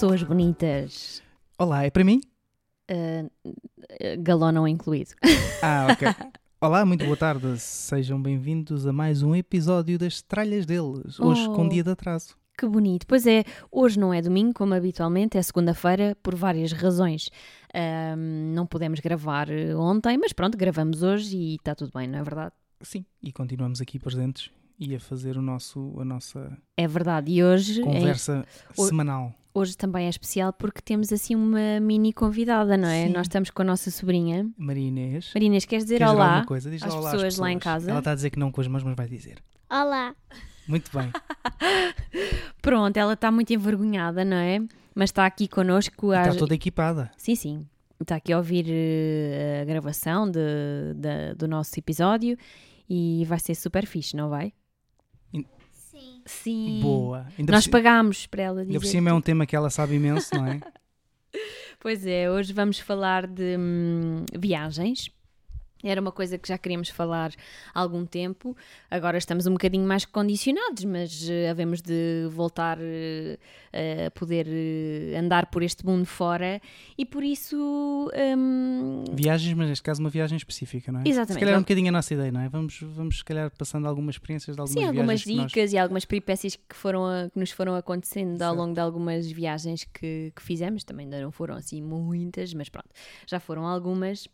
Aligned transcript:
Pessoas 0.00 0.22
bonitas. 0.22 1.22
Olá, 1.58 1.84
é 1.84 1.90
para 1.90 2.02
mim? 2.02 2.22
Uh, 2.90 3.30
galão 4.22 4.50
não 4.50 4.66
incluído. 4.66 5.10
Ah, 5.62 5.88
ok. 5.92 6.08
Olá, 6.58 6.86
muito 6.86 7.04
boa 7.04 7.18
tarde. 7.18 7.58
Sejam 7.58 8.18
bem-vindos 8.22 8.86
a 8.86 8.94
mais 8.94 9.22
um 9.22 9.36
episódio 9.36 9.98
das 9.98 10.22
Tralhas 10.22 10.64
deles. 10.64 11.20
Hoje 11.20 11.46
Oh. 11.46 11.52
com 11.52 11.68
dia 11.68 11.84
de 11.84 11.90
atraso. 11.90 12.34
Que 12.56 12.66
bonito. 12.66 13.06
Pois 13.06 13.26
é, 13.26 13.44
hoje 13.70 14.00
não 14.00 14.10
é 14.14 14.22
domingo, 14.22 14.54
como 14.54 14.72
habitualmente, 14.72 15.36
é 15.36 15.42
segunda-feira, 15.42 16.16
por 16.22 16.34
várias 16.34 16.72
razões. 16.72 17.28
Não 18.54 18.66
pudemos 18.66 19.00
gravar 19.00 19.48
ontem, 19.76 20.16
mas 20.16 20.32
pronto, 20.32 20.56
gravamos 20.56 21.02
hoje 21.02 21.36
e 21.36 21.54
está 21.56 21.74
tudo 21.74 21.90
bem, 21.94 22.08
não 22.08 22.20
é 22.20 22.22
verdade? 22.22 22.52
Sim, 22.80 23.04
e 23.22 23.30
continuamos 23.30 23.82
aqui 23.82 23.98
presentes 23.98 24.50
e 24.78 24.94
a 24.96 24.98
fazer 24.98 25.36
o 25.36 25.42
nosso, 25.42 25.94
a 26.00 26.06
nossa 26.06 26.56
É 26.74 26.88
verdade. 26.88 27.30
E 27.30 27.44
hoje, 27.44 27.82
é- 27.82 27.84
conversa 27.84 28.46
o- 28.78 28.86
semanal. 28.86 29.34
Hoje 29.54 29.76
também 29.76 30.06
é 30.06 30.08
especial 30.08 30.52
porque 30.52 30.80
temos 30.80 31.12
assim 31.12 31.34
uma 31.34 31.80
mini 31.80 32.12
convidada, 32.12 32.76
não 32.76 32.88
é? 32.88 33.06
Sim. 33.06 33.12
Nós 33.12 33.22
estamos 33.26 33.50
com 33.50 33.62
a 33.62 33.64
nossa 33.64 33.90
sobrinha. 33.90 34.48
Maria 34.56 34.88
Inês. 34.88 35.32
Queres 35.32 35.48
dizer 35.50 35.66
queres 35.66 35.84
dizer 35.84 36.02
olá? 36.04 36.24
alguma 36.26 36.46
coisa? 36.46 36.70
Diz 36.70 36.82
às 36.82 36.94
olá 36.94 37.10
pessoas 37.10 37.36
lá 37.38 37.50
em 37.52 37.58
casa? 37.58 37.90
Ela 37.90 37.98
está 38.00 38.12
a 38.12 38.14
dizer 38.14 38.30
que 38.30 38.38
não 38.38 38.50
com 38.52 38.60
as 38.60 38.66
mãos, 38.68 38.82
mas 38.82 38.94
vai 38.96 39.08
dizer. 39.08 39.38
Olá. 39.70 40.14
Muito 40.68 40.90
bem. 40.96 41.10
Pronto, 42.62 42.96
ela 42.96 43.14
está 43.14 43.30
muito 43.30 43.52
envergonhada, 43.52 44.24
não 44.24 44.36
é? 44.36 44.60
Mas 44.94 45.10
está 45.10 45.26
aqui 45.26 45.48
connosco. 45.48 46.12
E 46.12 46.16
às- 46.16 46.26
Está 46.28 46.38
toda 46.38 46.54
equipada. 46.54 47.10
Sim, 47.16 47.34
sim. 47.34 47.66
Está 48.00 48.16
aqui 48.16 48.32
a 48.32 48.38
ouvir 48.38 48.66
eh, 48.68 49.60
a 49.62 49.64
gravação 49.64 50.30
de, 50.30 50.40
da- 50.96 51.34
do 51.34 51.46
nosso 51.46 51.78
episódio 51.78 52.36
e 52.88 53.24
vai 53.26 53.38
ser 53.38 53.54
super 53.54 53.86
fixe, 53.86 54.16
não 54.16 54.28
vai? 54.30 54.52
Sim. 56.00 56.22
Sim. 56.26 56.80
Boa. 56.82 57.26
Ainda 57.38 57.52
Nós 57.52 57.66
por, 57.66 57.72
pagámos 57.72 58.26
para 58.26 58.42
ela 58.42 58.60
dizer. 58.60 58.72
ainda 58.72 58.80
por 58.80 58.86
cima 58.86 59.10
é 59.10 59.12
um 59.12 59.20
tema 59.20 59.46
que 59.46 59.54
ela 59.54 59.70
sabe 59.70 59.94
imenso, 59.94 60.34
não 60.34 60.46
é? 60.46 60.60
Pois 61.82 62.04
é, 62.06 62.30
hoje 62.30 62.52
vamos 62.52 62.78
falar 62.78 63.26
de 63.26 63.56
hum, 63.58 64.26
viagens. 64.38 65.10
Era 65.82 66.00
uma 66.00 66.12
coisa 66.12 66.36
que 66.36 66.46
já 66.48 66.58
queríamos 66.58 66.88
falar 66.90 67.32
há 67.74 67.80
algum 67.80 68.04
tempo. 68.04 68.56
Agora 68.90 69.16
estamos 69.18 69.46
um 69.46 69.52
bocadinho 69.52 69.86
mais 69.86 70.04
condicionados, 70.04 70.84
mas 70.84 71.28
eh, 71.28 71.48
havemos 71.48 71.80
de 71.80 72.26
voltar 72.30 72.78
eh, 72.80 73.38
a 74.06 74.10
poder 74.10 74.46
eh, 74.48 75.16
andar 75.18 75.46
por 75.46 75.62
este 75.62 75.86
mundo 75.86 76.04
fora 76.04 76.60
e 76.98 77.06
por 77.06 77.22
isso. 77.24 78.10
hum, 78.36 79.04
Viagens, 79.12 79.54
mas 79.54 79.68
neste 79.68 79.82
caso 79.82 80.00
uma 80.00 80.10
viagem 80.10 80.36
específica, 80.36 80.92
não 80.92 81.00
é? 81.00 81.04
Exatamente. 81.08 81.32
Se 81.34 81.38
calhar 81.40 81.54
é 81.54 81.58
um 81.58 81.62
bocadinho 81.62 81.88
a 81.88 81.92
nossa 81.92 82.12
ideia, 82.14 82.30
não 82.30 82.40
é? 82.40 82.48
Vamos, 82.48 82.78
vamos 82.82 83.18
se 83.18 83.24
calhar 83.24 83.50
passando 83.56 83.86
algumas 83.88 84.16
experiências 84.16 84.56
de 84.56 84.60
algumas 84.60 84.82
Sim, 84.82 84.86
algumas 84.88 85.24
que 85.24 85.34
nós- 85.34 85.46
dicas 85.52 85.72
e 85.72 85.78
algumas 85.78 86.04
peripécias 86.04 86.56
que, 86.56 86.76
foram 86.76 87.06
a- 87.06 87.30
que 87.32 87.38
nos 87.38 87.50
foram 87.50 87.74
acontecendo 87.74 88.40
ao 88.42 88.50
Certo. 88.50 88.56
longo 88.58 88.74
de 88.74 88.80
algumas 88.80 89.30
viagens 89.30 89.84
que, 89.84 90.32
que 90.36 90.42
fizemos. 90.42 90.84
Também 90.84 91.04
ainda 91.04 91.20
não 91.22 91.30
foram 91.32 91.54
assim 91.54 91.80
muitas, 91.82 92.52
mas 92.54 92.68
pronto, 92.68 92.88
já 93.26 93.40
foram 93.40 93.66
algumas. 93.66 94.28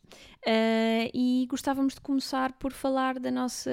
Ah, 0.46 1.08
e 1.42 1.46
gostávamos 1.46 1.94
de 1.94 2.00
começar 2.00 2.52
por 2.54 2.72
falar 2.72 3.18
da 3.18 3.30
nossa 3.30 3.70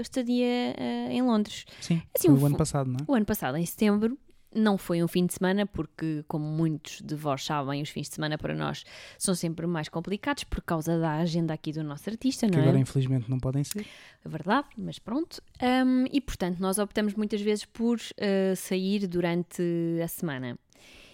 estadia 0.00 0.74
ah, 0.78 1.12
em 1.12 1.22
Londres. 1.22 1.64
Sim, 1.80 2.02
Assim, 2.14 2.28
foi 2.28 2.38
o 2.38 2.46
ano 2.46 2.56
passado, 2.56 2.90
não 2.90 2.96
é? 3.00 3.04
O 3.06 3.14
ano 3.14 3.26
passado, 3.26 3.56
em 3.56 3.66
setembro, 3.66 4.18
não 4.54 4.78
foi 4.78 5.02
um 5.02 5.08
fim 5.08 5.26
de 5.26 5.34
semana, 5.34 5.66
porque, 5.66 6.24
como 6.26 6.44
muitos 6.44 7.02
de 7.02 7.14
vós 7.14 7.44
sabem, 7.44 7.82
os 7.82 7.90
fins 7.90 8.08
de 8.08 8.14
semana 8.14 8.38
para 8.38 8.54
nós 8.54 8.84
são 9.18 9.34
sempre 9.34 9.66
mais 9.66 9.88
complicados 9.88 10.44
por 10.44 10.62
causa 10.62 10.98
da 10.98 11.18
agenda 11.18 11.52
aqui 11.52 11.72
do 11.72 11.84
nosso 11.84 12.08
artista, 12.08 12.46
Que 12.46 12.52
não 12.52 12.60
é? 12.60 12.62
agora 12.62 12.78
infelizmente 12.78 13.30
não 13.30 13.38
podem 13.38 13.62
ser. 13.62 13.86
É 14.24 14.28
verdade, 14.28 14.68
mas 14.78 14.98
pronto. 14.98 15.42
Um, 15.62 16.06
e 16.10 16.20
portanto, 16.20 16.58
nós 16.58 16.78
optamos 16.78 17.14
muitas 17.14 17.40
vezes 17.42 17.64
por 17.66 17.98
uh, 17.98 18.56
sair 18.56 19.06
durante 19.06 19.62
a 20.02 20.08
semana. 20.08 20.58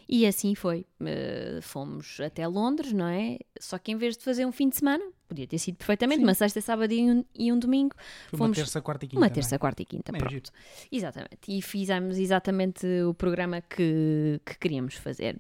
E 0.09 0.27
assim 0.27 0.55
foi. 0.55 0.87
Uh, 1.01 1.63
fomos 1.63 2.21
até 2.21 2.47
Londres, 2.47 2.93
não 2.93 3.07
é? 3.07 3.39
Só 3.59 3.79
que 3.79 3.93
em 3.93 3.97
vez 3.97 4.17
de 4.17 4.23
fazer 4.23 4.45
um 4.45 4.53
fim 4.53 4.69
de 4.69 4.77
semana, 4.77 5.05
podia 5.33 5.47
ter 5.47 5.59
sido 5.59 5.77
perfeitamente 5.77 6.19
Sim. 6.21 6.25
uma 6.25 6.35
sexta, 6.35 6.61
sábado 6.61 6.93
e 6.93 7.03
um, 7.11 7.25
e 7.35 7.53
um 7.53 7.59
domingo, 7.59 7.95
Foi 8.29 8.39
Fomos- 8.39 8.51
uma 8.59 8.65
terça, 8.65 8.81
quarta 8.81 9.05
e 9.05 9.09
quinta. 9.09 9.21
uma 9.21 9.31
terça, 9.31 9.59
quarta 9.59 9.83
e 9.83 9.85
quinta, 9.85 10.05
Também 10.05 10.21
é 10.23 10.25
pronto. 10.29 10.51
Exatamente. 10.91 11.39
E 11.49 11.61
fizemos 11.63 12.19
exatamente 12.19 12.87
o 13.09 13.15
programa 13.15 13.61
que, 13.61 14.41
que 14.45 14.59
queríamos 14.59 14.95
fazer. 14.95 15.39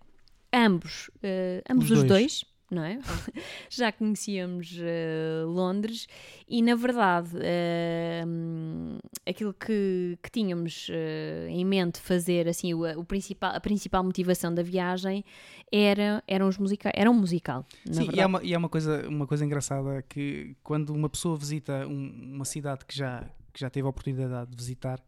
Ambos, 0.52 1.08
uh, 1.16 1.62
ambos 1.70 1.86
Os 1.90 1.98
os, 1.98 2.04
dois. 2.04 2.08
dois. 2.08 2.44
Não 2.72 2.82
é? 2.84 2.98
Já 3.68 3.92
conhecíamos 3.92 4.76
uh, 4.78 5.46
Londres 5.46 6.06
e, 6.48 6.62
na 6.62 6.74
verdade, 6.74 7.36
uh, 7.36 8.98
aquilo 9.28 9.52
que, 9.54 10.18
que 10.22 10.30
tínhamos 10.30 10.88
uh, 10.88 11.48
em 11.48 11.64
mente 11.64 12.00
fazer, 12.00 12.48
assim, 12.48 12.74
o, 12.74 12.82
o 12.98 13.04
principal, 13.04 13.54
a 13.54 13.60
principal 13.60 14.02
motivação 14.02 14.54
da 14.54 14.62
viagem 14.62 15.24
era, 15.70 16.22
eram 16.26 16.48
os 16.48 16.58
musica 16.58 16.90
era 16.94 17.10
um 17.10 17.14
musical. 17.14 17.64
Sim, 17.90 18.08
e 18.12 18.20
é, 18.20 18.26
uma, 18.26 18.42
e 18.42 18.54
é 18.54 18.58
uma, 18.58 18.68
coisa, 18.68 19.08
uma 19.08 19.26
coisa 19.26 19.44
engraçada 19.44 20.02
que 20.08 20.56
quando 20.62 20.90
uma 20.90 21.08
pessoa 21.08 21.36
visita 21.36 21.86
um- 21.86 22.32
uma 22.34 22.44
cidade 22.44 22.84
que 22.84 22.96
já, 22.96 23.24
que 23.52 23.60
já 23.60 23.70
teve 23.70 23.86
a 23.86 23.90
oportunidade 23.90 24.50
de 24.50 24.56
visitar, 24.56 24.98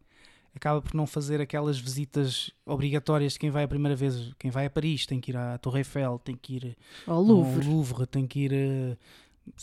acaba 0.55 0.81
por 0.81 0.93
não 0.93 1.05
fazer 1.05 1.41
aquelas 1.41 1.77
visitas 1.79 2.51
obrigatórias 2.65 3.33
de 3.33 3.39
quem 3.39 3.49
vai 3.49 3.63
a 3.63 3.67
primeira 3.67 3.95
vez. 3.95 4.33
Quem 4.39 4.49
vai 4.51 4.65
a 4.65 4.69
Paris 4.69 5.05
tem 5.05 5.19
que 5.19 5.31
ir 5.31 5.37
à 5.37 5.57
Torre 5.57 5.79
Eiffel, 5.79 6.19
tem 6.23 6.35
que 6.35 6.55
ir 6.55 6.77
Ao 7.05 7.21
Louvre. 7.21 7.65
ao 7.65 7.71
Louvre, 7.73 8.05
tem 8.07 8.25
que 8.25 8.39
ir 8.45 8.51
sei 8.51 8.97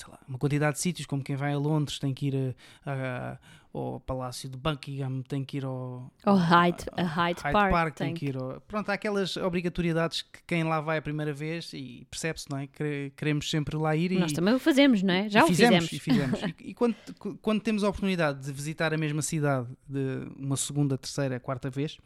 lá, 0.08 0.18
uma 0.28 0.38
quantidade 0.38 0.76
de 0.76 0.80
sítios, 0.82 1.06
como 1.06 1.22
quem 1.22 1.36
vai 1.36 1.52
a 1.52 1.58
Londres 1.58 1.98
tem 1.98 2.14
que 2.14 2.26
ir 2.28 2.56
a- 2.86 2.90
a- 2.92 3.38
ao 3.74 3.98
Palácio 4.00 4.50
de 4.50 4.56
Buckingham, 4.58 5.22
tem 5.22 5.42
que 5.42 5.56
ir 5.56 5.64
ao, 5.64 6.12
Ao 6.24 6.36
Hyde- 6.36 6.84
a 6.94 7.02
Hyde 7.02 7.40
Park, 7.42 7.94
tem 7.96 8.08
tem 8.08 8.14
que 8.14 8.26
ir 8.26 8.36
ao, 8.36 8.60
Pronto, 8.68 8.90
há 8.90 8.92
aquelas 8.94 9.36
obrigatoriedades 9.38 10.20
que 10.22 10.40
quem 10.46 10.62
lá 10.62 10.80
vai 10.80 10.98
a 10.98 11.02
primeira 11.02 11.32
vez 11.32 11.72
e 11.72 12.06
percebe-se, 12.10 12.50
não 12.50 12.58
é? 12.58 12.66
Que 12.66 13.10
queremos 13.16 13.48
sempre 13.50 13.76
lá 13.78 13.96
ir 13.96 14.12
e, 14.12 14.18
Nós 14.18 14.32
também 14.32 14.52
o 14.54 14.58
fazemos, 14.58 15.02
não 15.02 15.14
é? 15.14 15.28
Já 15.30 15.42
o 15.44 15.46
fizemos. 15.48 15.88
fizemos. 15.88 15.92
E, 15.92 15.98
fizemos. 15.98 16.54
e, 16.60 16.70
e 16.70 16.74
quando, 16.74 16.94
quando 17.40 17.60
temos 17.62 17.82
a 17.82 17.88
oportunidade 17.88 18.44
de 18.44 18.52
visitar 18.52 18.92
a 18.92 18.98
mesma 18.98 19.22
cidade 19.22 19.66
de 19.88 20.28
uma 20.36 20.56
segunda, 20.58 20.98
terceira, 20.98 21.40
quarta 21.40 21.70
vez, 21.70 21.96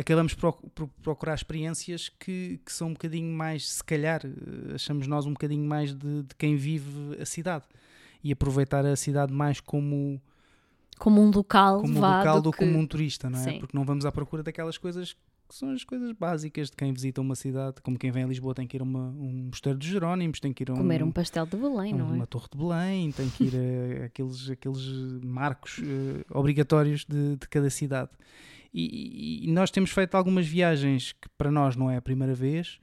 acabamos 0.00 0.34
por, 0.34 0.54
procurar 1.02 1.34
experiências 1.34 2.08
que, 2.08 2.60
que 2.64 2.72
são 2.72 2.88
um 2.88 2.92
bocadinho 2.92 3.32
mais, 3.32 3.70
se 3.70 3.84
calhar, 3.84 4.22
eh, 4.24 4.74
achamos 4.74 5.06
nós 5.06 5.26
um 5.26 5.32
bocadinho 5.32 5.66
mais 5.66 5.94
de, 5.94 6.22
de 6.22 6.34
quem 6.36 6.56
vive 6.56 7.16
a 7.20 7.26
cidade 7.26 7.64
e 8.24 8.32
aproveitar 8.32 8.84
a 8.84 8.96
cidade 8.96 9.32
mais 9.32 9.60
como, 9.60 10.20
Como 10.98 11.20
um 11.20 11.30
local, 11.30 11.80
como 11.80 11.98
um 11.98 12.00
local 12.00 12.40
do 12.40 12.50
que 12.50 12.58
como 12.58 12.78
um 12.78 12.86
turista, 12.86 13.28
não 13.28 13.38
é? 13.38 13.42
Sim. 13.42 13.58
Porque 13.60 13.76
não 13.76 13.84
vamos 13.84 14.04
à 14.04 14.12
procura 14.12 14.42
daquelas 14.42 14.78
coisas 14.78 15.14
que 15.48 15.56
são 15.56 15.72
as 15.72 15.82
coisas 15.82 16.12
básicas 16.12 16.70
de 16.70 16.76
quem 16.76 16.92
visita 16.92 17.20
uma 17.20 17.34
cidade, 17.34 17.80
como 17.82 17.98
quem 17.98 18.12
vem 18.12 18.22
a 18.22 18.26
Lisboa 18.26 18.54
tem 18.54 18.68
que 18.68 18.76
ir 18.76 18.80
a 18.80 18.84
uma, 18.84 19.08
um 19.08 19.48
mosteiro 19.48 19.76
dos 19.76 19.88
Jerónimos, 19.88 20.38
tem 20.38 20.52
que 20.52 20.62
ir 20.62 20.70
a 20.70 20.74
um, 20.74 20.76
Comer 20.76 21.02
um 21.02 21.10
pastel 21.10 21.44
de 21.44 21.56
Belém, 21.56 21.92
não 21.92 22.06
uma 22.06 22.22
é? 22.22 22.26
torre 22.26 22.46
de 22.52 22.56
Belém, 22.56 23.10
tem 23.10 23.28
que 23.28 23.44
ir 23.44 23.54
a 23.56 24.04
aqueles, 24.06 24.48
aqueles 24.48 24.86
marcos 25.24 25.80
eh, 25.82 26.24
obrigatórios 26.30 27.04
de, 27.04 27.36
de 27.36 27.48
cada 27.48 27.68
cidade. 27.68 28.10
E, 28.72 29.44
e- 29.46 29.52
nós 29.52 29.70
temos 29.70 29.90
feito 29.90 30.14
algumas 30.14 30.46
viagens 30.46 31.12
que 31.12 31.28
para 31.36 31.50
nós 31.50 31.74
não 31.76 31.90
é 31.90 31.96
a 31.96 32.02
primeira 32.02 32.34
vez. 32.34 32.78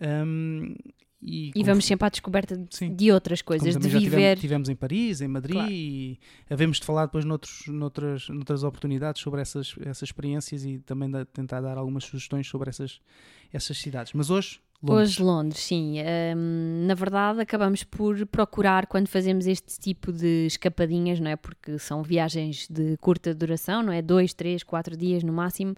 hum, 0.00 0.74
e 1.20 1.50
E 1.54 1.64
vamos 1.64 1.84
sempre 1.84 2.06
à 2.06 2.08
descoberta 2.08 2.56
de, 2.56 2.66
Sim. 2.76 2.94
de 2.94 3.10
outras 3.10 3.42
coisas, 3.42 3.76
de 3.76 3.88
viver. 3.88 4.00
tivemos, 4.08 4.40
tivemos 4.40 4.68
em 4.68 4.76
Paris, 4.76 5.20
em 5.20 5.26
Madrid 5.26 5.54
Claro. 5.56 5.70
e 5.72 6.18
havemos 6.48 6.78
de 6.78 6.86
falar 6.86 7.06
depois 7.06 7.24
noutros, 7.24 7.66
noutras, 7.66 8.28
noutras 8.28 8.62
oportunidades 8.62 9.20
sobre 9.20 9.40
essas, 9.40 9.74
essas 9.80 10.02
experiências 10.08 10.64
e 10.64 10.78
também 10.78 11.10
da- 11.10 11.24
tentar 11.24 11.60
dar 11.60 11.76
algumas 11.76 12.04
sugestões 12.04 12.46
sobre 12.46 12.70
essas, 12.70 13.00
essas 13.52 13.76
cidades. 13.78 14.12
Mas 14.12 14.30
hoje, 14.30 14.60
Londres. 14.80 15.08
Hoje 15.10 15.22
Londres, 15.24 15.60
sim. 15.60 15.96
Hum, 16.36 16.86
na 16.86 16.94
verdade, 16.94 17.40
acabamos 17.40 17.82
por 17.82 18.24
procurar 18.26 18.86
quando 18.86 19.08
fazemos 19.08 19.44
este 19.48 19.76
tipo 19.80 20.12
de 20.12 20.46
escapadinhas, 20.46 21.18
não 21.18 21.28
é? 21.30 21.34
Porque 21.34 21.80
são 21.80 22.00
viagens 22.00 22.68
de 22.70 22.96
curta 22.98 23.34
duração, 23.34 23.82
não 23.82 23.92
é? 23.92 24.00
Dois, 24.00 24.32
três, 24.32 24.62
quatro 24.62 24.96
dias 24.96 25.24
no 25.24 25.32
máximo, 25.32 25.74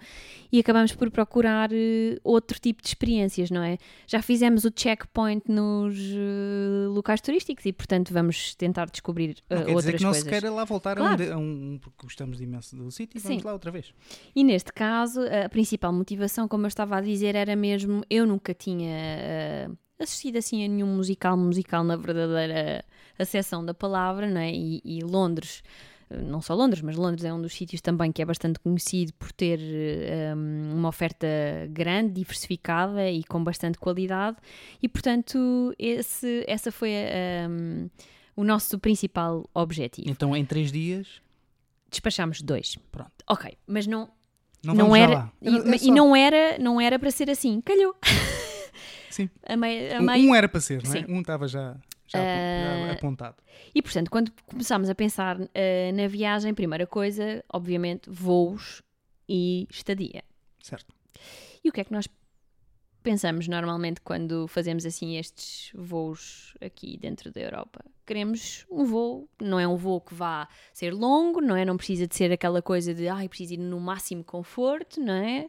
e 0.52 0.61
acabamos 0.61 0.94
por 0.94 1.11
procurar 1.11 1.70
eh, 1.73 2.19
outro 2.23 2.61
tipo 2.61 2.82
de 2.82 2.88
experiências, 2.88 3.50
não 3.50 3.62
é? 3.62 3.79
Já 4.06 4.20
fizemos 4.20 4.64
o 4.67 4.70
checkpoint 4.75 5.50
nos 5.50 5.97
eh, 5.99 6.87
locais 6.88 7.23
turísticos 7.23 7.64
e, 7.64 7.73
portanto, 7.73 8.12
vamos 8.12 8.55
tentar 8.55 8.91
descobrir 8.91 9.37
eh, 9.49 9.55
Não 9.55 9.64
quer 9.64 9.75
outras 9.75 9.85
dizer 9.87 9.97
que 9.97 10.02
não 10.02 10.11
coisas. 10.11 10.25
se 10.25 10.29
queira 10.31 10.50
lá 10.52 10.64
voltar 10.67 10.99
a, 10.99 11.02
um, 11.02 11.17
Claro. 11.17 11.32
a 11.32 11.38
um, 11.38 11.79
porque 11.81 11.97
gostamos 12.02 12.37
de 12.37 12.44
imenso 12.44 12.76
do 12.76 12.91
sítio 12.91 13.17
e 13.17 13.20
vamos 13.23 13.43
lá 13.44 13.55
outra 13.55 13.70
vez. 13.70 13.94
E 14.37 14.44
neste 14.44 14.70
caso, 14.75 15.23
a 15.23 15.49
principal 15.49 15.91
motivação, 15.91 16.47
como 16.47 16.67
eu 16.67 16.69
estava 16.69 16.99
a 16.99 17.00
dizer, 17.00 17.35
era 17.35 17.56
mesmo 17.56 18.02
eu 18.11 18.26
nunca 18.26 18.52
tinha 18.52 18.89
eh, 18.90 19.69
assistido 19.98 20.37
assim 20.38 20.64
a 20.64 20.69
nenhum 20.69 20.87
musical, 20.96 21.37
musical 21.37 21.84
na 21.84 21.96
verdadeira 21.96 22.84
acessão 23.19 23.64
da 23.64 23.75
palavra, 23.75 24.28
não 24.28 24.40
é? 24.40 24.50
E, 24.52 24.81
e 24.84 25.00
Londres, 25.02 25.62
eh, 26.10 26.16
não 26.22 26.40
só 26.40 26.54
Londres, 26.54 26.82
mas 26.82 26.96
Londres 26.96 27.25
é 27.25 27.32
um 27.32 27.40
dos 27.40 27.52
sítios 27.54 27.81
também 27.81 28.10
que 28.12 28.22
é 28.22 28.25
bastante 28.25 28.58
conhecido 28.58 29.12
por 29.14 29.31
ter 29.32 29.58
eh, 29.60 30.32
um, 30.34 30.75
uma 30.78 30.88
oferta 30.88 31.26
grande, 31.70 32.12
diversificada 32.14 33.10
e 33.10 33.22
com 33.25 33.42
bastante 33.44 33.78
qualidade, 33.78 34.37
e 34.82 34.88
portanto, 34.88 35.75
esse, 35.78 36.44
essa 36.48 36.72
foi 36.72 36.92
um, 37.48 37.88
o 38.37 38.44
nosso 38.44 38.78
principal 38.78 39.48
objetivo. 39.54 40.08
Então, 40.10 40.34
em 40.37 40.44
três 40.44 40.72
dias, 40.72 41.20
Despachámos 41.90 42.40
dois. 42.40 42.76
Pronto. 42.92 43.10
Ok, 43.28 43.58
mas 43.66 43.84
não. 43.84 44.08
Não, 44.62 44.75
não 44.75 44.94
era, 44.94 45.32
e, 45.42 45.48
Era- 45.56 45.69
é 45.70 45.75
e 45.75 45.78
só- 45.81 45.92
não 45.92 46.14
era 46.14 46.58
não 46.58 46.81
era 46.81 46.98
para 46.98 47.10
ser 47.10 47.28
assim 47.31 47.60
calhou 47.62 47.96
Sim. 49.10 49.28
a 49.46 49.56
meio, 49.56 49.96
a 49.96 50.00
Um- 50.00 50.02
meio- 50.06 50.30
Um 50.30 50.34
era 50.34 50.48
para 50.48 50.60
ser, 50.60 50.82
não 50.82 50.90
é? 50.94 50.98
Sim. 51.00 51.04
Um 51.08 51.20
estava 51.20 51.46
já, 51.48 51.76
já, 52.06 52.18
já 52.18 52.92
apontado. 52.92 53.36
e 53.74 53.82
portanto 53.82 54.10
quando 54.10 54.32
começámos 54.46 54.88
a 54.88 54.94
pensar 54.94 55.36
eh, 55.54 55.92
na 55.92 56.06
viagem 56.06 56.54
primeira 56.54 56.86
coisa 56.86 57.44
obviamente 57.52 58.08
voos 58.10 58.82
e 59.28 59.66
estadia 59.70 60.22
Certo. 60.62 60.94
e 61.64 61.68
o 61.68 61.72
que 61.72 61.80
é 61.80 61.84
que 61.84 61.92
nós 61.92 62.08
pensamos 63.02 63.48
normalmente 63.48 64.00
quando 64.02 64.46
fazemos 64.48 64.84
assim 64.84 65.16
estes 65.16 65.70
voos 65.74 66.54
aqui 66.60 66.96
dentro 66.98 67.30
da 67.32 67.40
Europa 67.40 67.84
queremos 68.10 68.66
um 68.68 68.84
voo 68.84 69.30
não 69.40 69.60
é 69.60 69.68
um 69.68 69.76
voo 69.76 70.00
que 70.00 70.12
vá 70.12 70.48
ser 70.72 70.92
longo 70.92 71.40
não 71.40 71.54
é 71.54 71.64
não 71.64 71.76
precisa 71.76 72.08
de 72.08 72.16
ser 72.16 72.32
aquela 72.32 72.60
coisa 72.60 72.92
de 72.92 73.06
ai 73.06 73.28
preciso 73.28 73.54
ir 73.54 73.58
no 73.58 73.78
máximo 73.78 74.24
conforto 74.24 75.00
não 75.00 75.12
é 75.12 75.46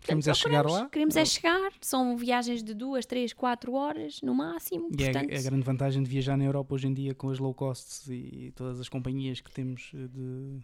Queremos 0.00 0.26
é 0.26 0.32
chegar 0.32 0.64
lá. 0.64 0.88
Queremos 0.88 1.14
é 1.14 1.26
chegar. 1.26 1.72
São 1.78 2.16
viagens 2.16 2.62
de 2.62 2.72
duas, 2.72 3.04
três, 3.04 3.34
quatro 3.34 3.74
horas 3.74 4.22
no 4.22 4.34
máximo. 4.34 4.88
E 4.98 5.02
é, 5.02 5.12
portanto, 5.12 5.30
é 5.30 5.36
a 5.36 5.42
grande 5.42 5.62
vantagem 5.62 6.02
de 6.02 6.08
viajar 6.08 6.38
na 6.38 6.44
Europa 6.44 6.74
hoje 6.74 6.86
em 6.86 6.94
dia 6.94 7.14
com 7.14 7.28
as 7.28 7.38
low 7.38 7.52
costs 7.52 8.08
e 8.08 8.50
todas 8.56 8.80
as 8.80 8.88
companhias 8.88 9.42
que 9.42 9.52
temos 9.52 9.92
eh, 9.94 10.08
de. 10.08 10.60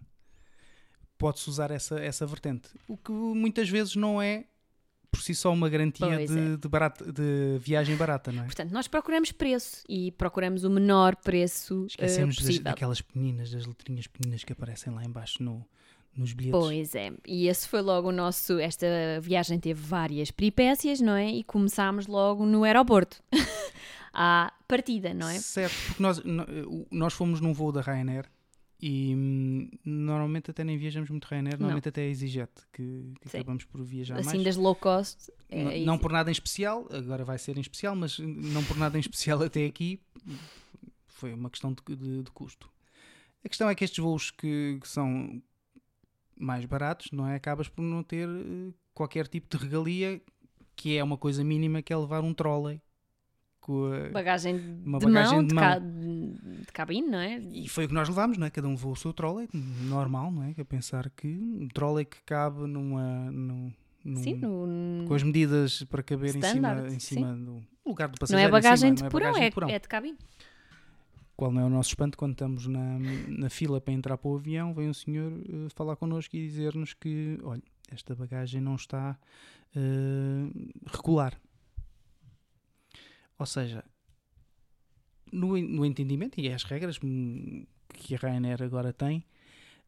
Pode-se 1.19 1.51
usar 1.51 1.71
essa, 1.71 2.01
essa 2.01 2.25
vertente. 2.25 2.71
O 2.89 2.97
que 2.97 3.13
muitas 3.13 3.69
vezes 3.69 3.95
não 3.95 4.23
é 4.23 4.47
por 5.17 5.23
si 5.23 5.35
só 5.35 5.53
uma 5.53 5.69
garantia 5.69 6.27
de, 6.27 6.39
é. 6.39 6.57
de, 6.57 6.69
barata, 6.69 7.11
de 7.11 7.59
viagem 7.59 7.97
barata, 7.97 8.31
não 8.31 8.43
é? 8.43 8.47
portanto, 8.47 8.71
nós 8.71 8.87
procuramos 8.87 9.33
preço 9.33 9.83
e 9.89 10.13
procuramos 10.13 10.65
o 10.65 10.71
menor 10.71 11.17
preço 11.17 11.85
eh, 11.85 11.87
Esquecemos 11.87 12.37
das, 12.37 12.45
possível. 12.45 12.65
daquelas 12.65 13.01
pequeninas, 13.01 13.51
das 13.51 13.67
letrinhas 13.67 14.07
pequeninas 14.07 14.45
que 14.45 14.53
aparecem 14.53 14.93
lá 14.93 15.05
embaixo 15.05 15.43
no, 15.43 15.67
nos 16.17 16.33
bilhetes. 16.33 16.61
Pois 16.61 16.95
é, 16.95 17.13
e 17.27 17.49
esse 17.49 17.69
foi 17.69 17.81
logo 17.81 18.09
o 18.09 18.13
nosso. 18.13 18.59
Esta 18.59 18.87
viagem 19.21 19.59
teve 19.59 19.81
várias 19.81 20.31
peripécias, 20.31 21.01
não 21.01 21.15
é? 21.15 21.31
E 21.31 21.43
começámos 21.45 22.07
logo 22.07 22.45
no 22.45 22.65
aeroporto. 22.65 23.23
à 24.19 24.51
partida, 24.67 25.13
não 25.13 25.29
é? 25.29 25.39
Certo, 25.39 25.75
porque 25.87 26.03
nós, 26.03 26.23
nós 26.91 27.13
fomos 27.13 27.39
num 27.39 27.53
voo 27.53 27.71
da 27.71 27.83
Ryanair 27.83 28.25
e 28.81 29.15
hum, 29.17 29.71
normalmente 29.85 30.51
até 30.51 30.63
nem 30.63 30.77
viajamos 30.77 31.09
muito 31.11 31.25
Ryanair, 31.25 31.59
normalmente 31.59 31.89
até 31.89 32.03
é 32.03 32.09
EasyJet 32.09 32.51
que, 32.73 33.13
que 33.21 33.29
Sim. 33.29 33.39
acabamos 33.39 33.65
por 33.65 33.83
viajar 33.83 34.19
Assim, 34.19 34.27
mais. 34.33 34.45
das 34.45 34.57
low 34.57 34.75
cost. 34.75 35.31
é 35.49 35.79
N- 35.79 35.85
não 35.87 35.99
por 35.99 36.13
nada 36.13 36.31
em 36.31 36.33
especial, 36.33 36.87
agora 36.91 37.25
vai 37.25 37.39
ser 37.39 37.57
em 37.57 37.61
especial, 37.61 37.97
mas 37.97 38.19
não 38.19 38.63
por 38.65 38.77
nada 38.77 38.97
em 38.99 39.01
especial 39.01 39.43
até 39.43 39.65
aqui 39.65 40.01
foi 41.09 41.33
uma 41.33 41.49
questão 41.51 41.73
de, 41.73 41.97
de- 41.97 42.23
de 42.23 42.31
custo. 42.31 42.71
A 43.45 43.49
questão 43.49 43.69
é 43.71 43.75
que 43.75 43.85
estes 43.85 43.99
voos 44.03 44.31
que, 44.31 44.79
que 44.81 44.89
são 44.89 45.41
mais 46.39 46.65
baratos, 46.67 47.11
não 47.13 47.27
é? 47.27 47.37
Acabas 47.37 47.69
por 47.69 47.83
não 47.83 48.03
ter 48.03 48.29
eh, 48.29 48.73
qualquer 48.93 49.27
tipo 49.27 49.49
de 49.57 49.63
regalia, 49.63 50.21
que 50.75 50.97
é 50.97 51.03
uma 51.03 51.17
coisa 51.17 51.43
mínima, 51.43 51.81
que 51.81 51.93
é 51.93 51.97
levar 51.97 52.23
um 52.23 52.35
trolley. 52.35 52.83
Com 53.67 53.93
a- 53.93 54.11
Bagagem 54.11 54.55
Uma 54.85 54.99
de 55.01 55.07
bagagem 55.07 55.35
mão, 55.39 55.45
de 55.47 55.55
mão. 55.55 55.65
ca- 55.65 55.79
de 55.81 56.73
cabine, 56.73 57.09
não 57.09 57.19
é? 57.19 57.39
E 57.53 57.69
foi 57.69 57.87
o 57.87 57.89
que 57.89 57.95
nós 57.95 58.09
levámos, 58.09 58.39
não 58.39 58.47
é? 58.47 58.51
Cada 58.51 58.69
um 58.69 58.73
levou 58.73 58.93
o 58.93 58.97
seu 58.97 59.13
trolley, 59.13 59.49
normal, 59.53 60.31
não 60.31 60.45
é? 60.45 60.55
Que 60.55 60.61
é 60.61 60.65
pensar 60.65 61.11
que 61.11 61.27
um 61.27 61.67
trolley 61.75 62.05
que 62.05 62.23
cabe 62.25 62.61
numa. 62.67 63.29
Num, 63.33 63.73
num- 64.05 64.23
Sim, 64.23 64.35
no, 64.35 65.05
com 65.09 65.15
as 65.15 65.23
medidas 65.25 65.83
para 65.91 66.01
caber 66.01 66.29
em 66.29 66.33
cima, 66.41 66.47
Standard, 66.47 66.87
em 66.95 66.99
sim. 67.01 67.15
cima 67.17 67.35
do 67.35 67.61
lugar 67.85 68.07
do 68.09 68.13
não 68.13 68.19
passageiro. 68.21 68.47
é 68.47 68.49
em 68.49 68.53
bagagem 68.53 68.89
cima, 68.91 68.95
de 68.95 69.01
não 69.03 69.07
é 69.07 69.11
porão, 69.11 69.27
bagagem 69.27 69.47
é, 69.47 69.49
de 69.51 69.55
porão. 69.55 69.69
é 69.69 69.79
de 69.81 69.89
cabine. 69.89 70.19
Qual 71.37 71.51
não 71.53 71.61
é 71.61 71.65
o 71.65 71.69
nosso 71.69 71.89
espanto 71.89 72.17
quando 72.17 72.33
estamos 72.33 72.67
na, 72.69 72.99
na 73.29 73.51
fila 73.51 73.81
para 73.81 73.93
entrar 73.93 74.17
para 74.17 74.31
o 74.31 74.37
avião, 74.37 74.73
vem 74.73 74.89
um 74.89 74.95
senhor 74.95 75.33
eh, 75.33 75.67
falar 75.75 75.97
connosco 75.97 76.35
e 76.37 76.47
dizer-nos 76.47 76.95
que, 76.95 77.37
olha, 77.43 77.63
esta 77.93 78.15
bagagem 78.15 78.61
não 78.61 78.77
está 78.77 79.19
eh, 79.75 80.47
regular. 80.87 81.35
Ou 83.39 83.47
seja, 83.47 83.85
no, 85.33 85.57
no 85.61 85.85
entendimento, 85.85 86.41
e 86.41 86.49
as 86.53 86.65
regras 86.65 86.99
hum, 87.03 87.65
que 87.93 88.15
a 88.15 88.19
Ryanair 88.19 88.63
agora 88.63 88.93
tem, 88.93 89.25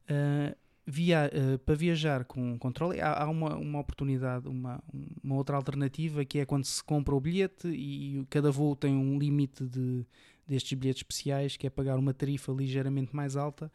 eh, 0.08 0.56
via- 0.86 1.30
eh, 1.32 1.58
para 1.58 1.74
viajar 1.74 2.24
com 2.24 2.58
controle, 2.58 3.00
há, 3.00 3.22
há 3.24 3.28
uma, 3.28 3.56
uma 3.56 3.78
oportunidade, 3.78 4.48
uma, 4.48 4.82
uma 5.22 5.34
outra 5.36 5.56
alternativa 5.56 6.24
que 6.24 6.38
é 6.40 6.46
quando 6.46 6.64
se 6.64 6.82
compra 6.82 7.14
o 7.14 7.20
bilhete 7.20 7.68
e 7.68 8.24
cada 8.30 8.50
voo 8.50 8.74
tem 8.74 8.94
um 8.94 9.18
limite 9.18 9.64
de, 9.66 10.04
destes 10.46 10.76
bilhetes 10.78 11.00
especiais 11.00 11.56
que 11.56 11.66
é 11.66 11.70
pagar 11.70 11.98
uma 11.98 12.12
tarifa 12.14 12.52
ligeiramente 12.52 13.14
mais 13.14 13.36
alta 13.36 13.70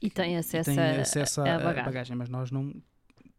E 0.00 0.10
tem 0.10 0.32
e 0.32 0.36
acesso, 0.36 0.70
tem 0.70 0.78
a, 0.78 1.00
acesso 1.02 1.40
a, 1.42 1.44
à 1.44 1.52
a 1.52 1.56
à 1.56 1.58
bagagem. 1.58 1.84
bagagem. 1.84 2.16
Mas 2.16 2.28
nós 2.28 2.50
não, 2.50 2.74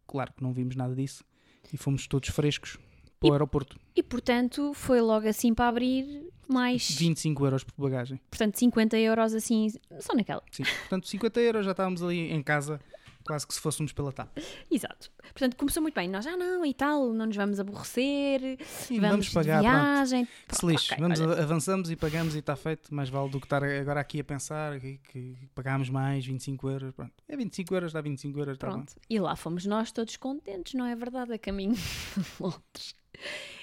claro 0.06 0.32
que 0.32 0.42
não 0.42 0.52
vimos 0.52 0.74
nada 0.76 0.94
disso 0.94 1.24
e 1.72 1.76
fomos 1.76 2.06
todos 2.06 2.28
frescos 2.30 2.78
para 3.22 3.30
o 3.30 3.32
E- 3.32 3.36
aeroporto. 3.36 3.76
E 3.96 4.02
portanto 4.02 4.72
foi 4.74 5.00
logo 5.00 5.26
assim 5.28 5.54
para 5.54 5.68
abrir 5.68 6.22
mais, 6.48 6.90
25 6.90 7.44
euros 7.46 7.64
por 7.64 7.80
bagagem. 7.82 8.20
portanto 8.30 8.58
50 8.58 8.98
euros 8.98 9.32
assim, 9.34 9.68
só 10.00 10.14
naquela. 10.14 10.42
Sim. 10.50 10.64
Portanto, 10.64 11.08
50 11.08 11.40
euros 11.40 11.64
já 11.64 11.70
estávamos 11.70 12.02
ali 12.02 12.30
em 12.30 12.42
casa, 12.42 12.80
quase 13.26 13.46
que 13.46 13.54
se 13.54 13.60
fôssemos 13.60 13.92
pela 13.92 14.12
TAP. 14.12 14.38
Exato. 14.70 15.10
Portanto 15.32 15.56
começou 15.56 15.82
muito 15.82 15.94
bem. 15.94 16.08
Nós 16.08 16.24
já 16.24 16.36
não 16.36 16.64
e 16.66 16.74
tal, 16.74 17.12
não 17.12 17.26
nos 17.26 17.36
vamos 17.36 17.58
aborrecer, 17.60 18.58
Sim, 18.66 19.00
vamos, 19.00 19.10
vamos, 19.10 19.28
pagar. 19.30 19.60
pronto. 19.62 19.72
viagem. 19.72 20.24
Se 20.24 20.30
Pronto, 20.60 20.70
lixe, 20.72 20.92
ok, 20.92 21.02
vamos, 21.02 21.20
olha. 21.20 21.42
avançamos 21.42 21.90
e 21.90 21.96
pagamos 21.96 22.34
e 22.34 22.38
está 22.38 22.56
feito, 22.56 22.94
mais 22.94 23.08
vale 23.08 23.30
do 23.30 23.38
que 23.40 23.46
estar 23.46 23.62
agora 23.62 24.00
aqui 24.00 24.20
a 24.20 24.24
pensar 24.24 24.78
que, 24.80 24.98
que 25.10 25.36
pagámos 25.54 25.88
mais 25.88 26.24
25 26.26 26.68
euros. 26.70 26.94
Pronto, 26.94 27.12
é 27.28 27.36
25 27.36 27.74
euros, 27.74 27.92
dá 27.92 28.00
25 28.00 28.38
euros, 28.38 28.54
está 28.54 28.66
bom. 28.68 28.72
Pronto. 28.74 28.94
E 29.08 29.18
lá 29.18 29.34
fomos 29.36 29.64
nós 29.66 29.92
todos 29.92 30.16
contentes, 30.16 30.74
não 30.74 30.84
é 30.86 30.94
verdade? 30.94 31.32
A 31.32 31.38
caminho 31.38 31.74
de 32.16 32.24
Londres. 32.40 32.94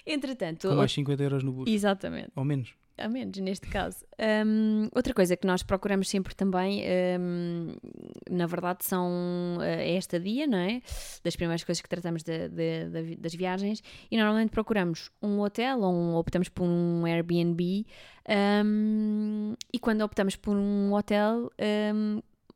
Entretanto, 0.05 0.69
Com 0.69 0.75
mais 0.75 0.91
50 0.91 1.21
euros 1.23 1.43
no 1.43 1.51
bucho, 1.51 1.69
exatamente. 1.71 2.31
ou 2.35 2.43
menos. 2.45 2.73
A 2.99 3.07
menos 3.07 3.37
neste 3.37 3.67
caso. 3.67 4.05
Hum, 4.45 4.89
outra 4.95 5.13
coisa 5.13 5.37
que 5.37 5.47
nós 5.47 5.63
procuramos 5.63 6.09
sempre 6.09 6.35
também, 6.35 6.83
hum, 7.19 7.75
na 8.29 8.45
verdade, 8.45 8.83
são 8.85 9.57
é 9.61 9.95
esta 9.95 10.19
dia, 10.19 10.45
não 10.45 10.57
é? 10.57 10.81
Das 11.23 11.35
primeiras 11.35 11.63
coisas 11.63 11.81
que 11.81 11.87
tratamos 11.89 12.23
de- 12.23 12.49
de- 12.49 13.01
vi- 13.03 13.15
das 13.15 13.33
viagens. 13.33 13.81
E 14.11 14.17
normalmente 14.17 14.49
procuramos 14.51 15.09
um 15.21 15.39
hotel 15.39 15.79
ou 15.81 15.93
um- 15.93 16.15
optamos 16.15 16.49
por 16.49 16.63
um 16.65 17.05
Airbnb. 17.05 17.85
hum, 18.63 19.55
e 19.73 19.79
quando 19.79 20.01
optamos 20.01 20.35
por 20.35 20.55
um 20.55 20.93
hotel, 20.93 21.49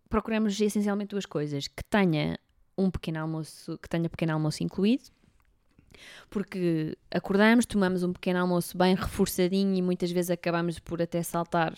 procuramos 0.10 0.60
essencialmente 0.60 1.10
duas 1.10 1.26
coisas: 1.26 1.68
que 1.68 1.84
tenha 1.90 2.38
um 2.78 2.90
pequeno 2.92 3.20
almoço, 3.20 3.78
que 3.80 3.90
tenha 3.90 4.10
pequeno 4.10 4.34
almoço 4.34 4.64
incluído 4.64 5.04
porque 6.30 6.98
acordamos, 7.12 7.66
tomamos 7.66 8.04
um 8.04 8.14
pequeno 8.14 8.40
almoço 8.40 8.78
bem 8.78 8.96
reforçadinho 8.96 9.76
e 9.76 9.82
muitas 9.82 10.12
vezes 10.12 10.32
acabamos 10.32 10.80
por 10.80 11.02
até 11.02 11.22
saltar 11.24 11.74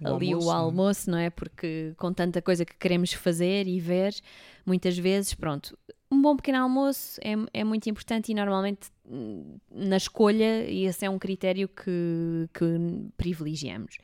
O 0.00 0.14
ali 0.14 0.32
almoço, 0.32 0.48
o 0.48 0.50
é? 0.50 0.54
almoço, 0.54 1.10
não 1.10 1.18
é? 1.18 1.30
Porque 1.30 1.92
com 1.96 2.12
tanta 2.12 2.40
coisa 2.40 2.64
que 2.64 2.74
queremos 2.76 3.12
fazer 3.12 3.66
e 3.66 3.78
ver, 3.80 4.14
muitas 4.64 4.96
vezes, 4.96 5.34
pronto, 5.34 5.76
um 6.10 6.20
bom 6.20 6.36
pequeno 6.36 6.58
almoço 6.58 7.20
é, 7.22 7.60
é 7.60 7.64
muito 7.64 7.88
importante 7.88 8.32
e 8.32 8.34
normalmente 8.34 8.90
hum, 9.06 9.58
na 9.70 9.96
escolha 9.96 10.68
esse 10.68 11.04
é 11.06 11.10
um 11.10 11.18
critério 11.18 11.68
que, 11.68 12.48
que 12.52 13.10
privilegiamos. 13.16 13.96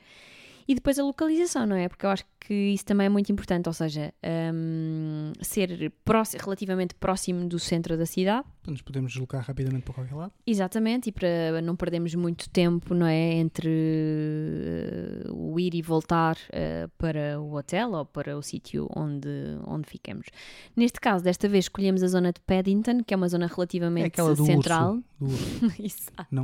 E 0.67 0.75
depois 0.75 0.99
a 0.99 1.03
localização, 1.03 1.65
não 1.65 1.75
é? 1.75 1.87
Porque 1.87 2.05
eu 2.05 2.09
acho 2.09 2.25
que 2.41 2.53
isso 2.53 2.85
também 2.85 3.05
é 3.07 3.09
muito 3.09 3.31
importante, 3.31 3.67
ou 3.67 3.73
seja, 3.73 4.13
hum, 4.53 5.31
ser 5.41 5.91
próximo, 6.03 6.41
relativamente 6.43 6.93
próximo 6.95 7.47
do 7.47 7.57
centro 7.57 7.97
da 7.97 8.05
cidade, 8.05 8.43
Portanto, 8.43 8.71
nos 8.71 8.81
podemos 8.81 9.11
deslocar 9.13 9.43
rapidamente 9.45 9.83
para 9.83 9.93
qualquer 9.93 10.13
lado. 10.15 10.33
Exatamente, 10.45 11.07
e 11.07 11.11
para 11.13 11.61
não 11.61 11.75
perdermos 11.75 12.13
muito 12.15 12.49
tempo, 12.49 12.93
não 12.93 13.05
é? 13.05 13.33
Entre 13.35 13.69
eh, 13.69 15.23
o 15.31 15.57
ir 15.59 15.73
e 15.73 15.81
voltar 15.81 16.37
eh, 16.51 16.87
para 16.97 17.39
o 17.39 17.53
hotel 17.55 17.91
ou 17.93 18.05
para 18.05 18.37
o 18.37 18.41
sítio 18.41 18.89
onde, 18.95 19.29
onde 19.65 19.87
ficamos. 19.89 20.27
Neste 20.75 20.99
caso, 20.99 21.23
desta 21.23 21.47
vez 21.47 21.65
escolhemos 21.65 22.03
a 22.03 22.07
zona 22.07 22.31
de 22.33 22.41
Paddington, 22.41 23.03
que 23.05 23.13
é 23.13 23.17
uma 23.17 23.29
zona 23.29 23.45
É 23.45 23.49
relativamente 23.49 24.07
aquela 24.07 24.35
do 24.35 24.45
central. 24.45 24.95
urso. 24.95 25.03
Do 25.19 25.25
urso. 25.27 25.73
Exato. 25.81 26.27
Não? 26.29 26.43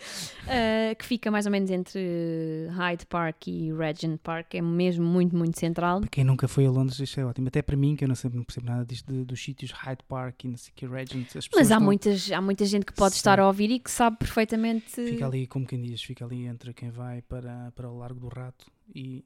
Eh, 0.52 0.94
que 0.96 1.04
fica 1.04 1.30
mais 1.30 1.46
ou 1.46 1.52
menos 1.52 1.70
entre 1.70 2.66
Hyde 2.72 3.06
Park 3.06 3.46
e 3.46 3.72
Regent 3.72 4.18
Park, 4.20 4.54
é 4.56 4.60
mesmo 4.60 5.04
muito, 5.04 5.36
muito 5.36 5.58
central. 5.60 6.00
Para 6.00 6.08
quem 6.08 6.24
nunca 6.24 6.48
foi 6.48 6.66
a 6.66 6.70
Londres, 6.70 6.98
isto 6.98 7.20
é 7.20 7.24
ótimo. 7.24 7.46
Até 7.46 7.62
para 7.62 7.76
mim, 7.76 7.94
que 7.94 8.02
eu 8.02 8.08
não, 8.08 8.16
sei, 8.16 8.30
não 8.34 8.42
percebo 8.42 8.66
nada 8.66 8.84
disto 8.84 9.12
de- 9.12 9.24
dos 9.24 9.40
sítios 9.40 9.70
Hyde 9.70 10.02
Park 10.08 10.44
e 10.44 10.48
não 10.48 10.56
sei 10.56 10.72
que, 10.74 10.86
Regent. 10.86 11.26
As 11.36 11.46
pessoas 11.46 11.48
Mas 11.54 11.70
há, 11.70 11.74
estão- 11.74 11.80
muitas, 11.84 12.32
há 12.32 12.40
muita 12.40 12.64
gente 12.64 12.84
que 12.86 12.92
pode 12.94 13.14
Sim. 13.14 13.18
estar 13.18 13.38
a 13.38 13.46
ouvir 13.46 13.70
e 13.70 13.78
que 13.78 13.90
sabe 13.90 14.16
perfeitamente. 14.16 14.90
Fica 14.90 15.26
ali, 15.26 15.46
como 15.46 15.64
quem 15.66 15.80
diz, 15.80 16.02
fica 16.02 16.24
ali 16.24 16.46
entre 16.46 16.74
quem 16.74 16.90
vai 16.90 17.22
para, 17.22 17.70
para 17.76 17.88
o 17.88 17.96
Largo 17.98 18.18
do 18.18 18.28
Rato 18.28 18.66
e. 18.92 19.24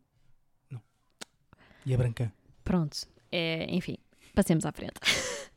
Não. 0.70 0.80
E 1.86 1.94
a 1.94 1.96
Brancã. 1.96 2.30
Pronto, 2.62 2.98
é, 3.32 3.66
enfim, 3.74 3.96
passemos 4.34 4.66
à 4.66 4.72
frente. 4.72 4.94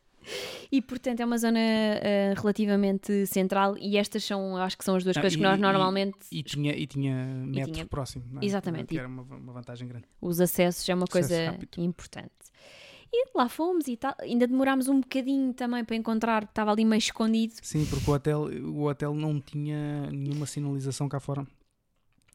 e 0.70 0.80
portanto 0.82 1.20
é 1.20 1.24
uma 1.24 1.38
zona 1.38 1.58
eh, 1.58 2.34
relativamente 2.36 3.26
central 3.26 3.76
e 3.78 3.96
estas 3.96 4.24
são, 4.24 4.56
acho 4.56 4.76
que 4.78 4.84
são 4.84 4.96
as 4.96 5.04
duas 5.04 5.16
Ah, 5.16 5.20
coisas 5.20 5.36
que 5.36 5.42
e- 5.42 5.46
nós 5.46 5.58
e- 5.58 5.60
normalmente, 5.60 6.18
E 6.30 6.42
tinha, 6.42 6.72
e 6.76 6.86
tinha 6.86 7.14
metro 7.46 7.72
tinha- 7.72 7.86
próximo. 7.86 8.24
não 8.30 8.42
é? 8.42 8.44
Exatamente. 8.44 8.86
Que 8.88 8.98
era 8.98 9.08
uma, 9.08 9.22
uma 9.22 9.52
vantagem 9.52 9.86
grande. 9.88 10.04
os 10.20 10.40
acessos 10.40 10.88
é 10.88 10.94
uma 10.94 11.04
Acesso 11.04 11.28
coisa 11.28 11.50
rápido. 11.52 11.80
importante. 11.82 12.30
E 13.10 13.30
lá 13.34 13.48
fomos 13.48 13.88
e 13.88 13.96
tal. 13.96 14.14
Ainda 14.20 14.46
demorámos 14.46 14.86
um 14.86 15.00
bocadinho 15.00 15.54
também 15.54 15.82
para 15.82 15.96
encontrar, 15.96 16.42
estava 16.42 16.70
ali 16.72 16.84
meio 16.84 16.98
escondido. 16.98 17.54
Sim, 17.62 17.86
porque 17.86 18.10
o 18.10 18.12
hotel, 18.14 18.40
o 18.42 18.82
hotel 18.84 19.14
não 19.14 19.40
tinha 19.40 20.10
nenhuma 20.10 20.44
sinalização 20.44 21.08
cá 21.08 21.18
fora 21.18 21.46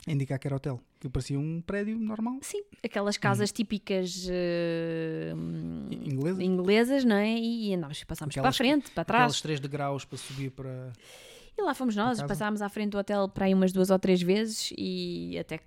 a 0.08 0.12
indicar 0.12 0.40
que 0.40 0.48
era 0.48 0.56
hotel. 0.56 0.82
Que 1.04 1.10
parecia 1.10 1.38
um 1.38 1.60
prédio 1.62 2.00
normal. 2.00 2.38
Sim, 2.42 2.64
aquelas 2.82 3.18
casas 3.18 3.52
típicas 3.52 4.26
uh, 4.26 5.92
Inglesas? 5.92 6.40
inglesas, 6.40 7.04
não 7.06 7.18
é? 7.18 7.38
E 7.38 7.74
andámos, 7.74 8.02
passámos 8.06 8.34
para 8.34 8.42
a 8.42 8.50
Aquelas- 8.50 8.58
frente, 8.58 8.92
para 8.92 9.04
trás. 9.04 9.24
Aqueles 9.24 9.42
três 9.42 9.60
degraus 9.60 10.06
para 10.06 10.18
subir 10.18 10.50
para. 10.52 10.94
E 11.58 11.62
lá 11.62 11.74
fomos 11.76 11.94
nós, 11.96 12.22
passámos 12.24 12.62
à 12.62 12.70
frente 12.70 12.92
do 12.92 12.98
hotel 12.98 13.28
para 13.28 13.46
aí 13.46 13.54
umas 13.54 13.74
duas 13.74 13.90
ou 13.92 14.00
três 14.00 14.22
vezes 14.22 14.74
e 14.78 15.38
até 15.38 15.58
que 15.58 15.66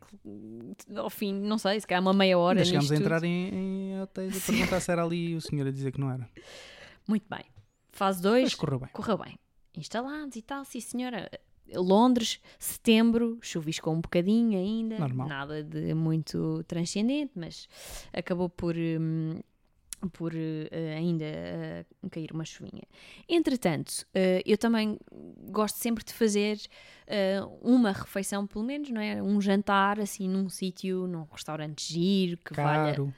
ao 0.97 1.11
fim, 1.11 1.33
não 1.33 1.59
sei, 1.59 1.79
se 1.81 1.87
calhar 1.87 2.01
uma 2.03 2.15
meia 2.15 2.39
hora. 2.39 2.59
Ainda 2.61 2.65
chegámos 2.65 2.91
a 2.91 2.95
tudo. 2.95 3.05
entrar 3.05 3.23
em, 3.23 3.55
em 3.93 4.01
hotéis 4.01 4.37
a 4.43 4.53
perguntar 4.53 4.81
se 4.81 4.91
era 4.91 5.05
ali 5.05 5.29
e 5.33 5.37
o 5.37 5.41
senhor 5.43 5.67
a 5.67 5.71
dizer 5.71 5.93
que 5.93 6.01
não 6.01 6.11
era. 6.11 6.27
Muito 7.07 7.27
bem. 7.31 7.45
Fase 7.93 8.19
Mas 8.23 8.33
2, 8.33 8.55
correu 8.55 8.81
bem. 8.81 8.89
correu 8.93 9.19
bem. 9.19 9.39
Instalados 9.77 10.35
e 10.35 10.43
tal, 10.43 10.65
sim 10.65 10.81
senhora. 10.81 11.31
Londres, 11.75 12.41
setembro, 12.59 13.39
chuviscou 13.41 13.93
um 13.93 14.01
bocadinho 14.01 14.59
ainda, 14.59 14.99
Normal. 14.99 15.29
nada 15.29 15.63
de 15.63 15.95
muito 15.95 16.63
transcendente, 16.65 17.33
mas 17.35 17.69
acabou 18.13 18.49
por, 18.49 18.77
hum, 18.77 19.41
por 20.13 20.33
eh, 20.35 20.95
ainda 20.97 21.25
eh, 21.25 21.85
cair 22.11 22.31
uma 22.33 22.45
chuvinha. 22.45 22.85
Entretanto, 23.29 24.07
eh, 24.15 24.43
eu 24.47 24.57
também 24.57 24.99
gosto 25.51 25.77
sempre 25.77 26.05
de 26.05 26.13
fazer 26.13 26.59
uma 27.63 27.93
refeição, 27.93 28.47
pelo 28.47 28.65
menos, 28.65 28.91
não 28.91 29.01
é? 29.01 29.23
Um 29.23 29.41
jantar 29.41 30.01
assim 30.01 30.29
num 30.29 30.49
sítio, 30.49 31.07
num 31.07 31.25
restaurante 31.31 31.93
giro, 31.93 32.37
que 32.39 32.53
valha 32.53 32.97
Caro. 32.97 33.15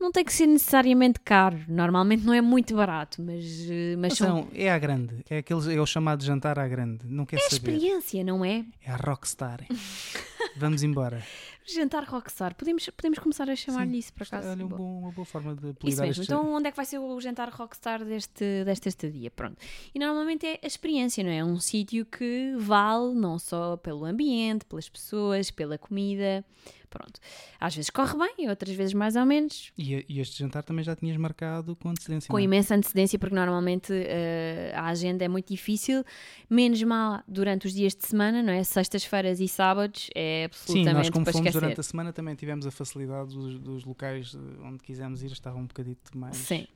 Não 0.00 0.12
tem 0.12 0.24
que 0.24 0.32
ser 0.32 0.46
necessariamente 0.46 1.18
caro. 1.20 1.58
Normalmente 1.68 2.24
não 2.24 2.32
é 2.32 2.40
muito 2.40 2.74
barato, 2.76 3.20
mas, 3.22 3.44
eh, 3.68 3.96
mas 3.96 4.14
são, 4.14 4.42
não, 4.42 4.48
é 4.54 4.70
à 4.70 4.78
grande. 4.78 5.24
É, 5.28 5.38
aqueles, 5.38 5.66
é 5.66 5.80
o 5.80 5.86
chamado 5.86 6.22
jantar 6.24 6.58
à 6.58 6.68
grande. 6.68 7.00
Não 7.06 7.26
quer 7.26 7.36
é 7.36 7.40
saber. 7.40 7.54
experiência, 7.54 8.22
não 8.24 8.44
é? 8.44 8.64
É 8.82 8.90
a 8.90 8.96
rockstar. 8.96 9.66
Vamos 10.56 10.82
embora. 10.82 11.22
Jantar 11.66 12.04
rockstar. 12.04 12.54
Podemos, 12.54 12.88
podemos 12.96 13.18
começar 13.18 13.48
a 13.50 13.54
chamar-lhe 13.54 13.98
isso, 13.98 14.12
por 14.14 14.22
acaso. 14.22 14.48
Olha, 14.48 14.64
um 14.64 14.68
bom- 14.68 15.00
uma 15.00 15.12
boa 15.12 15.24
forma 15.26 15.54
de 15.54 15.74
Isso 15.84 16.00
mesmo. 16.00 16.22
Então, 16.22 16.54
onde 16.54 16.68
é 16.68 16.70
que 16.70 16.76
vai 16.76 16.86
ser 16.86 16.98
o 16.98 17.20
jantar 17.20 17.50
rockstar 17.50 18.02
deste, 18.04 18.64
desta 18.64 18.88
estadia? 18.88 19.30
Pronto. 19.30 19.56
E 19.94 19.98
normalmente 19.98 20.46
é 20.46 20.58
a 20.62 20.66
experiência, 20.66 21.22
não 21.22 21.30
é? 21.30 21.38
É 21.38 21.44
um 21.44 21.60
sítio 21.60 22.06
que 22.06 22.54
vale 22.56 23.14
não 23.14 23.38
só 23.38 23.76
pelo 23.76 24.04
ambiente, 24.06 24.64
pelas 24.64 24.88
pessoas, 24.88 25.50
pela 25.50 25.76
comida. 25.76 26.42
Pronto. 26.88 27.20
Às 27.60 27.74
vezes 27.74 27.90
corre 27.90 28.16
bem, 28.18 28.48
outras 28.48 28.74
vezes 28.74 28.94
mais 28.94 29.16
ou 29.16 29.26
menos. 29.26 29.72
E, 29.76 30.04
e 30.08 30.20
este 30.20 30.38
jantar 30.38 30.62
também 30.62 30.84
já 30.84 30.96
tinhas 30.96 31.16
marcado 31.16 31.76
com 31.76 31.90
antecedência. 31.90 32.30
com 32.30 32.38
é? 32.38 32.42
imensa 32.42 32.74
antecedência, 32.74 33.18
porque 33.18 33.34
normalmente 33.34 33.92
eh, 33.92 34.72
a 34.74 34.86
agenda 34.86 35.24
é 35.24 35.28
muito 35.28 35.48
difícil, 35.48 36.04
menos 36.48 36.82
mal 36.82 37.22
durante 37.28 37.66
os 37.66 37.74
dias 37.74 37.94
de 37.94 38.06
semana, 38.06 38.42
não 38.42 38.52
é? 38.52 38.64
Sextas-feiras 38.64 39.40
e 39.40 39.48
sábados 39.48 40.08
é 40.14 40.40
Sim, 40.40 40.44
absolutamente 40.44 40.94
nós 40.94 41.10
como 41.10 41.24
fomos 41.26 41.38
esquecer. 41.38 41.60
durante 41.60 41.80
a 41.80 41.82
semana 41.82 42.12
também 42.12 42.34
tivemos 42.34 42.66
a 42.66 42.70
facilidade 42.70 43.34
dos, 43.34 43.58
dos 43.58 43.84
locais 43.84 44.34
onde 44.62 44.82
quisemos 44.82 45.22
ir, 45.22 45.32
estavam 45.32 45.62
um 45.62 45.66
bocadito 45.66 46.16
mais 46.16 46.36
Sim, 46.36 46.66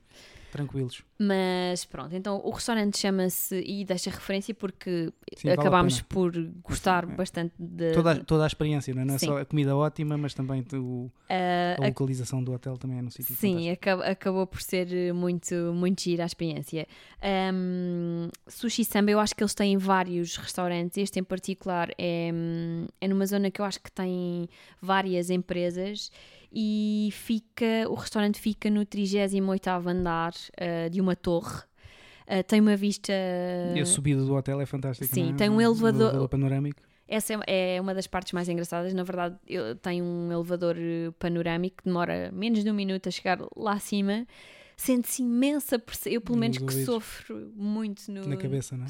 tranquilos. 0.53 1.03
mas 1.19 1.83
pronto, 1.85 2.15
então 2.15 2.39
o 2.43 2.49
restaurante 2.51 2.97
chama-se 2.97 3.61
e 3.65 3.83
deixa 3.83 4.09
referência 4.09 4.53
porque 4.53 5.11
Sim, 5.35 5.49
vale 5.49 5.59
acabámos 5.59 6.01
por 6.01 6.31
gostar 6.63 7.03
É. 7.03 7.15
bastante 7.15 7.53
de, 7.59 7.91
Toda, 7.93 8.11
a- 8.11 8.23
toda 8.23 8.43
a 8.43 8.47
experiência, 8.47 8.93
não 8.93 9.01
é? 9.01 9.05
Não 9.05 9.15
é 9.15 9.17
Sim. 9.17 9.25
só 9.27 9.37
a 9.39 9.45
comida 9.45 9.75
ótima, 9.75 10.17
mas 10.17 10.33
também 10.33 10.63
o- 10.73 11.09
eh, 11.29 11.75
a 11.79 11.83
a- 11.83 11.87
localização 11.87 12.43
do 12.43 12.53
hotel 12.53 12.77
também 12.77 12.99
é 12.99 13.01
no 13.01 13.09
sítio 13.11 13.35
Sim, 13.35 13.53
fantástico. 13.69 13.73
acab- 13.73 14.01
acabou 14.11 14.47
por 14.47 14.61
ser 14.61 14.93
eh, 14.93 15.11
muito, 15.11 15.53
muito 15.73 16.01
gira 16.01 16.23
a 16.23 16.25
experiência. 16.25 16.87
Ahm, 17.21 18.29
sushi 18.47 18.85
Samba, 18.85 19.11
eu 19.11 19.19
acho 19.19 19.35
que 19.35 19.43
eles 19.43 19.53
têm 19.53 19.77
vários 19.77 20.37
restaurantes. 20.37 20.97
Este 20.97 21.19
em 21.19 21.23
particular 21.23 21.89
é, 21.97 22.31
hum, 22.33 22.85
é 23.01 23.07
numa 23.07 23.25
zona 23.25 23.49
que 23.49 23.59
eu 23.59 23.65
acho 23.65 23.79
que 23.81 23.91
tem 23.91 24.47
várias 24.81 25.29
empresas 25.29 26.11
e 26.53 27.09
fica, 27.11 27.87
o 27.89 27.95
restaurante 27.95 28.39
fica 28.39 28.69
no 28.69 28.85
38º 28.85 29.87
andar 29.87 30.33
eh, 30.55 30.89
de 30.89 31.01
uma 31.01 31.15
torre. 31.15 31.61
Eh, 32.27 32.43
tem 32.43 32.61
uma 32.61 32.75
vista... 32.75 33.11
E 33.75 33.79
a 33.81 33.85
subida 33.85 34.23
do 34.23 34.33
hotel 34.33 34.61
é 34.61 34.65
fantástica. 34.65 35.13
Sim, 35.13 35.31
é? 35.31 35.35
tem 35.35 35.49
um 35.49 35.53
Do- 35.53 35.57
do 35.57 35.61
elevador- 35.63 36.29
panorâmico. 36.29 36.81
Essa 37.07 37.33
é 37.47 37.75
é 37.75 37.81
uma 37.81 37.93
das 37.93 38.07
partes 38.07 38.31
mais 38.33 38.47
engraçadas. 38.47 38.93
Na 38.93 39.03
verdade, 39.03 39.35
tem 39.81 40.01
um 40.01 40.31
elevador 40.31 40.75
eh, 40.77 41.11
panorâmico 41.19 41.77
que 41.77 41.83
demora 41.85 42.31
menos 42.31 42.63
de 42.63 42.69
um 42.71 42.73
minuto 42.73 43.07
a 43.07 43.11
chegar 43.11 43.39
lá 43.55 43.73
acima. 43.73 44.25
Sente-se 44.77 45.21
imensa 45.21 45.77
pressão. 45.77 46.11
Eu, 46.11 46.21
pelo 46.21 46.37
Nos 46.37 46.41
menos, 46.41 46.57
que 46.59 46.85
sofro 46.85 47.51
muito 47.55 48.09
no. 48.11 48.25
Na 48.27 48.37
cabeça, 48.37 48.75
não 48.77 48.85
é? 48.85 48.89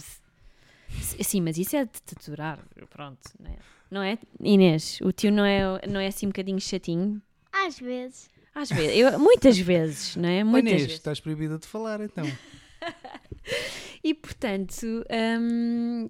Sim, 1.24 1.42
mas 1.42 1.58
isso 1.58 1.76
é 1.76 1.86
de 1.86 2.02
taturar. 2.04 2.60
Pronto, 2.90 3.20
não 3.40 3.52
é? 3.52 3.58
Não 3.90 4.02
é? 4.04 4.18
Inês, 4.42 5.00
o 5.02 5.12
tio 5.12 5.32
não 5.32 5.44
é, 5.44 5.82
não 5.88 6.00
é 6.00 6.08
assim 6.08 6.28
um 6.28 6.30
bocadinho 6.30 6.60
chatinho? 6.62 7.22
Às 7.54 7.80
vezes. 7.80 8.30
Às 8.56 8.70
vezes, 8.70 8.98
eu, 8.98 9.18
muitas 9.20 9.58
vezes, 9.58 10.16
não 10.16 10.28
é? 10.30 10.38
Oi, 10.40 10.44
Muitas 10.44 10.70
Inês, 10.72 10.82
vezes. 10.84 10.98
estás 10.98 11.20
proibida 11.20 11.58
de 11.58 11.68
falar 11.68 12.02
então. 12.02 12.26
E 14.04 14.14
portanto, 14.14 14.86
hum, 15.40 16.10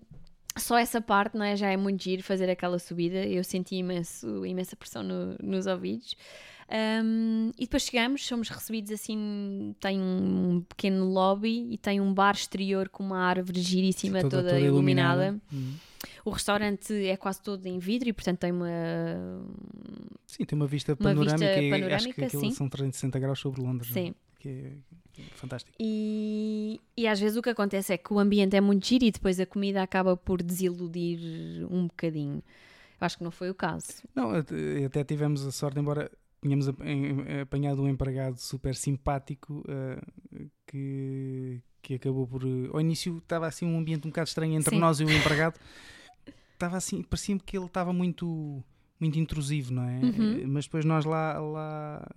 só 0.57 0.77
essa 0.77 1.00
parte 1.01 1.38
não 1.38 1.45
é? 1.45 1.55
já 1.55 1.69
é 1.69 1.77
muito 1.77 2.03
giro 2.03 2.23
fazer 2.23 2.50
aquela 2.50 2.79
subida. 2.79 3.25
Eu 3.25 3.43
senti 3.43 3.75
imenso, 3.75 4.45
imensa 4.45 4.75
pressão 4.75 5.03
no- 5.03 5.35
nos 5.41 5.67
ouvidos. 5.67 6.15
Hum, 6.74 7.51
e 7.56 7.65
depois 7.65 7.84
chegamos, 7.84 8.25
somos 8.25 8.50
recebidos 8.50 8.92
assim. 8.92 9.75
Tem 9.80 10.00
um 10.00 10.63
pequeno 10.68 11.06
lobby 11.06 11.68
e 11.72 11.77
tem 11.77 12.01
um 12.01 12.12
bar 12.12 12.34
exterior 12.34 12.89
com 12.89 13.03
uma 13.03 13.20
árvore 13.20 13.62
giríssima, 13.62 14.27
toda, 14.27 14.60
iluminada. 14.60 15.39
Hum. 15.53 15.75
O 16.25 16.32
restaurante 16.32 16.92
é 17.06 17.15
quase 17.15 17.42
todo 17.42 17.65
em 17.68 17.77
vidro 17.77 18.10
e, 18.10 18.13
portanto, 18.13 18.39
tem 18.39 18.51
uma. 18.51 18.68
Sim, 20.25 20.46
tem 20.46 20.56
uma 20.56 20.65
vista 20.65 20.98
Uma 21.00 21.13
vista 21.13 21.38
panorâmica 21.38 21.46
e 21.46 21.94
acho 21.94 22.08
que 22.08 22.13
panorâmica, 22.13 22.30
sim. 22.39 22.51
são 22.51 22.68
360 22.68 23.20
graus 23.20 23.39
sobre 23.39 23.62
Londres. 23.62 23.92
não 23.92 24.01
é? 24.01 24.06
Sim. 24.06 24.15
Que 24.39 24.50
é 25.20 25.22
fantástico. 25.36 25.75
E, 25.80 26.82
e 26.98 27.08
às 27.08 27.20
vezes 27.20 27.38
o 27.38 27.42
que 27.42 27.50
acontece 27.50 27.94
é 27.94 27.98
que 27.98 28.12
o 28.12 28.18
ambiente 28.18 28.56
é 28.56 28.62
muito 28.62 28.88
giro 28.88 29.06
e 29.06 29.12
depois 29.12 29.39
a 29.39 29.46
comida 29.46 29.84
acaba 29.84 30.18
por 30.18 30.42
desiludir 30.42 31.68
um 31.70 31.86
bocadinho. 31.86 32.42
Eu 33.00 33.06
acho 33.06 33.18
que 33.18 33.24
não 33.24 33.32
foi 33.32 33.50
o 33.50 33.56
caso. 33.56 34.01
Não, 34.15 34.32
até 34.32 35.03
tivemos 35.03 35.46
a 35.46 35.51
sorte, 35.51 35.80
embora 35.80 36.10
tínhamos 36.43 36.67
apanhado 37.41 37.81
um 37.81 37.88
empregado 37.89 38.38
super 38.38 38.75
simpático 38.75 39.63
eh, 39.67 40.01
que, 40.67 41.62
que 41.81 41.95
acabou 41.95 42.27
por. 42.27 42.43
eh, 42.43 42.69
Ao 42.71 42.79
início 42.79 43.17
estava 43.17 43.47
assim 43.47 43.65
um 43.65 43.77
ambiente 43.79 44.05
um 44.05 44.12
bocado 44.12 44.27
estranho 44.27 44.53
entre 44.53 44.69
Sim. 44.75 44.79
nós 44.79 45.00
e 45.00 45.05
o 45.05 45.09
empregado. 45.12 45.59
Estava 46.53 46.77
assim, 46.77 47.01
parecia-me 47.01 47.41
que 47.41 47.57
ele 47.57 47.65
estava 47.65 47.91
muito, 47.91 48.63
muito 49.00 49.17
intrusivo, 49.19 49.73
não 49.73 49.83
é? 49.83 50.00
Uhum. 50.00 50.39
Eh, 50.41 50.45
Mas 50.47 50.65
depois 50.65 50.85
nós 50.85 51.03
lá, 51.05 51.39
lá 51.39 52.07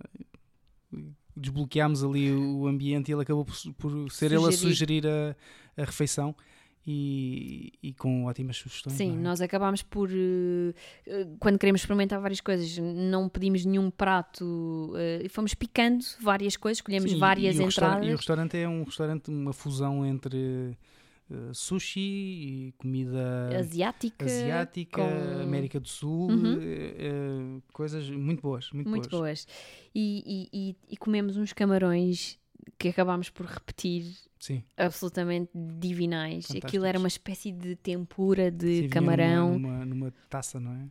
desbloqueámos 1.35 2.03
ali 2.03 2.31
o 2.31 2.67
ambiente 2.67 3.09
e 3.09 3.13
ele 3.13 3.21
acabou 3.21 3.45
por, 3.45 3.55
por 3.77 4.11
ser 4.11 4.27
ele 4.31 4.37
a 4.45 4.51
Sugerir. 4.51 4.57
sugerir 4.57 5.07
a, 5.07 5.35
a 5.81 5.85
refeição. 5.85 6.35
E, 6.89 7.73
e 7.83 7.93
com 7.93 8.23
ótimas 8.23 8.55
sugestões. 8.55 8.95
Sim, 8.95 9.11
é? 9.11 9.19
nós 9.19 9.41
acabámos 9.41 9.83
por, 9.83 10.09
eh, 10.09 10.73
eh, 11.05 11.27
quando 11.37 11.59
queremos 11.59 11.81
experimentar 11.81 12.21
várias 12.21 12.39
coisas, 12.39 12.77
não 12.77 13.27
pedimos 13.27 13.65
nenhum 13.65 13.91
prato 13.91 14.93
eh, 14.95 15.23
e 15.25 15.27
fomos 15.27 15.53
picando 15.53 16.05
várias 16.21 16.55
coisas, 16.55 16.77
escolhemos 16.77 17.11
Sim, 17.11 17.19
várias 17.19 17.59
e 17.59 17.63
entradas. 17.63 18.07
E 18.07 18.13
o 18.13 18.15
restaurante 18.15 18.55
é 18.55 18.69
um 18.69 18.83
restaurante, 18.83 19.27
uma 19.29 19.51
fusão 19.51 20.05
entre 20.05 20.77
eh, 21.29 21.35
sushi 21.51 21.99
e 21.99 22.73
comida 22.77 23.49
asiática, 23.59 24.23
asiática, 24.25 25.01
com- 25.01 25.41
América 25.43 25.81
do 25.81 25.89
Sul, 25.89 26.31
Uhum. 26.31 26.57
eh, 26.61 27.61
coisas 27.73 28.09
muito 28.09 28.41
boas, 28.41 28.71
muito, 28.71 28.89
muito 28.89 29.09
boas. 29.09 29.45
boas. 29.45 29.47
E- 29.93 30.47
e- 30.53 30.75
e 30.89 30.95
comemos 30.95 31.35
uns 31.35 31.51
camarões 31.51 32.39
que 32.77 32.89
acabámos 32.89 33.29
por 33.29 33.45
repetir 33.45 34.05
Sim, 34.39 34.63
absolutamente 34.77 35.49
divinais. 35.55 36.47
Aquilo 36.63 36.85
era 36.85 36.99
uma 36.99 37.07
espécie 37.07 37.51
de 37.51 37.75
tempura 37.75 38.51
de 38.51 38.83
Sim, 38.83 38.89
camarão. 38.89 39.53
Numa, 39.53 39.69
numa, 39.69 39.85
numa 39.85 40.13
taça, 40.29 40.59
não 40.59 40.71
é? 40.73 40.85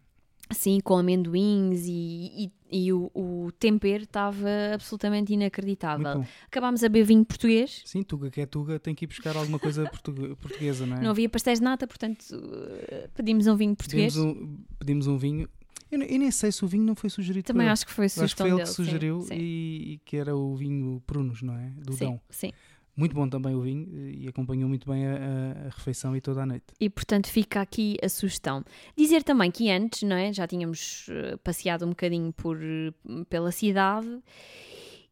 Assim, 0.49 0.79
com 0.79 0.97
amendoins 0.97 1.87
e, 1.89 2.53
e, 2.71 2.85
e 2.85 2.93
o, 2.93 3.11
o 3.13 3.51
tempero 3.59 4.05
estava 4.05 4.49
absolutamente 4.75 5.33
inacreditável. 5.35 6.25
Acabámos 6.47 6.85
a 6.85 6.89
beber 6.89 7.05
vinho 7.07 7.25
português, 7.25 7.83
Sim, 7.85 8.05
Tuga 8.05 8.31
que 8.31 8.41
é 8.41 8.47
Tuga 8.47 8.79
tem 8.79 8.95
que 8.95 9.05
ir 9.07 9.09
buscar 9.09 9.37
alguma 9.37 9.59
coisa 9.59 9.89
portugue- 9.91 10.35
portuguesa, 10.39 10.87
não 10.87 10.99
é? 10.99 11.01
não 11.03 11.11
havia 11.11 11.29
pastéis 11.29 11.59
de 11.59 11.65
nata, 11.65 11.85
portanto 11.89 12.23
uh, 12.33 13.09
pedimos 13.15 13.49
um 13.49 13.57
vinho 13.57 13.75
português. 13.75 14.15
pedimos, 14.15 14.37
um, 14.37 14.57
pedimos 14.79 15.07
um 15.09 15.19
vinho. 15.19 15.49
Eu, 15.91 16.03
eu 16.03 16.19
nem 16.19 16.31
sei 16.31 16.51
se 16.53 16.65
o 16.65 16.69
vinho 16.69 16.85
não 16.85 16.95
foi 16.95 17.09
sugerido 17.11 17.47
Também 17.47 17.69
acho 17.69 17.87
que 17.87 17.93
foi 17.93 18.05
Eu 18.05 18.07
acho 18.07 18.15
que 18.15 18.21
sugestão 18.21 18.47
foi 18.47 18.51
ele 18.51 18.57
dele. 18.57 18.69
que 18.69 18.75
sim, 18.77 18.85
sugeriu 18.85 19.21
sim, 19.23 19.35
E, 19.35 19.93
e 19.95 19.99
que 20.05 20.17
era 20.17 20.35
o 20.37 20.55
vinho 20.57 21.03
Prunos, 21.07 21.43
não 21.43 21.55
é? 21.57 21.71
Do 21.77 21.93
sim, 21.95 22.05
Dão. 22.07 22.21
sim. 22.31 22.53
Muito 22.97 23.15
bom 23.15 23.29
também 23.29 23.55
o 23.55 23.61
vinho 23.61 24.09
e 24.09 24.27
acompanhou 24.27 24.69
muito 24.71 24.91
bem 24.91 25.07
a, 25.07 25.15
a- 25.17 25.69
refeição 25.69 26.17
e 26.17 26.21
toda 26.21 26.43
a 26.43 26.47
noite. 26.47 26.65
E 26.81 26.89
portanto 26.89 27.29
fica 27.29 27.61
aqui 27.61 27.99
a 28.03 28.09
sugestão. 28.09 28.65
Dizer 28.97 29.23
também 29.23 29.51
que 29.51 29.71
antes, 29.71 30.03
não 30.03 30.17
é? 30.17 30.33
Já 30.33 30.47
tínhamos 30.47 31.07
eh, 31.11 31.37
passeado 31.45 31.85
um 31.85 31.91
bocadinho 31.91 32.33
por, 32.33 32.57
eh, 32.59 32.93
pela 33.29 33.53
cidade 33.53 34.09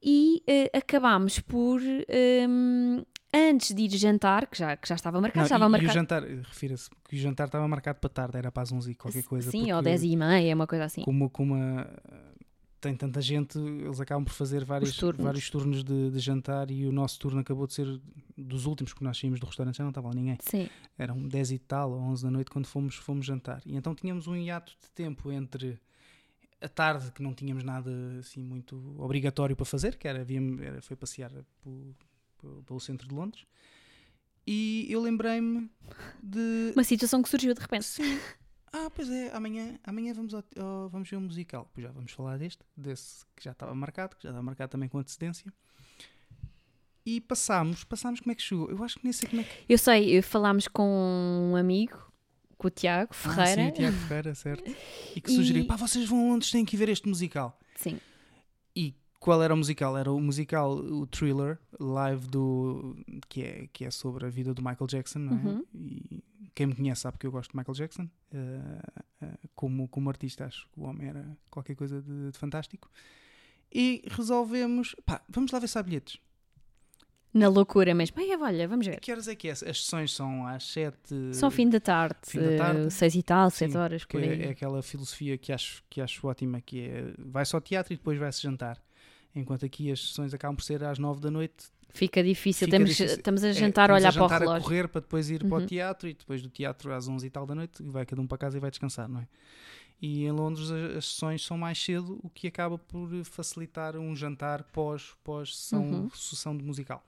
e 0.03 0.43
uh, 0.49 0.77
acabámos 0.79 1.41
por. 1.41 1.81
Um, 1.81 3.03
antes 3.35 3.75
de 3.75 3.83
ir 3.83 3.91
jantar, 3.97 4.47
que 4.47 4.57
já, 4.59 4.77
que 4.77 4.89
já 4.89 4.95
estava 4.95 5.21
marcado, 5.21 5.39
Não, 5.41 5.45
estava 5.45 5.67
e, 5.67 5.69
marcado. 5.69 5.89
e 5.89 5.91
o 5.91 5.95
jantar, 5.95 6.23
refira-se, 6.23 6.89
que 7.09 7.17
o 7.17 7.19
jantar 7.19 7.47
estava 7.47 7.67
marcado 7.67 7.99
para 7.99 8.11
tarde, 8.11 8.37
era 8.39 8.53
para 8.53 8.63
as 8.63 8.73
11 8.73 8.91
e 8.93 8.95
qualquer 8.95 9.23
coisa. 9.25 9.51
Sim, 9.51 9.63
ou 9.73 9.79
porque 9.79 9.85
10 9.91 10.03
e 10.05 10.17
meia, 10.17 10.55
uma 10.55 10.67
coisa 10.67 10.85
assim. 10.85 11.03
Como, 11.03 11.29
como 11.31 11.55
a- 11.55 11.87
tem 12.81 12.95
tanta 12.95 13.19
gente, 13.23 13.59
eles 13.59 13.99
acabam 13.99 14.23
por 14.25 14.35
fazer 14.35 14.63
vários 14.63 14.95
turnos. 14.95 15.25
vários 15.25 15.49
turnos 15.49 15.83
de, 15.83 16.11
de 16.11 16.19
jantar 16.19 16.71
e 16.71 16.87
o 16.87 16.93
nosso 16.93 17.19
turno 17.19 17.41
acabou 17.41 17.67
de 17.67 17.73
ser 17.73 18.01
dos 18.37 18.67
últimos, 18.67 18.93
porque 18.93 19.05
nós 19.07 19.19
saímos 19.19 19.41
do 19.41 19.47
restaurante, 19.47 19.79
já 19.79 19.85
não 19.85 19.89
estava 19.91 20.09
lá 20.09 20.15
ninguém. 20.15 20.37
Sim, 20.41 20.69
Eram 20.99 21.27
10 21.27 21.51
e 21.53 21.59
tal, 21.59 21.93
ou 21.93 21.99
11 21.99 22.23
da 22.25 22.31
noite, 22.31 22.51
quando 22.51 22.67
fomos, 22.67 22.97
fomos 22.97 23.25
jantar. 23.25 23.63
E 23.65 23.75
então 23.75 23.95
tínhamos 23.95 24.27
um 24.27 24.37
hiato 24.37 24.73
de 24.83 24.91
tempo 24.91 25.33
entre 25.33 25.79
a 26.61 26.69
tarde, 26.69 27.11
que 27.13 27.23
não 27.23 27.33
tínhamos 27.33 27.65
nada 27.65 27.91
assim 28.21 28.43
muito 28.43 28.77
obrigatório 28.99 29.57
para 29.57 29.65
fazer, 29.65 29.97
que 29.97 30.07
era, 30.07 30.21
havíamos- 30.21 30.61
era 30.61 30.83
foi 30.83 30.95
passear 30.97 31.31
pelo, 31.63 31.95
pelo- 32.65 32.81
centro 32.81 33.09
de 33.09 33.15
Londres. 33.15 33.45
E 34.47 34.87
eu 34.91 35.01
lembrei-me 35.01 35.71
de. 36.23 36.73
uma 36.75 36.85
situação 36.85 37.23
que 37.23 37.29
surgiu 37.29 37.55
de 37.55 37.61
repente. 37.61 37.85
Sim. 37.87 38.19
Ah, 38.73 38.91
pois 38.91 39.09
é, 39.09 39.31
amanhã, 39.35 39.79
amanhã 39.85 40.13
vamos, 40.13 40.35
ao- 40.35 40.45
ao- 40.59 40.89
vamos 40.91 41.09
ver 41.09 41.17
um 41.17 41.21
musical. 41.23 41.71
Pois 41.73 41.87
já 41.87 41.93
vamos 41.93 42.11
falar 42.13 42.37
deste, 42.39 42.61
desse 42.77 43.25
que 43.37 43.45
já 43.45 43.53
estava 43.53 43.75
marcado, 43.75 44.17
que 44.17 44.23
já 44.25 44.31
estava 44.31 44.43
marcado 44.43 44.71
também 44.73 44.89
com 44.89 44.99
antecedência. 44.99 45.53
E 47.07 47.21
passámos, 47.21 47.85
passámos 47.85 48.21
como 48.21 48.33
é 48.33 48.35
que 48.35 48.43
chegou? 48.43 48.71
Eu 48.71 48.83
acho 48.83 48.97
que 48.99 49.05
nem 49.05 49.13
sei 49.13 49.29
como 49.29 49.43
é 49.43 49.45
que. 49.45 49.65
Eu 49.69 49.79
sei, 49.79 50.21
falámos 50.23 50.67
com 50.69 51.51
um 51.53 51.57
amigo, 51.57 51.99
com 52.57 52.67
o 52.67 52.71
Tiago 52.71 53.11
Ah, 53.13 53.15
Ferreira. 53.15 53.65
sim, 53.67 53.71
Tiago 53.73 53.97
Ferreira, 53.99 54.35
certo. 54.35 54.71
E 55.15 55.21
que 55.21 55.31
E- 55.31 55.35
sugeriu, 55.35 55.67
pá, 55.67 55.77
vocês 55.77 56.09
vão 56.09 56.19
a 56.27 56.33
Londres, 56.33 56.51
têm 56.51 56.65
que 56.65 56.77
ver 56.77 56.89
este 56.89 57.07
musical. 57.09 57.59
Sim. 57.77 58.01
Qual 59.25 59.43
era 59.43 59.55
o 59.55 59.57
musical? 59.57 59.97
Era 59.97 60.13
o 60.13 60.21
musical, 60.21 60.71
o 60.77 61.07
Thriller, 61.07 61.59
live 61.81 62.29
do. 62.29 62.95
que 63.27 63.43
é, 63.43 63.69
que 63.73 63.87
é 63.87 63.91
sobre 63.91 64.27
a 64.27 64.29
vida 64.29 64.53
do 64.53 64.61
Michael 64.63 64.87
Jackson, 64.87 65.21
não 65.21 65.33
é? 65.33 65.43
Uhum. 65.43 65.65
E 65.75 66.23
quem 66.55 66.67
me 66.67 66.75
conhece 66.75 67.01
sabe 67.01 67.17
que 67.17 67.27
eu 67.27 67.33
gosto 67.33 67.53
de 67.53 67.57
Michael 67.57 67.75
Jackson. 67.75 68.07
eh, 68.33 69.03
eh, 69.23 69.39
como, 69.55 69.89
como 69.89 70.11
artista, 70.11 70.45
acho 70.45 70.69
que 70.71 70.79
o 70.79 70.83
homem 70.83 71.09
era 71.09 71.25
qualquer 71.51 71.75
coisa 71.75 72.03
de, 72.03 72.33
de 72.33 72.39
fantástico. 72.39 72.91
E 73.73 74.03
resolvemos, 74.11 74.95
pá, 75.07 75.23
vamos 75.27 75.51
lá 75.53 75.59
ver 75.59 75.69
se 75.69 75.79
há 75.79 75.83
bilhetes. 75.83 76.19
Na 77.33 77.49
loucura 77.49 77.95
mesmo. 77.95 78.17
Ai, 78.21 78.37
olha, 78.37 78.69
vamos 78.69 78.87
ver. 78.87 79.01
Que 79.01 79.11
horas 79.11 79.27
é 79.27 79.35
que 79.35 79.49
é? 79.49 79.53
As 79.53 79.61
sessões 79.61 80.13
são 80.13 80.47
às 80.47 80.65
7. 80.71 81.33
Só 81.33 81.51
fim 81.51 81.69
da 81.71 81.81
tarde, 81.81 82.19
fim 82.25 82.41
da 82.41 82.57
tarde. 82.59 82.87
eh, 82.87 82.91
seis 82.91 83.15
e 83.15 83.23
tal, 83.23 83.51
Sim, 83.51 83.57
sete 83.57 83.77
horas, 83.79 84.05
que 84.05 84.13
por 84.19 84.23
aí. 84.23 84.43
é, 84.43 84.47
é 84.47 84.51
aquela 84.51 84.83
filosofia 84.83 85.39
que 85.39 85.51
acho, 85.51 85.83
que 85.91 86.01
acho 86.01 86.27
ótima, 86.29 86.61
que 86.61 86.83
é 86.83 87.15
vai-se 87.19 87.55
ao 87.55 87.61
teatro 87.61 87.93
e 87.95 87.97
depois 87.97 88.19
vai-se 88.19 88.43
jantar. 88.43 88.81
Enquanto 89.35 89.65
aqui 89.67 89.91
as 89.91 90.01
sessões 90.01 90.33
acabam 90.35 90.55
por 90.57 90.63
ser 90.63 90.83
às 90.85 90.99
9 90.99 91.21
da 91.21 91.31
noite. 91.31 91.67
Fica 91.93 92.23
difícil, 92.25 92.67
Fica 92.67 92.77
Temos, 92.77 92.91
difícil. 92.91 93.17
estamos 93.17 93.45
a 93.45 93.49
É, 93.49 93.53
jantar 93.53 93.91
a 93.91 93.95
estamos 93.99 94.03
olhar 94.03 94.13
jantar 94.13 94.29
para 94.29 94.47
o 94.47 94.51
a 94.51 94.55
relógio. 94.55 94.63
correr 94.65 94.89
para 94.89 95.01
depois 95.01 95.31
ir 95.31 95.39
para 95.45 95.59
Uhum. 95.59 95.65
o 95.65 95.67
teatro 95.67 96.09
e 96.09 96.15
depois 96.15 96.43
do 96.43 96.49
teatro 96.49 96.93
às 96.93 97.07
11 97.09 97.27
e 97.27 97.31
tal 97.31 97.47
da 97.47 97.55
noite 97.55 97.83
vai 97.85 98.05
cada 98.05 98.21
um 98.21 98.27
para 98.27 98.39
casa 98.39 98.57
e 98.57 98.61
vai 98.61 98.71
descansar, 98.71 99.09
não 99.09 99.21
é? 99.21 99.29
E 100.03 100.25
em 100.25 100.31
Londres 100.33 100.71
as, 100.71 100.97
as 100.97 101.05
sessões 101.07 101.45
são 101.45 101.57
mais 101.57 101.79
cedo, 101.83 102.19
o 102.23 102.29
que 102.29 102.49
acaba 102.49 102.77
por 102.79 103.09
facilitar 103.25 103.97
um 103.97 104.15
jantar 104.15 104.65
pós, 104.65 105.15
pós 105.23 105.57
sessão, 105.57 105.85
Uhum. 105.85 106.11
sessão 106.11 106.57
de 106.57 106.65
musical. 106.65 107.05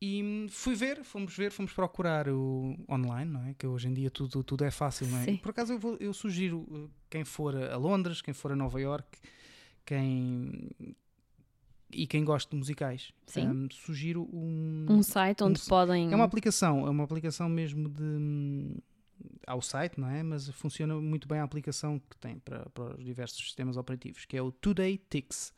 E 0.00 0.46
fui 0.50 0.74
ver, 0.76 1.02
fomos 1.02 1.36
ver, 1.36 1.50
fomos 1.50 1.72
procurar 1.72 2.28
o 2.28 2.76
online, 2.88 3.30
não 3.32 3.44
é? 3.46 3.54
Que 3.54 3.66
hoje 3.66 3.88
em 3.88 3.94
dia 3.94 4.10
tudo, 4.10 4.44
tudo 4.44 4.64
é 4.64 4.70
fácil, 4.70 5.06
não 5.08 5.18
é? 5.18 5.36
Por 5.38 5.50
acaso 5.50 5.72
eu, 5.72 5.78
vou- 5.78 5.96
eu 5.98 6.12
sugiro 6.12 6.58
uh, 6.58 6.90
quem 7.10 7.24
for 7.24 7.54
a 7.56 7.76
Londres, 7.76 8.22
quem 8.22 8.32
for 8.34 8.52
a 8.52 8.56
Nova 8.56 8.80
York, 8.80 9.18
quem 9.84 10.68
e 11.90 12.06
quem 12.06 12.24
gosta 12.24 12.50
de 12.50 12.56
musicais, 12.56 13.12
hum, 13.36 13.68
sugiro 13.70 14.28
um, 14.32 14.86
Um 14.90 15.02
site 15.02 15.42
onde 15.42 15.60
um- 15.60 15.68
podem. 15.68 16.12
é 16.12 16.14
uma 16.14 16.24
aplicação, 16.24 16.86
é 16.86 16.90
uma 16.90 17.04
aplicação 17.04 17.48
mesmo 17.48 17.88
de 17.88 18.02
hum, 18.02 18.76
ao 19.46 19.60
site, 19.62 19.98
não 19.98 20.08
é? 20.08 20.22
Mas 20.22 20.48
funciona 20.50 20.94
muito 21.00 21.26
bem 21.26 21.38
a 21.40 21.44
aplicação 21.44 21.98
que 21.98 22.16
tem 22.18 22.38
para, 22.38 22.68
para 22.70 22.96
os 22.96 23.04
diversos 23.04 23.38
sistemas 23.42 23.76
operativos, 23.76 24.24
que 24.24 24.36
é 24.36 24.42
o 24.42 24.52
Today 24.52 25.00
Tix, 25.10 25.52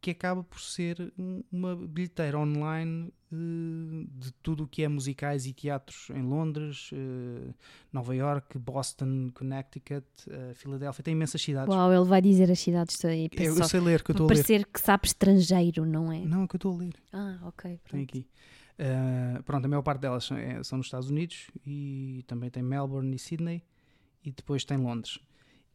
que 0.00 0.10
acaba 0.12 0.44
por 0.44 0.60
ser 0.60 1.12
um- 1.18 1.42
uma 1.50 1.74
bilheteira 1.74 2.38
online 2.38 3.12
eh, 3.32 4.06
de 4.10 4.32
tudo 4.42 4.64
o 4.64 4.66
que 4.68 4.82
é 4.84 4.88
musicais 4.88 5.44
e 5.46 5.52
teatros 5.52 6.08
em 6.14 6.22
Londres, 6.22 6.90
eh, 6.92 7.52
Nova 7.92 8.14
York, 8.14 8.56
Boston, 8.58 9.28
Connecticut, 9.34 10.06
eh, 10.30 10.52
Filadélfia, 10.54 11.02
tem 11.02 11.12
imensas 11.12 11.42
cidades. 11.42 11.74
Uau, 11.74 11.92
ele 11.92 12.04
vai 12.04 12.22
dizer 12.22 12.50
as 12.50 12.58
cidades 12.60 13.04
aí. 13.04 13.28
Eu, 13.36 13.56
eu 13.56 13.64
sei 13.64 13.80
ler, 13.80 14.02
que 14.02 14.10
eu 14.10 14.14
estou 14.14 14.26
a 14.26 14.28
ler. 14.30 14.34
parecer 14.36 14.64
que 14.66 14.80
sabe 14.80 15.06
estrangeiro, 15.08 15.84
não 15.84 16.12
é? 16.12 16.20
Não, 16.24 16.44
é 16.44 16.46
que 16.46 16.54
eu 16.54 16.58
estou 16.58 16.74
a 16.74 16.78
ler. 16.78 16.94
Ah, 17.12 17.38
ok. 17.42 17.70
Tem 17.70 17.78
pronto. 17.84 18.02
aqui. 18.04 18.26
Uh, 18.80 19.42
pronto, 19.42 19.64
a 19.64 19.68
maior 19.68 19.82
parte 19.82 20.00
delas 20.02 20.24
são, 20.24 20.36
é- 20.36 20.62
são 20.62 20.78
nos 20.78 20.86
Estados 20.86 21.10
Unidos 21.10 21.48
e 21.66 22.22
também 22.28 22.48
tem 22.48 22.62
Melbourne 22.62 23.14
e 23.14 23.18
Sydney 23.18 23.64
e 24.24 24.30
depois 24.30 24.64
tem 24.64 24.76
Londres. 24.78 25.18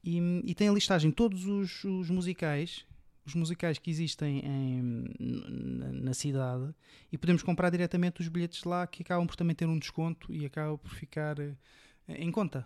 E, 0.02 0.20
e 0.46 0.56
tem 0.56 0.70
a 0.70 0.72
listagem 0.74 1.12
todos 1.12 1.46
os, 1.46 1.84
os 1.84 2.10
musicais, 2.10 2.86
os 3.26 3.34
musicais 3.36 3.78
que 3.78 3.90
existem 3.90 4.40
em- 4.40 5.06
na, 6.02 6.14
cidade 6.14 6.74
e 7.12 7.18
podemos 7.18 7.42
comprar 7.42 7.70
diretamente 7.70 8.22
os 8.22 8.28
bilhetes 8.28 8.64
lá 8.64 8.86
que 8.86 9.02
acabam 9.02 9.26
por 9.26 9.36
também 9.36 9.56
ter 9.56 9.66
um 9.66 9.80
desconto 9.80 10.34
e 10.34 10.46
acaba 10.46 10.78
por 10.78 10.94
ficar 10.94 11.40
eh, 11.40 11.54
em 12.10 12.32
conta. 12.32 12.66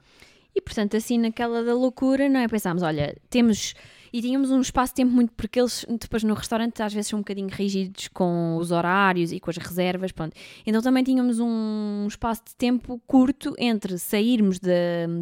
E 0.55 0.61
portanto, 0.61 0.97
assim, 0.97 1.19
naquela 1.19 1.63
da 1.63 1.75
loucura, 1.75 2.27
não 2.27 2.39
é? 2.39 2.47
Pensámos, 2.47 2.81
olha, 2.81 3.15
temos. 3.29 3.75
E 4.11 4.21
tínhamos 4.21 4.51
um 4.51 4.61
espaço 4.61 4.91
de 4.93 4.97
tempo 4.97 5.11
muito. 5.11 5.31
Porque 5.33 5.59
eles, 5.59 5.85
depois 5.99 6.23
no 6.23 6.33
restaurante, 6.33 6.81
às 6.81 6.93
vezes 6.93 7.09
são 7.09 7.19
um 7.19 7.21
bocadinho 7.21 7.49
rígidos 7.49 8.07
com 8.09 8.57
os 8.57 8.71
horários 8.71 9.31
e 9.31 9.39
com 9.39 9.49
as 9.49 9.57
reservas, 9.57 10.11
pronto. 10.11 10.33
Então 10.65 10.81
também 10.81 11.03
tínhamos 11.03 11.39
um 11.39 12.05
espaço 12.07 12.41
de 12.47 12.55
tempo 12.55 13.01
curto 13.05 13.53
entre 13.57 13.97
sairmos 13.97 14.59
da- 14.59 14.71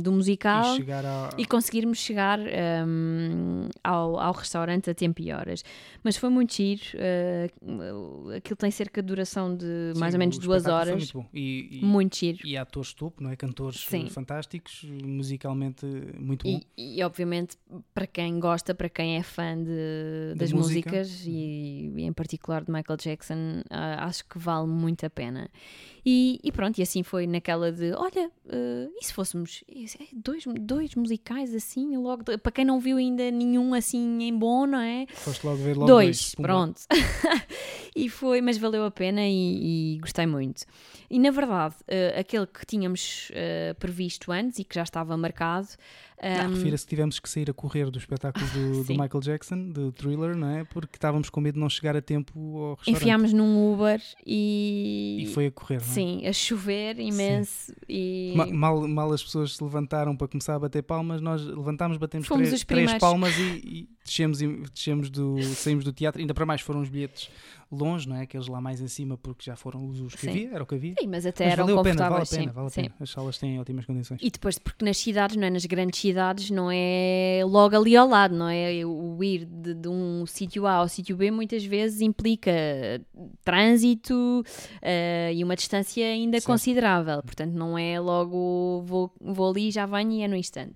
do 0.01 0.11
musical 0.11 0.77
E 0.79 0.91
a. 0.91 1.29
e 1.37 1.45
conseguirmos 1.45 1.97
chegar 1.97 2.39
hum, 2.39 3.67
ao, 3.83 4.19
ao 4.19 4.33
restaurante 4.33 4.89
a 4.89 4.93
tempo 4.93 5.21
e 5.21 5.31
horas. 5.31 5.63
Mas 6.03 6.17
foi 6.17 6.29
muito 6.29 6.53
giro. 6.53 6.81
uh, 7.63 8.31
aquilo 8.37 8.55
tem 8.57 8.71
cerca 8.71 9.01
de 9.01 9.07
duração 9.07 9.55
de 9.55 9.93
mais 9.97 10.11
Sim, 10.11 10.17
ou 10.17 10.19
menos 10.19 10.37
duas 10.37 10.65
horas. 10.65 11.11
Muito. 11.13 11.25
E, 11.33 11.79
e, 11.81 11.85
Muito 11.85 12.17
giro. 12.17 12.39
e 12.45 12.57
atores 12.57 12.93
topo, 12.93 13.23
não 13.23 13.29
é? 13.31 13.35
Cantores 13.35 13.79
Sim. 13.81 14.07
fantásticos, 14.09 14.83
musicalmente 15.03 15.85
muito 16.19 16.43
bom. 16.47 16.59
E, 16.77 16.99
e, 16.99 17.03
obviamente 17.03 17.57
para 17.93 18.05
quem 18.07 18.39
gosta, 18.39 18.74
para 18.75 18.89
quem 18.89 19.17
é 19.17 19.23
fã 19.23 19.57
de, 19.57 20.33
Da 20.35 20.39
das 20.41 20.51
música. 20.51 20.89
músicas 20.91 21.23
e, 21.25 21.91
e 21.95 22.03
em 22.03 22.13
particular 22.13 22.63
de 22.63 22.71
Michael 22.71 22.97
Jackson, 22.97 23.61
ah, 23.69 24.05
acho 24.05 24.23
que 24.25 24.37
vale 24.37 24.67
muito 24.67 25.05
a 25.05 25.09
pena. 25.09 25.49
E, 26.05 26.39
e 26.43 26.51
pronto, 26.51 26.77
e 26.77 26.83
assim 26.83 27.01
foi 27.01 27.25
naquela 27.25 27.71
de: 27.71 27.91
olha, 27.93 28.29
ah, 28.49 28.87
e 29.01 29.05
se 29.05 29.11
fôssemos 29.13 29.63
é, 29.69 30.05
dois, 30.13 30.43
dois 30.59 30.93
musicais 30.95 31.53
assim, 31.55 31.97
logo, 31.97 32.23
para 32.39 32.51
quem 32.51 32.63
não 32.65 32.79
viu 32.79 32.97
ainda 32.97 33.31
nenhum 33.31 33.73
assim 33.73 34.21
em 34.23 34.37
bom, 34.37 34.65
não 34.67 34.79
é? 34.79 35.07
Foste 35.15 35.43
logo 35.45 35.57
ver 35.57 35.75
logo 35.75 35.87
dois, 35.87 36.35
pumba. 36.35 36.47
pronto. 36.47 36.81
e 37.95 38.09
foi, 38.09 38.41
mas 38.41 38.57
valeu 38.57 38.85
a 38.85 38.91
pena 38.91 39.21
e, 39.25 39.95
e 39.95 39.99
gostei 39.99 40.25
muito. 40.25 40.63
E 41.09 41.17
na 41.19 41.31
verdade, 41.31 41.75
eh, 41.87 42.19
aquele 42.19 42.45
que 42.47 42.65
tínhamos 42.65 43.31
eh, 43.33 43.73
previsto 43.79 44.31
antes 44.31 44.59
e 44.59 44.63
que 44.63 44.75
já 44.75 44.83
estava 44.83 45.15
marcado. 45.15 45.67
Ah, 46.21 46.43
ehm, 46.45 46.53
Refira-se 46.53 46.85
que 46.85 46.89
tivemos 46.89 47.19
que 47.19 47.29
sair 47.29 47.49
a 47.49 47.53
correr 47.53 47.89
do 47.91 47.97
espetáculo 47.99 48.45
do, 48.47 48.69
do 48.83 48.83
Sim. 48.85 48.93
Michael 48.97 49.21
Jackson, 49.21 49.69
do 49.69 49.91
Thriller, 49.91 50.35
não 50.35 50.49
é? 50.49 50.63
Porque 50.63 50.95
estávamos 50.95 51.29
com 51.29 51.41
medo 51.41 51.55
de 51.55 51.59
não 51.59 51.69
chegar 51.69 51.95
a 51.95 52.01
tempo 52.01 52.33
ao 52.57 52.75
restaurante. 52.75 53.01
enfiámos 53.01 53.33
num 53.33 53.73
Uber 53.73 54.01
e. 54.25 55.17
E 55.21 55.25
foi 55.33 55.47
a 55.47 55.51
correr, 55.51 55.77
não 55.81 55.83
é? 55.85 55.87
Sim, 55.87 56.25
a 56.27 56.33
chover 56.33 56.99
imenso 56.99 57.73
e. 57.87 58.33
Ma- 58.35 58.45
Mal, 58.47 58.87
mal 58.87 59.11
as 59.13 59.23
pessoas 59.23 59.55
se 59.57 59.63
levantaram 59.63 60.15
para 60.15 60.27
começar 60.27 60.55
a 60.55 60.59
bater 60.59 60.81
palmas, 60.83 61.21
nós 61.21 61.43
levantámos, 61.45 61.97
batemos 61.97 62.27
Fomos 62.27 62.47
três, 62.47 62.63
três 62.63 62.93
palmas 62.95 63.37
e, 63.37 63.41
e 63.41 63.94
descemos, 64.05 64.39
descemos 64.71 65.09
do, 65.09 65.41
saímos 65.55 65.83
do 65.83 65.91
teatro. 65.91 66.21
Ainda 66.21 66.33
para 66.33 66.45
mais 66.45 66.61
foram 66.61 66.81
os 66.81 66.87
bilhetes 66.89 67.29
longe, 67.71 68.07
não 68.07 68.15
é? 68.15 68.21
Aqueles 68.21 68.47
lá 68.47 68.61
mais 68.61 68.79
em 68.79 68.87
cima, 68.87 69.17
porque 69.17 69.43
já 69.43 69.55
foram 69.55 69.85
os, 69.87 69.99
os 69.99 70.13
que 70.13 70.21
Sim. 70.21 70.29
havia, 70.29 70.49
era 70.53 70.63
o 70.63 70.65
que 70.67 70.75
havia. 70.75 70.93
Sim, 70.99 71.07
mas 71.07 71.25
até 71.25 71.45
Mas 71.45 71.53
eram 71.53 71.65
valeu 71.65 71.79
a 71.79 71.83
pena, 71.83 71.95
vale 71.95 72.05
a 72.05 72.19
confortáveis. 72.19 72.29
pena, 72.29 72.43
sim, 72.51 72.53
vale 72.55 72.67
a 72.67 72.69
sim. 72.69 72.81
pena. 72.83 72.95
As 72.99 73.09
salas 73.09 73.37
têm 73.39 73.59
ótimas 73.59 73.85
condições. 73.85 74.19
E 74.23 74.29
depois, 74.29 74.59
porque 74.59 74.85
nas 74.85 74.97
cidades, 74.97 75.35
não 75.35 75.47
é? 75.47 75.49
Nas 75.49 75.65
grandes 75.65 75.99
cidades, 75.99 76.49
não 76.51 76.69
é 76.71 77.41
logo 77.43 77.75
ali 77.75 77.97
ao 77.97 78.07
lado, 78.07 78.35
não 78.35 78.47
é? 78.47 78.85
O 78.85 79.21
ir 79.23 79.45
de, 79.45 79.73
de 79.73 79.87
um 79.89 80.25
sítio 80.27 80.67
A 80.67 80.73
ao 80.73 80.87
sítio 80.87 81.17
B 81.17 81.31
muitas 81.31 81.65
vezes 81.65 82.01
implica 82.01 82.51
trânsito 83.43 84.43
eh, 84.81 85.31
e 85.33 85.43
uma 85.43 85.55
distância 85.55 86.05
ainda 86.05 86.37
Certo. 86.37 86.45
considerável. 86.47 87.21
Portanto, 87.23 87.53
não 87.53 87.77
é 87.77 87.99
logo 87.99 88.83
vou, 88.85 89.11
vou 89.19 89.49
ali, 89.49 89.71
já 89.71 89.85
venho 89.85 90.11
e 90.11 90.21
é 90.21 90.27
no 90.27 90.35
instante. 90.35 90.75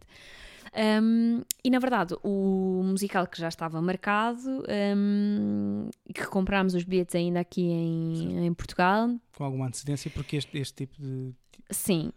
Um, 0.75 1.41
e 1.63 1.69
na 1.69 1.79
verdade, 1.79 2.15
o 2.23 2.81
musical 2.83 3.27
que 3.27 3.39
já 3.39 3.47
estava 3.47 3.81
marcado 3.81 4.63
um, 4.95 5.89
que 6.13 6.25
comprámos 6.27 6.73
os 6.73 6.83
bilhetes 6.83 7.15
ainda 7.15 7.39
aqui 7.39 7.61
em, 7.61 8.45
em 8.45 8.53
Portugal, 8.53 9.09
Com 9.35 9.43
alguma 9.43 9.67
antecedência, 9.67 10.11
porque 10.11 10.37
este, 10.37 10.57
este 10.57 10.85
tipo 10.85 11.01
de. 11.01 11.33
sim, 11.69 12.11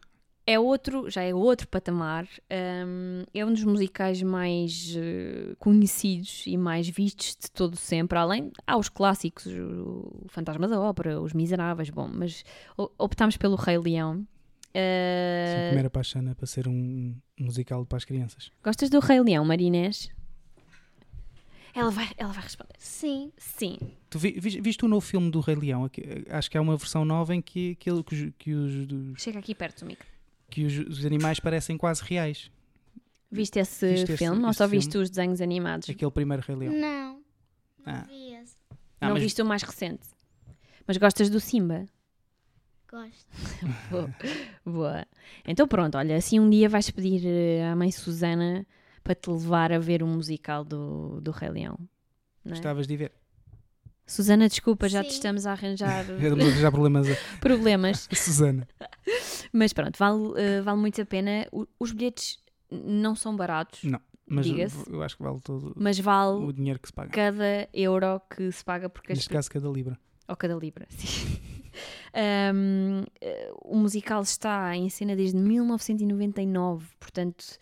é 0.46 0.58
outro, 0.58 1.08
já 1.08 1.22
é 1.22 1.34
outro 1.34 1.68
patamar. 1.68 2.26
Um, 2.50 3.24
é 3.32 3.44
um 3.44 3.52
dos 3.52 3.64
musicais 3.64 4.20
mais 4.22 4.94
uh, 4.96 5.56
conhecidos 5.58 6.44
e 6.46 6.56
mais 6.56 6.88
vistos 6.88 7.36
de 7.40 7.50
todo 7.50 7.76
sempre. 7.76 8.18
Além, 8.18 8.50
há 8.66 8.76
os 8.76 8.88
clássicos, 8.88 9.46
o 9.46 10.26
Fantasma 10.28 10.66
da 10.66 10.80
Ópera, 10.80 11.20
Os 11.20 11.32
Miseráveis, 11.32 11.90
bom, 11.90 12.10
mas 12.12 12.44
optámos 12.98 13.36
pelo 13.36 13.56
Rei 13.56 13.78
Leão. 13.78 14.26
Uh... 14.74 15.46
Sim, 15.46 15.66
primeira 15.66 15.90
paixão 15.90 16.28
é 16.28 16.34
para 16.34 16.46
ser 16.46 16.66
um 16.66 17.14
musical 17.38 17.84
para 17.84 17.98
as 17.98 18.04
crianças. 18.04 18.50
Gostas 18.62 18.88
do 18.88 19.00
Rei 19.00 19.20
Leão, 19.20 19.44
Marinês? 19.44 20.10
Ela 21.74 21.90
vai, 21.90 22.10
ela 22.16 22.32
vai 22.32 22.42
responder. 22.42 22.74
Sim. 22.78 23.32
Sim. 23.36 23.78
Tu 24.10 24.18
vi, 24.18 24.38
viste 24.38 24.84
o 24.84 24.88
novo 24.88 25.04
filme 25.04 25.30
do 25.30 25.40
Rei 25.40 25.54
Leão? 25.54 25.90
Acho 26.30 26.50
que 26.50 26.58
há 26.58 26.60
uma 26.60 26.76
versão 26.76 27.04
nova 27.04 27.34
em 27.34 27.40
que, 27.40 27.74
que, 27.76 27.90
que, 28.02 28.14
os, 28.14 28.32
que 28.38 28.54
os. 28.54 29.22
Chega 29.22 29.38
aqui 29.38 29.54
perto 29.54 29.80
do 29.80 29.86
micro. 29.86 30.06
Que 30.50 30.64
os, 30.64 30.78
os 30.78 31.06
animais 31.06 31.40
parecem 31.40 31.78
quase 31.78 32.02
reais. 32.02 32.50
Viste 33.30 33.58
esse 33.58 33.90
viste 33.90 34.16
filme 34.18 34.36
esse, 34.36 34.46
ou 34.46 34.52
só 34.52 34.66
viste 34.66 34.98
os 34.98 35.08
desenhos 35.08 35.40
animados? 35.40 35.88
Aquele 35.88 36.10
primeiro 36.10 36.42
Rei 36.46 36.56
Leão. 36.56 36.74
Não. 36.74 37.14
Não 37.86 37.94
ah. 37.94 38.04
vi 38.06 38.34
esse. 38.34 38.56
Ah, 39.00 39.06
não 39.06 39.14
mas... 39.14 39.22
viste 39.22 39.40
o 39.40 39.46
mais 39.46 39.62
recente. 39.62 40.06
Mas 40.86 40.98
gostas 40.98 41.30
do 41.30 41.40
Simba? 41.40 41.86
Gosto. 42.92 43.26
Boa. 43.90 44.14
Boa. 44.66 45.06
Então 45.46 45.66
pronto, 45.66 45.96
olha, 45.96 46.14
assim 46.14 46.38
um 46.38 46.50
dia 46.50 46.68
vais 46.68 46.90
pedir 46.90 47.26
eh, 47.26 47.64
à 47.64 47.74
mãe 47.74 47.90
Susana 47.90 48.66
para 49.02 49.14
te 49.14 49.30
levar 49.30 49.72
a 49.72 49.78
ver 49.78 50.02
um 50.02 50.08
musical 50.08 50.62
do, 50.62 51.18
do 51.22 51.30
Rei 51.30 51.48
Leão. 51.48 51.78
É? 52.44 52.50
Gostavas 52.50 52.86
de 52.86 52.96
ver? 52.98 53.12
Susana, 54.06 54.46
desculpa, 54.46 54.90
já 54.90 55.02
Sim. 55.02 55.08
te 55.08 55.12
estamos 55.14 55.46
a 55.46 55.52
arranjar, 55.52 56.04
já 56.60 56.70
problemas. 56.70 57.08
problemas. 57.40 58.08
Susana. 58.12 58.68
Mas 59.50 59.72
pronto, 59.72 59.96
vale, 59.98 60.18
uh, 60.18 60.62
vale 60.62 60.78
muito 60.78 61.00
a 61.00 61.06
pena. 61.06 61.46
O, 61.50 61.66
os 61.80 61.92
bilhetes 61.92 62.38
não 62.70 63.14
são 63.14 63.34
baratos. 63.34 63.84
Não. 63.84 64.00
Mas 64.26 64.46
eu 64.86 65.02
acho 65.02 65.16
que 65.16 65.22
vale 65.22 65.40
todo 65.40 65.74
mas 65.76 65.98
vale 65.98 66.44
o 66.44 66.52
dinheiro 66.52 66.78
que 66.78 66.88
se 66.88 66.92
paga. 66.92 67.10
Cada 67.10 67.68
euro 67.72 68.20
que 68.34 68.50
se 68.52 68.64
paga 68.64 68.88
porque 68.88 69.12
Neste 69.12 69.28
caso, 69.28 69.50
cada 69.50 69.68
libra. 69.68 69.98
Ou 70.28 70.36
cada 70.36 70.54
libra, 70.54 70.86
sim. 70.90 71.40
Um, 72.54 73.02
eh, 73.20 73.52
o 73.62 73.76
musical 73.76 74.22
está 74.22 74.76
em 74.76 74.88
cena 74.88 75.16
desde 75.16 75.38
1999, 75.38 76.86
portanto 76.98 77.58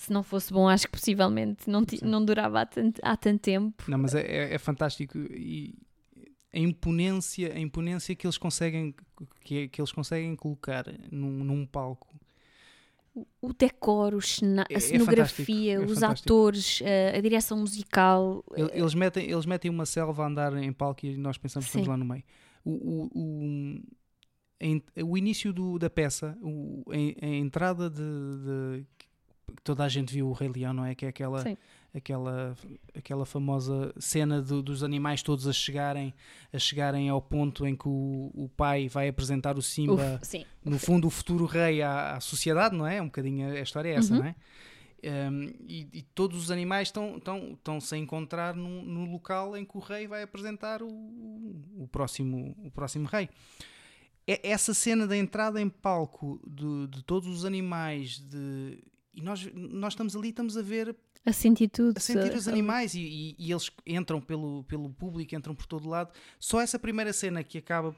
se 0.00 0.10
não 0.10 0.22
fosse 0.22 0.50
bom, 0.50 0.66
acho 0.66 0.86
que 0.86 0.92
possivelmente 0.92 1.68
não, 1.68 1.84
não 2.02 2.24
durava 2.24 2.62
há 2.62 2.66
tanto, 2.66 2.98
há 3.04 3.14
tanto 3.18 3.42
tempo. 3.42 3.84
Não, 3.86 3.98
mas 3.98 4.14
é, 4.14 4.22
é, 4.22 4.54
é, 4.54 4.58
fantástico 4.58 5.18
e 5.18 5.74
a 6.54 6.58
imponência, 6.58 7.52
a 7.52 7.58
imponência 7.60 8.14
que 8.16 8.26
eles 8.26 8.38
conseguem 8.38 8.94
que, 9.42 9.68
que 9.68 9.80
eles 9.80 9.92
conseguem 9.92 10.34
colocar 10.36 10.86
num, 11.12 11.44
num 11.44 11.66
palco. 11.66 12.08
O 13.42 13.52
decor, 13.52 14.14
a 14.14 14.72
é, 14.72 14.76
é 14.76 14.80
cenografia, 14.80 15.74
é 15.74 15.78
os 15.78 16.02
atores, 16.02 16.80
a, 16.82 17.18
a, 17.18 17.20
direção 17.20 17.58
musical. 17.58 18.42
Eles 18.72 18.94
metem, 18.94 19.30
eles 19.30 19.44
metem 19.44 19.70
uma 19.70 19.84
selva 19.84 20.24
a 20.24 20.26
andar 20.26 20.56
em 20.56 20.72
palco 20.72 21.04
e 21.04 21.16
nós 21.16 21.36
pensamos 21.36 21.66
que 21.66 21.70
estamos 21.70 21.88
lá 21.88 21.96
no 21.96 22.04
meio. 22.04 22.24
O, 22.64 22.70
o, 22.70 23.82
o, 24.64 25.06
o 25.06 25.18
início 25.18 25.52
do, 25.52 25.78
da 25.78 25.88
peça, 25.88 26.36
o, 26.42 26.84
a, 26.88 27.26
a 27.26 27.28
entrada 27.28 27.88
de, 27.88 27.96
de, 27.96 28.86
toda 29.62 29.84
a 29.84 29.88
gente 29.88 30.12
viu 30.12 30.28
o 30.28 30.32
Rei 30.32 30.48
Leão, 30.48 30.72
não 30.72 30.84
é? 30.84 30.94
Que 30.94 31.06
é 31.06 31.08
aquela, 31.08 31.44
aquela, 31.94 32.56
aquela 32.94 33.26
famosa 33.26 33.92
cena 33.98 34.40
do, 34.40 34.62
dos 34.62 34.82
animais 34.82 35.22
todos 35.22 35.46
a 35.46 35.52
chegarem, 35.52 36.14
a 36.52 36.58
chegarem 36.58 37.08
ao 37.08 37.20
ponto 37.20 37.66
em 37.66 37.74
que 37.74 37.88
o, 37.88 38.30
o 38.34 38.48
pai 38.48 38.88
vai 38.88 39.08
apresentar 39.08 39.56
o 39.56 39.62
Simba, 39.62 40.20
Uf, 40.22 40.46
no 40.64 40.78
fundo, 40.78 41.06
o 41.06 41.10
futuro 41.10 41.46
rei 41.46 41.82
à, 41.82 42.16
à, 42.16 42.20
sociedade, 42.20 42.76
não 42.76 42.86
é? 42.86 43.00
Um 43.00 43.06
bocadinho 43.06 43.50
a 43.50 43.60
história 43.60 43.90
é 43.90 43.94
essa, 43.94 44.12
uhum. 44.12 44.20
não 44.20 44.26
é? 44.26 44.34
Um, 45.02 45.44
e, 45.66 45.88
e, 45.92 46.02
todos 46.14 46.38
os 46.38 46.50
animais 46.50 46.88
estão, 46.88 47.16
estão, 47.16 47.52
estão-se 47.52 47.94
a 47.94 47.98
encontrar 47.98 48.54
no, 48.54 48.82
no, 48.82 49.04
local 49.06 49.56
em 49.56 49.64
que 49.64 49.76
o 49.76 49.80
rei 49.80 50.06
vai 50.06 50.22
apresentar 50.22 50.82
o, 50.82 50.88
o, 50.88 51.88
próximo, 51.90 52.54
o 52.62 52.70
próximo 52.70 53.06
rei. 53.06 53.28
Essa 54.26 54.74
cena 54.74 55.06
da 55.06 55.16
entrada 55.16 55.60
em 55.60 55.68
palco 55.68 56.38
de, 56.46 56.86
de 56.88 57.02
todos 57.02 57.26
os 57.28 57.44
animais, 57.46 58.18
de 58.18 58.78
e 59.14 59.20
nós, 59.22 59.48
nós 59.54 59.92
estamos 59.92 60.14
ali, 60.16 60.30
estamos 60.30 60.56
a 60.56 60.62
ver. 60.62 60.96
A 61.24 61.32
sentir 61.32 61.68
tudo. 61.68 61.96
A 61.96 62.00
sentir 62.00 62.32
os 62.34 62.48
animais 62.48 62.94
e, 62.94 63.00
e, 63.00 63.36
e, 63.38 63.50
eles 63.50 63.70
entram 63.86 64.20
pelo, 64.20 64.64
pelo 64.64 64.90
público, 64.90 65.34
entram 65.34 65.54
por 65.54 65.66
todo 65.66 65.88
lado. 65.88 66.12
Só 66.38 66.60
essa 66.60 66.78
primeira 66.78 67.12
cena 67.12 67.42
que 67.44 67.58
acaba 67.58 67.94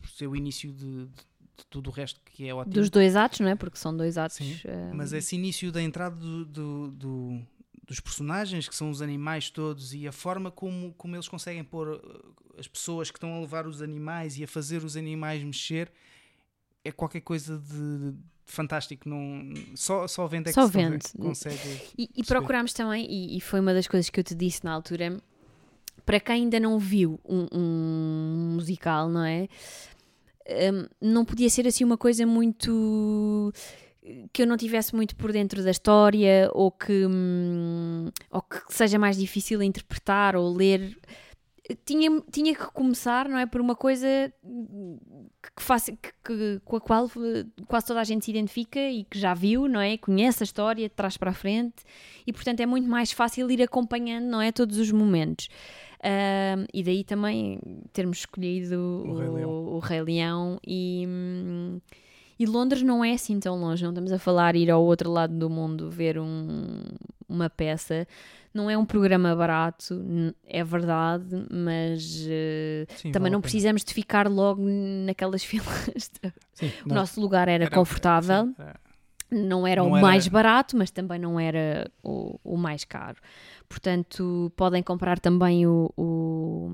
por 0.00 0.10
ser 0.10 0.26
o 0.26 0.34
início 0.34 0.72
de, 0.72 1.06
de, 1.06 1.26
de 1.56 1.64
tudo 1.66 1.88
o 1.88 1.92
resto 1.92 2.20
que 2.24 2.48
é 2.48 2.54
ótimo. 2.54 2.74
Dos 2.74 2.90
dois 2.90 3.16
atos, 3.16 3.40
não 3.40 3.48
é? 3.48 3.54
Porque 3.54 3.78
são 3.78 3.96
dois 3.96 4.18
atos. 4.18 4.36
Sim, 4.36 4.52
uh... 4.64 4.94
Mas 4.94 5.12
esse 5.12 5.34
início 5.34 5.72
da 5.72 5.82
entrada 5.82 6.16
do, 6.16 6.44
do, 6.44 6.90
do, 6.90 7.40
dos 7.86 8.00
personagens, 8.00 8.68
que 8.68 8.74
são 8.74 8.90
os 8.90 9.00
animais 9.00 9.50
todos, 9.50 9.94
e 9.94 10.06
a 10.06 10.12
forma 10.12 10.50
como, 10.50 10.92
como 10.94 11.16
eles 11.16 11.28
conseguem 11.28 11.64
pôr 11.64 12.00
eh, 12.02 12.58
as 12.58 12.66
pessoas 12.66 13.10
que 13.10 13.16
estão 13.16 13.34
a 13.34 13.40
levar 13.40 13.66
os 13.66 13.80
animais 13.80 14.38
e 14.38 14.44
a 14.44 14.48
fazer 14.48 14.84
os 14.84 14.96
animais 14.96 15.42
mexer, 15.42 15.90
é 16.84 16.92
qualquer 16.92 17.20
coisa 17.20 17.58
de 17.58 18.14
fantástico. 18.44 19.08
Não, 19.08 19.52
só, 19.74 20.06
só 20.06 20.26
vendo 20.26 20.48
é 20.48 20.52
só 20.52 20.66
que 20.66 20.72
vendo. 20.72 20.98
consegue. 21.18 21.80
E, 21.98 22.10
e 22.16 22.24
procurámos 22.24 22.72
também, 22.72 23.06
e, 23.10 23.36
e, 23.36 23.40
foi 23.40 23.60
uma 23.60 23.74
das 23.74 23.86
coisas 23.86 24.08
que 24.08 24.18
eu 24.18 24.24
te 24.24 24.34
disse 24.34 24.64
na 24.64 24.72
altura, 24.72 25.20
para 26.04 26.20
quem 26.20 26.44
ainda 26.44 26.60
não 26.60 26.78
viu 26.78 27.20
um, 27.24 27.46
um 27.52 28.54
musical, 28.54 29.08
não 29.08 29.24
é? 29.24 29.48
Um, 30.48 30.86
não 31.00 31.24
podia 31.24 31.50
ser 31.50 31.66
assim 31.66 31.82
uma 31.82 31.96
coisa 31.96 32.24
muito 32.24 33.52
que 34.32 34.42
eu 34.42 34.46
não 34.46 34.56
tivesse 34.56 34.94
muito 34.94 35.16
por 35.16 35.32
dentro 35.32 35.62
da 35.62 35.70
história 35.70 36.48
ou 36.52 36.70
que, 36.70 37.06
hum, 37.06 38.08
ou 38.30 38.42
que 38.42 38.72
seja 38.72 38.98
mais 38.98 39.16
difícil 39.16 39.62
interpretar 39.62 40.36
ou 40.36 40.52
ler 40.54 40.96
tinha, 41.84 42.22
tinha 42.30 42.54
que 42.54 42.66
começar, 42.72 43.28
não 43.28 43.38
é? 43.38 43.46
Por 43.46 43.60
uma 43.60 43.74
coisa 43.74 44.32
que, 45.56 45.62
faça, 45.62 45.92
que, 45.92 46.12
que, 46.24 46.60
com 46.64 46.76
a 46.76 46.80
qual 46.80 47.10
quase 47.66 47.86
toda 47.86 48.00
a 48.00 48.04
gente 48.04 48.24
se 48.24 48.30
identifica 48.30 48.78
e 48.78 49.04
que 49.04 49.18
já 49.18 49.34
viu, 49.34 49.68
não 49.68 49.80
é? 49.80 49.96
Conhece 49.96 50.42
a 50.42 50.44
história 50.44 50.88
de 50.88 50.94
trás 50.94 51.16
para 51.16 51.30
a 51.30 51.34
frente 51.34 51.84
e, 52.26 52.32
portanto, 52.32 52.60
é 52.60 52.66
muito 52.66 52.88
mais 52.88 53.12
fácil 53.12 53.50
ir 53.50 53.62
acompanhando, 53.62 54.26
não 54.26 54.40
é? 54.40 54.52
Todos 54.52 54.78
os 54.78 54.92
momentos. 54.92 55.48
Uh, 55.96 56.66
e 56.72 56.82
daí 56.82 57.02
também 57.02 57.58
termos 57.92 58.18
escolhido 58.18 58.76
o, 58.76 59.10
o, 59.10 59.18
Rei, 59.18 59.28
Leão. 59.28 59.50
O 59.50 59.78
Rei 59.78 60.02
Leão 60.02 60.60
e. 60.66 61.04
Hum, 61.08 61.80
e 62.38 62.44
Londres 62.44 62.82
não 62.82 63.02
é 63.02 63.12
assim 63.12 63.40
tão 63.40 63.58
longe, 63.58 63.82
não 63.82 63.90
estamos 63.90 64.12
a 64.12 64.18
falar 64.18 64.56
ir 64.56 64.70
ao 64.70 64.84
outro 64.84 65.10
lado 65.10 65.32
do 65.34 65.48
mundo 65.48 65.90
ver 65.90 66.18
um, 66.18 66.82
uma 67.26 67.48
peça. 67.48 68.06
Não 68.56 68.70
é 68.70 68.78
um 68.78 68.86
programa 68.86 69.36
barato, 69.36 69.94
é 70.46 70.64
verdade, 70.64 71.46
mas 71.50 72.26
uh, 72.26 72.86
Sim, 72.96 73.12
também 73.12 73.24
vale 73.24 73.32
não 73.32 73.40
precisamos 73.40 73.84
de 73.84 73.92
ficar 73.92 74.28
logo 74.28 74.62
naquelas 75.04 75.44
filas. 75.44 76.10
Sim, 76.54 76.72
o 76.84 76.94
nosso 76.94 77.20
lugar 77.20 77.48
era, 77.48 77.64
era 77.64 77.74
confortável. 77.74 78.54
Era 78.58 78.86
não 79.30 79.66
era 79.66 79.82
não 79.82 79.90
o 79.90 79.96
era... 79.96 80.06
mais 80.06 80.28
barato, 80.28 80.76
mas 80.76 80.90
também 80.90 81.18
não 81.18 81.38
era 81.38 81.90
o, 82.02 82.38
o 82.44 82.56
mais 82.56 82.84
caro. 82.84 83.18
Portanto, 83.68 84.52
podem 84.56 84.82
comprar 84.82 85.18
também 85.18 85.66
o, 85.66 85.92
o, 85.96 86.70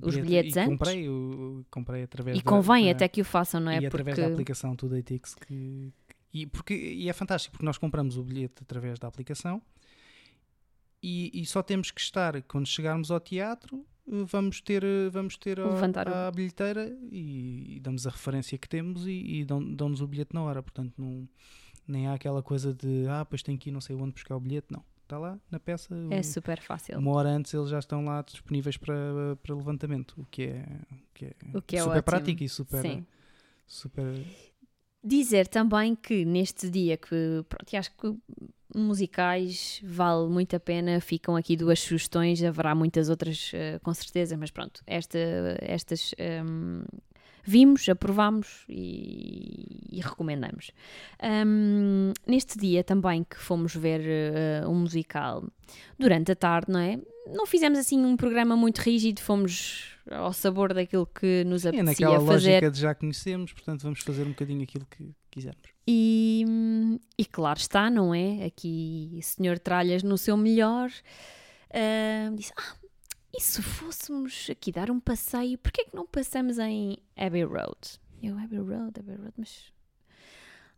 os 0.00 0.16
bilhetes 0.16 0.56
antes. 0.56 0.70
Comprei, 0.70 1.08
o, 1.08 1.64
comprei 1.70 2.02
através 2.04 2.38
E 2.38 2.42
convém 2.42 2.86
da, 2.86 2.92
até 2.92 3.08
que 3.08 3.20
o 3.20 3.24
façam, 3.24 3.60
não 3.60 3.70
é? 3.70 3.80
E 3.80 3.86
através 3.86 4.16
porque... 4.16 4.28
da 4.28 4.32
aplicação 4.32 4.74
Tudatix 4.74 5.34
que, 5.34 5.92
e, 6.32 6.46
porque, 6.46 6.74
e 6.74 7.08
é 7.10 7.12
fantástico, 7.12 7.52
porque 7.52 7.66
nós 7.66 7.76
compramos 7.76 8.16
o 8.16 8.22
bilhete 8.22 8.62
através 8.62 8.98
da 8.98 9.06
aplicação 9.08 9.60
e, 11.02 11.30
e 11.34 11.44
só 11.44 11.62
temos 11.62 11.90
que 11.90 12.00
estar, 12.00 12.40
quando 12.42 12.66
chegarmos 12.66 13.10
ao 13.10 13.18
teatro, 13.18 13.84
vamos 14.06 14.60
ter, 14.60 14.84
vamos 15.10 15.36
ter 15.36 15.58
a, 15.60 16.28
a 16.28 16.30
bilheteira 16.30 16.96
e, 17.10 17.76
e, 17.76 17.80
damos 17.80 18.06
a 18.06 18.10
referência 18.10 18.58
que 18.58 18.68
temos 18.68 19.06
e, 19.06 19.40
e 19.40 19.44
dão-nos 19.44 20.00
o 20.00 20.06
bilhete 20.06 20.34
na 20.34 20.42
hora. 20.42 20.62
Portanto, 20.62 20.94
não, 20.98 21.28
nem 21.86 22.06
há 22.06 22.14
aquela 22.14 22.42
coisa 22.42 22.72
de 22.72 23.06
ah, 23.08 23.24
pois 23.24 23.42
tem 23.42 23.56
que 23.56 23.70
ir 23.70 23.72
não 23.72 23.80
sei 23.80 23.96
onde 23.96 24.12
buscar 24.12 24.36
o 24.36 24.40
bilhete, 24.40 24.68
não. 24.70 24.84
Está 25.02 25.18
lá 25.18 25.38
na 25.50 25.60
peça. 25.60 25.94
É 26.10 26.22
super 26.22 26.60
fácil. 26.60 26.98
Uma 26.98 27.12
hora 27.12 27.28
antes 27.28 27.52
eles 27.52 27.68
já 27.68 27.78
estão 27.78 28.04
lá 28.04 28.22
disponíveis 28.22 28.76
para, 28.76 29.36
para 29.42 29.54
levantamento, 29.54 30.14
o 30.16 30.24
que 30.24 30.44
é, 30.44 30.64
o 30.90 31.12
que 31.12 31.24
é, 31.26 31.34
o 31.54 31.62
que 31.62 31.76
é 31.76 31.80
super 31.80 31.90
ótimo. 31.90 32.02
prático 32.02 32.42
e 32.44 32.48
super, 32.48 32.80
Sim. 32.80 33.06
super. 33.66 34.24
Dizer 35.04 35.48
também 35.48 35.96
que 35.96 36.24
neste 36.24 36.70
dia 36.70 36.96
que 36.96 37.44
pronto, 37.48 37.76
acho 37.76 37.90
que 37.96 38.14
musicais 38.74 39.80
vale 39.84 40.28
muito 40.28 40.54
a 40.54 40.60
pena. 40.60 41.00
Ficam 41.00 41.36
aqui 41.36 41.56
duas 41.56 41.80
sugestões, 41.80 42.42
haverá 42.42 42.74
muitas 42.74 43.08
outras 43.08 43.52
uh, 43.52 43.80
com 43.82 43.92
certeza, 43.92 44.36
mas 44.36 44.50
pronto, 44.50 44.82
esta, 44.86 45.18
estas 45.60 46.14
um, 46.44 46.84
vimos, 47.44 47.88
aprovámos 47.88 48.64
e, 48.68 49.88
e 49.90 50.00
recomendamos. 50.00 50.70
Um, 51.46 52.12
neste 52.26 52.58
dia 52.58 52.84
também 52.84 53.24
que 53.24 53.36
fomos 53.36 53.74
ver 53.74 54.00
uh, 54.00 54.70
um 54.70 54.80
musical 54.80 55.44
durante 55.98 56.32
a 56.32 56.36
tarde, 56.36 56.70
não 56.70 56.80
é? 56.80 56.98
Não 57.26 57.46
fizemos 57.46 57.78
assim 57.78 58.04
um 58.04 58.16
programa 58.16 58.56
muito 58.56 58.78
rígido, 58.78 59.20
fomos 59.20 59.96
ao 60.10 60.32
sabor 60.32 60.74
daquilo 60.74 61.06
que 61.06 61.44
nos 61.44 61.64
apetecia 61.64 62.06
é 62.06 62.10
naquela 62.10 62.26
fazer. 62.26 62.50
lógica 62.50 62.70
de 62.70 62.80
já 62.80 62.94
conhecemos, 62.94 63.52
portanto 63.52 63.82
vamos 63.82 64.00
fazer 64.00 64.24
um 64.24 64.30
bocadinho 64.30 64.62
aquilo 64.62 64.86
que 64.90 65.14
quisermos. 65.30 65.70
E, 65.86 66.44
e 67.18 67.24
claro 67.24 67.58
está, 67.58 67.90
não 67.90 68.14
é? 68.14 68.44
Aqui, 68.44 69.18
Senhor 69.22 69.58
Tralhas 69.58 70.02
no 70.02 70.18
seu 70.18 70.36
melhor, 70.36 70.90
uh, 71.70 72.36
disse: 72.36 72.52
Ah, 72.56 72.74
e 73.34 73.40
se 73.40 73.62
fôssemos 73.62 74.48
aqui 74.50 74.70
dar 74.70 74.90
um 74.90 75.00
passeio, 75.00 75.56
porquê 75.58 75.82
é 75.82 75.84
que 75.84 75.96
não 75.96 76.06
passamos 76.06 76.58
em 76.58 76.98
Abbey 77.16 77.44
Road? 77.44 77.78
Eu, 78.22 78.38
Abbey 78.38 78.58
Road, 78.58 79.00
Abbey 79.00 79.16
Road, 79.16 79.32
mas. 79.36 79.72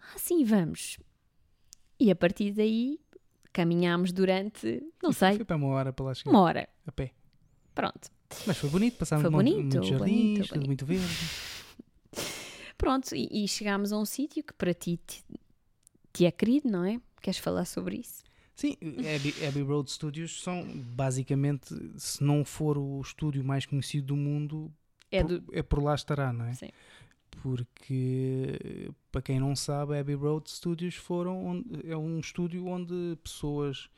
Ah, 0.01 0.19
sim, 0.19 0.45
vamos. 0.45 0.99
E 1.99 2.11
a 2.11 2.17
partir 2.17 2.53
daí 2.53 3.01
caminhámos 3.53 4.13
durante, 4.13 4.83
não 5.03 5.13
sei, 5.13 5.37
Foi 5.37 5.45
para 5.45 5.57
uma 5.57 5.69
hora 5.69 5.93
para 5.93 6.07
lá 6.07 6.15
chegar. 6.15 6.31
uma 6.31 6.41
hora. 6.41 6.69
A 6.87 6.93
pé. 6.93 7.13
Pronto. 7.75 8.11
Mas 8.47 8.57
foi 8.57 8.69
bonito, 8.71 8.97
passámos 8.99 9.23
Foi 9.23 9.31
muito, 9.31 9.53
bonito, 9.55 9.75
muitos 9.75 9.89
jardins, 9.89 10.35
bonito, 10.39 10.49
tudo 10.55 10.67
muito 10.67 10.87
verde. 10.87 11.07
Pronto, 12.77 13.15
e, 13.15 13.45
e 13.45 13.49
chegámos 13.49 13.93
a 13.93 13.99
um 13.99 14.05
sítio 14.05 14.43
que 14.43 14.53
para 14.53 14.75
ti 14.75 14.99
te, 15.07 15.25
te 16.13 16.27
é 16.27 16.31
querido, 16.33 16.69
não 16.69 16.85
é? 16.85 17.01
Queres 17.21 17.39
falar 17.39 17.65
sobre 17.65 17.97
isso? 17.97 18.24
Sim, 18.55 18.77
Abbey, 18.81 19.35
Abbey 19.49 19.63
Road 19.63 19.91
Studios 19.91 20.41
são 20.43 20.65
basicamente, 20.95 21.75
se 21.99 22.23
não 22.23 22.45
for 22.45 22.79
o 22.79 23.01
estúdio 23.01 23.43
mais 23.45 23.67
conhecido 23.67 24.09
do 24.09 24.17
mundo, 24.17 24.73
É 25.11 25.23
por, 25.23 25.41
do. 25.41 25.55
é 25.57 25.63
por 25.63 25.83
lá 25.83 25.95
estará, 25.95 26.33
não 26.33 26.45
é? 26.47 26.55
Sim. 26.55 26.71
Porque, 27.43 28.91
para 29.11 29.21
quem 29.23 29.41
não 29.41 29.55
sabe, 29.57 29.99
Abbey 29.99 30.15
Road 30.15 30.51
Studios 30.51 30.95
foram 30.95 31.45
onde- 31.47 31.91
é 31.91 31.97
um 31.97 32.19
estúdio 32.21 32.67
onde 32.67 33.19
pessoas, 33.23 33.89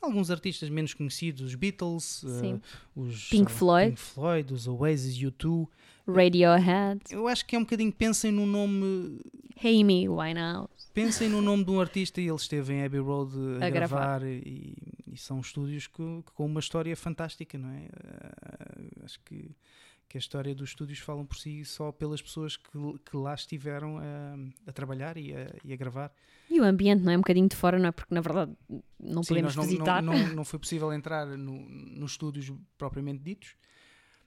alguns 0.00 0.30
artistas 0.30 0.68
menos 0.68 0.94
conhecidos, 0.94 1.42
os 1.42 1.54
Beatles, 1.54 2.24
eh, 2.24 2.40
Sim. 2.40 2.60
os 2.94 3.28
Pink 3.28 3.50
lá, 3.52 3.58
Floyd. 3.58 3.90
Pink 3.90 4.00
Floyd, 4.00 4.52
os 4.54 4.66
Oasis, 4.66 5.16
U2, 5.18 5.68
Radiohead. 6.06 7.00
eu 7.10 7.28
acho 7.28 7.44
que 7.46 7.54
é 7.56 7.58
um 7.58 7.62
bocadinho, 7.62 7.92
pensem 7.92 8.32
no 8.32 8.46
nome 8.46 9.20
Hey 9.62 9.84
Me, 9.84 10.08
Why 10.08 10.34
Now? 10.34 10.70
Pensem 10.94 11.28
no 11.28 11.40
nome 11.42 11.64
de 11.64 11.70
um 11.70 11.80
artista 11.80 12.20
e 12.20 12.26
ele 12.26 12.34
esteve 12.36 12.72
em 12.72 12.82
Abbey 12.84 12.98
Road 13.00 13.32
a, 13.60 13.66
A 13.66 13.70
gravar. 13.70 14.20
gravar, 14.20 14.26
e, 14.26 14.74
e 15.06 15.16
são 15.16 15.38
estúdios 15.40 15.86
que, 15.86 15.96
que 16.24 16.32
com 16.34 16.46
uma 16.46 16.60
história 16.60 16.96
fantástica, 16.96 17.56
não 17.56 17.68
é? 17.70 17.88
Ah, 18.02 19.04
acho 19.04 19.20
que, 19.24 19.50
que 20.08 20.16
a 20.16 20.20
história 20.20 20.54
dos 20.54 20.70
estúdios 20.70 20.98
falam 21.00 21.26
por 21.26 21.36
si 21.36 21.64
só 21.64 21.92
pelas 21.92 22.22
pessoas 22.22 22.56
que, 22.56 22.70
que 23.04 23.16
lá 23.16 23.34
estiveram 23.34 23.98
a, 23.98 24.36
a 24.66 24.72
trabalhar 24.72 25.16
e 25.16 25.34
a, 25.34 25.54
e 25.62 25.72
a 25.72 25.76
gravar. 25.76 26.12
E 26.50 26.58
o 26.60 26.64
ambiente, 26.64 27.04
não 27.04 27.12
é? 27.12 27.16
Um 27.16 27.20
bocadinho 27.20 27.48
de 27.48 27.54
fora, 27.54 27.78
não 27.78 27.88
é? 27.88 27.92
Porque 27.92 28.14
na 28.14 28.20
verdade 28.20 28.56
não 28.98 29.22
Sim, 29.22 29.28
podemos 29.28 29.54
não, 29.54 29.64
visitar. 29.64 30.02
Não, 30.02 30.18
não, 30.18 30.28
não 30.36 30.44
foi 30.44 30.58
possível 30.58 30.92
entrar 30.92 31.26
no, 31.26 31.68
nos 31.68 32.12
estúdios 32.12 32.50
propriamente 32.78 33.22
ditos, 33.22 33.54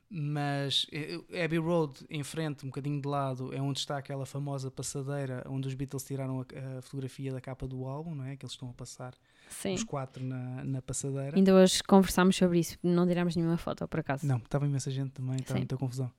mas 0.08 0.86
eh, 0.92 1.44
Abbey 1.44 1.58
Road, 1.58 2.06
em 2.10 2.24
frente, 2.24 2.64
um 2.64 2.70
bocadinho 2.70 3.02
de 3.02 3.08
lado, 3.08 3.54
é 3.54 3.62
onde 3.62 3.80
está 3.80 3.98
aquela 3.98 4.26
famosa 4.26 4.70
passadeira 4.70 5.44
onde 5.48 5.68
os 5.68 5.74
Beatles 5.74 6.04
tiraram 6.04 6.42
a, 6.42 6.78
a 6.78 6.82
fotografia 6.84 7.32
da 7.32 7.42
capa 7.42 7.68
do 7.68 7.86
álbum, 7.86 8.14
não 8.14 8.26
é? 8.26 8.36
Que 8.36 8.46
eles 8.46 8.54
estão 8.54 8.70
a 8.70 8.74
passar 8.74 9.16
Sim. 9.52 9.74
os 9.74 9.84
quatro 9.84 10.24
na, 10.24 10.64
na 10.64 10.82
passadeira. 10.82 11.36
Ainda 11.36 11.54
hoje 11.54 11.84
conversámos 11.84 12.36
sobre 12.36 12.60
isso, 12.60 12.78
não 12.82 13.08
tiramos 13.08 13.36
nenhuma 13.36 13.58
foto, 13.58 13.88
por 13.88 14.00
acaso. 14.00 14.26
Não, 14.26 14.38
estava 14.38 14.66
imensa 14.66 14.90
gente 14.90 15.12
também, 15.12 15.36
estava 15.38 15.60
muita 15.60 15.78
confusão. 15.78 16.12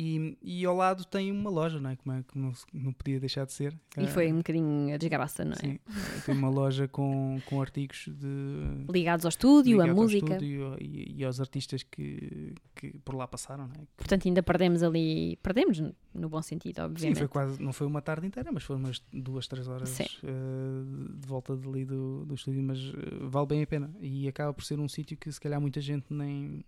E, 0.00 0.38
e 0.40 0.64
ao 0.64 0.76
lado 0.76 1.04
tem 1.04 1.32
uma 1.32 1.50
loja, 1.50 1.80
não 1.80 1.90
é? 1.90 1.96
Como 1.96 2.14
é 2.14 2.22
que 2.22 2.38
não, 2.38 2.52
não 2.72 2.92
podia 2.92 3.18
deixar 3.18 3.44
de 3.44 3.52
ser. 3.52 3.76
E 3.98 4.06
foi 4.06 4.30
Ah, 4.30 4.32
um 4.32 4.36
bocadinho 4.36 4.94
a 4.94 4.96
desgraça, 4.96 5.44
não 5.44 5.54
é? 5.54 5.56
Sim, 5.56 5.78
tem 6.24 6.34
uma 6.36 6.48
loja 6.48 6.86
com, 6.86 7.40
com 7.46 7.60
artigos 7.60 8.04
de 8.06 8.86
Ligados 8.88 9.24
ao 9.24 9.30
estúdio, 9.30 9.80
ao 9.82 9.88
música. 9.88 10.34
estúdio 10.34 10.76
e, 10.80 11.16
e 11.18 11.24
aos 11.24 11.40
artistas 11.40 11.82
que, 11.82 12.54
que 12.76 12.96
por 13.00 13.16
lá 13.16 13.26
passaram, 13.26 13.66
não 13.66 13.74
é? 13.74 13.86
Portanto, 13.96 14.28
ainda 14.28 14.40
perdemos 14.40 14.84
ali. 14.84 15.36
Perdemos 15.42 15.80
no- 15.80 16.28
bom 16.28 16.42
sentido, 16.42 16.76
Sim, 16.76 16.82
obviamente. 16.82 17.18
foi 17.18 17.28
quase, 17.28 17.60
não 17.60 17.72
foi 17.72 17.86
uma 17.88 18.00
tarde 18.00 18.24
inteira, 18.26 18.52
mas 18.52 18.62
foram 18.62 18.78
umas 18.80 19.02
duas, 19.12 19.48
três 19.48 19.66
horas 19.66 19.88
Sim. 19.88 20.04
eh, 20.22 21.16
de 21.20 21.26
volta 21.26 21.56
dali 21.56 21.84
do, 21.84 22.24
do 22.24 22.34
estúdio, 22.36 22.62
mas 22.62 22.78
eh, 22.78 23.26
vale 23.26 23.46
bem 23.48 23.62
a 23.64 23.66
pena. 23.66 23.92
E 24.00 24.28
acaba 24.28 24.54
por 24.54 24.62
ser 24.64 24.78
um 24.78 24.88
sítio 24.88 25.16
que 25.16 25.32
se 25.32 25.40
calhar 25.40 25.60
muita 25.60 25.80
gente 25.80 26.06
nem 26.14 26.64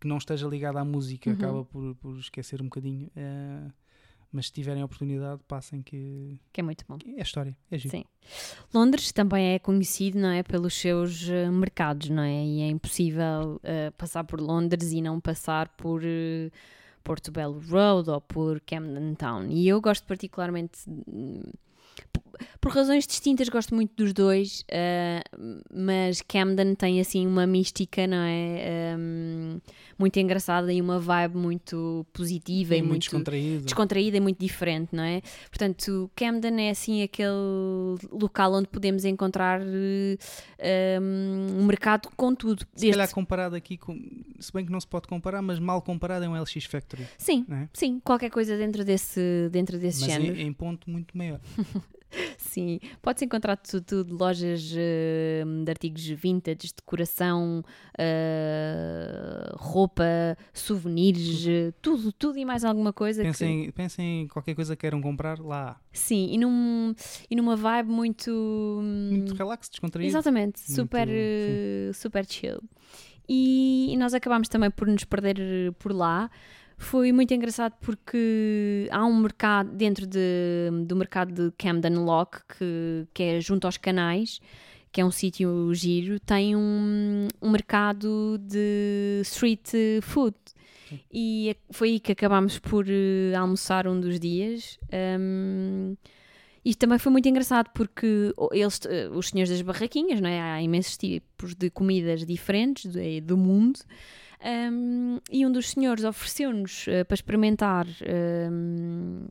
que 0.00 0.06
não 0.08 0.18
esteja 0.18 0.46
ligada 0.46 0.80
à 0.80 0.84
música 0.84 1.30
Uhum. 1.30 1.36
acaba 1.36 1.64
por, 1.64 1.94
por 1.96 2.18
esquecer 2.18 2.60
um 2.60 2.66
bocadinho. 2.66 3.10
eh, 3.16 3.70
mas 4.32 4.46
se 4.46 4.52
tiverem 4.52 4.82
a 4.82 4.84
oportunidade, 4.84 5.40
passem 5.48 5.80
que, 5.80 6.38
Que 6.52 6.60
é 6.60 6.64
muito 6.64 6.84
bom. 6.86 6.98
é 7.16 7.22
história, 7.22 7.56
é 7.70 7.78
giro. 7.78 7.96
Sim. 7.96 8.04
Londres 8.74 9.10
também 9.12 9.54
é 9.54 9.58
conhecido, 9.58 10.18
não 10.18 10.28
é, 10.28 10.42
pelos 10.42 10.74
seus 10.74 11.26
eh, 11.28 11.48
mercados, 11.50 12.10
não 12.10 12.22
é? 12.22 12.44
E 12.44 12.60
é 12.62 12.68
impossível 12.68 13.58
eh, 13.62 13.90
passar 13.96 14.24
por 14.24 14.40
Londres 14.40 14.92
e 14.92 15.00
não 15.00 15.20
passar 15.20 15.68
por 15.70 16.02
eh, 16.04 16.50
Portobello 17.02 17.60
Road 17.70 18.10
ou 18.10 18.20
por 18.20 18.60
Camden 18.60 19.14
Town. 19.14 19.46
E 19.48 19.66
eu 19.68 19.80
gosto 19.80 20.04
particularmente, 20.06 20.80
hum, 20.88 21.40
por 22.60 22.72
razões 22.72 23.06
distintas, 23.06 23.48
gosto 23.48 23.74
muito 23.74 23.94
dos 23.96 24.12
dois, 24.12 24.64
eh, 24.68 25.22
mas 25.72 26.20
Camden 26.20 26.74
tem 26.74 27.00
assim 27.00 27.26
uma 27.26 27.46
mística, 27.46 28.06
não 28.06 28.18
é? 28.18 28.96
Hum, 28.98 29.60
muito 29.98 30.18
engraçada 30.18 30.72
e 30.72 30.80
uma 30.80 30.98
vibe 30.98 31.36
muito 31.36 32.04
positiva 32.12 32.74
E 32.74 32.78
e, 32.78 32.82
muito 32.82 33.02
descontraído. 33.02 33.64
descontraída 33.64 34.16
e 34.16 34.20
muito 34.20 34.38
diferente, 34.38 34.90
não 34.94 35.02
é? 35.02 35.22
Portanto, 35.48 36.10
Camden 36.14 36.66
é 36.68 36.70
assim 36.70 37.02
aquele 37.02 37.32
local 38.12 38.52
onde 38.52 38.68
podemos 38.68 39.04
encontrar 39.04 39.60
eh, 40.58 40.98
um, 41.00 41.60
um 41.60 41.66
mercado 41.66 42.08
com 42.16 42.34
tudo. 42.34 42.60
Se 42.74 42.82
Desde- 42.82 42.90
calhar 42.98 43.14
comparado 43.14 43.56
aqui, 43.56 43.76
com, 43.76 43.98
se 44.38 44.52
bem 44.52 44.64
que 44.66 44.72
não 44.72 44.80
se 44.80 44.86
pode 44.86 45.06
comparar, 45.08 45.40
mas 45.42 45.58
mal 45.58 45.80
comparado 45.82 46.24
é 46.24 46.28
um 46.28 46.40
LX 46.40 46.64
Factory, 46.66 47.06
Sim, 47.18 47.46
é? 47.50 47.68
sim, 47.72 48.00
qualquer 48.00 48.30
coisa 48.30 48.56
dentro 48.56 48.84
desse, 48.84 49.48
dentro 49.50 49.78
desse 49.78 50.02
mas 50.02 50.10
género. 50.12 50.36
em, 50.36 50.46
em 50.46 50.52
ponto 50.52 50.90
muito 50.90 51.16
maior. 51.16 51.40
Sim, 52.38 52.78
pode-se 53.02 53.24
encontrar 53.24 53.56
tudo, 53.56 53.82
tudo 53.84 54.16
lojas 54.18 54.72
eh, 54.76 55.44
de 55.64 55.70
artigos 55.70 56.06
vintage, 56.06 56.72
decoração, 56.76 57.62
eh, 57.98 59.50
roupa, 59.56 60.04
souvenirs, 60.52 61.46
tudo, 61.82 62.12
tudo 62.12 62.38
e 62.38 62.44
mais 62.44 62.64
alguma 62.64 62.92
coisa. 62.92 63.22
que- 63.22 63.28
Pensem, 63.28 63.70
pensem 63.72 64.22
em 64.22 64.28
qualquer 64.28 64.54
coisa 64.54 64.74
que 64.76 64.80
queiram 64.80 65.00
comprar 65.00 65.38
lá. 65.38 65.80
Sim, 65.92 66.28
e, 66.32 66.38
num, 66.38 66.94
e 67.30 67.36
numa 67.36 67.56
vibe 67.56 67.90
muito. 67.90 68.30
Muito 69.10 69.34
relax, 69.34 69.68
descontraído. 69.68 70.08
Exatamente, 70.10 70.60
Muito, 70.68 70.74
super, 70.74 71.06
sim. 71.08 71.14
eh, 71.14 71.90
super 71.94 72.26
chill. 72.26 72.60
E, 73.28 73.92
e 73.92 73.96
nós 73.96 74.14
acabámos 74.14 74.48
também 74.48 74.70
por 74.70 74.86
nos 74.86 75.04
perder 75.04 75.36
eh, 75.40 75.70
por 75.78 75.92
lá. 75.92 76.30
Foi 76.78 77.10
muito 77.10 77.32
engraçado 77.32 77.72
porque 77.80 78.86
há 78.90 79.04
um 79.06 79.16
mercado 79.20 79.70
dentro 79.74 80.06
de- 80.06 80.70
do 80.86 80.94
mercado 80.94 81.32
de 81.32 81.50
Camden 81.56 81.96
Lock, 81.96 82.38
que, 82.58 83.06
que 83.14 83.22
é 83.22 83.40
junto 83.40 83.66
aos 83.66 83.76
canais, 83.78 84.40
que 84.92 85.00
é 85.00 85.04
um 85.04 85.10
sítio 85.10 85.72
giro, 85.74 86.20
tem 86.20 86.54
um, 86.54 87.28
um 87.40 87.50
mercado 87.50 88.38
de 88.38 89.20
street 89.22 89.70
food. 90.02 90.36
E 91.12 91.50
é- 91.50 91.56
foi 91.72 91.88
aí 91.92 92.00
que 92.00 92.12
acabámos 92.12 92.58
por 92.58 92.84
eh, 92.88 93.34
almoçar 93.34 93.88
um 93.88 93.98
dos 93.98 94.20
dias. 94.20 94.78
Um, 95.18 95.96
isto 96.64 96.78
também 96.78 96.98
foi 96.98 97.10
muito 97.10 97.28
engraçado 97.28 97.70
porque 97.74 98.32
eles, 98.52 98.80
eh, 98.86 99.08
os 99.12 99.28
senhores 99.30 99.50
das 99.50 99.62
barraquinhas, 99.62 100.20
não 100.20 100.28
é? 100.28 100.40
há 100.40 100.62
imensos 100.62 100.96
tipos 100.96 101.54
de 101.54 101.70
comidas 101.70 102.24
diferentes 102.24 102.92
do, 102.92 103.00
do 103.22 103.36
mundo. 103.36 103.80
Um, 104.44 105.18
e 105.30 105.46
um 105.46 105.50
dos 105.52 105.70
senhores 105.70 106.04
ofereceu-nos 106.04 106.86
eh, 106.88 107.04
para 107.04 107.14
experimentar. 107.14 107.86
um, 108.50 109.26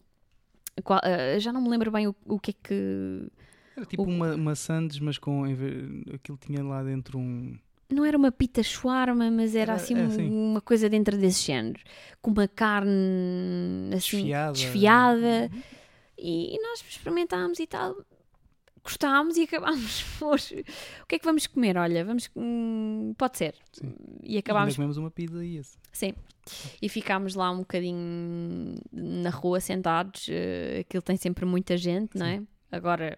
qual- 0.84 1.02
eh, 1.04 1.39
já 1.39 1.54
não 1.54 1.62
me 1.62 1.70
lembro 1.70 1.91
bem 1.91 2.08
o, 2.08 2.15
o 2.26 2.39
que 2.39 2.52
é 2.52 2.54
que. 2.63 3.28
Era 3.78 3.86
tipo 3.86 4.04
O- 4.04 4.06
uma, 4.08 4.56
sandes, 4.56 5.00
mas 5.00 5.18
com 5.18 5.44
aquilo 6.13 6.38
tinha 6.38 6.63
lá 6.63 6.84
dentro 6.84 7.18
um. 7.20 7.58
Não 7.91 8.04
era 8.04 8.18
uma 8.18 8.32
pita 8.32 8.63
shawarma, 8.63 9.30
mas 9.30 9.54
era, 9.56 9.74
Era- 9.74 9.82
assim, 9.82 9.94
é, 9.96 10.02
um- 10.04 10.10
sim. 10.10 10.30
uma 10.30 10.60
coisa 10.62 10.89
dentro 10.89 11.15
desse 11.18 11.44
género. 11.46 11.80
Com 12.22 12.32
uma 12.32 12.48
carne 12.48 12.91
assim, 13.94 14.18
Desfiada. 14.18 14.54
desfiada. 14.54 15.52
E, 16.18 16.56
e 16.56 16.62
nós 16.62 16.84
experimentámos 16.89 17.60
e 17.60 17.68
tal. 17.68 17.96
Gostámos 18.86 19.36
e 19.36 19.43
acabámos 19.43 20.04
por. 20.19 20.36
O 20.36 21.06
que 21.08 21.15
é 21.15 21.19
que 21.19 21.26
vamos 21.26 21.48
comer? 21.48 21.76
Olha, 21.76 22.06
vamos. 22.06 22.30
hum, 22.36 23.13
pode 23.17 23.38
ser. 23.38 23.56
Sim. 23.74 23.93
E 24.21 24.28
E 24.28 24.28
ainda 24.36 24.39
acabámos. 24.39 24.76
comemos 24.76 24.98
uma 24.98 25.10
pizza 25.10 25.43
e 25.43 25.58
esse. 25.58 25.76
Sim. 25.91 26.13
E 26.80 26.88
ficámos 26.88 27.34
lá 27.34 27.50
um 27.50 27.60
bocadinho 27.60 28.76
na 28.93 29.32
rua 29.32 29.60
sentados. 29.60 30.28
eh, 30.30 30.82
aquilo 30.82 31.02
tem 31.02 31.17
sempre 31.17 31.45
muita 31.45 31.76
gente, 31.76 32.15
não 32.15 32.26
é? 32.28 32.43
Agora, 32.71 33.17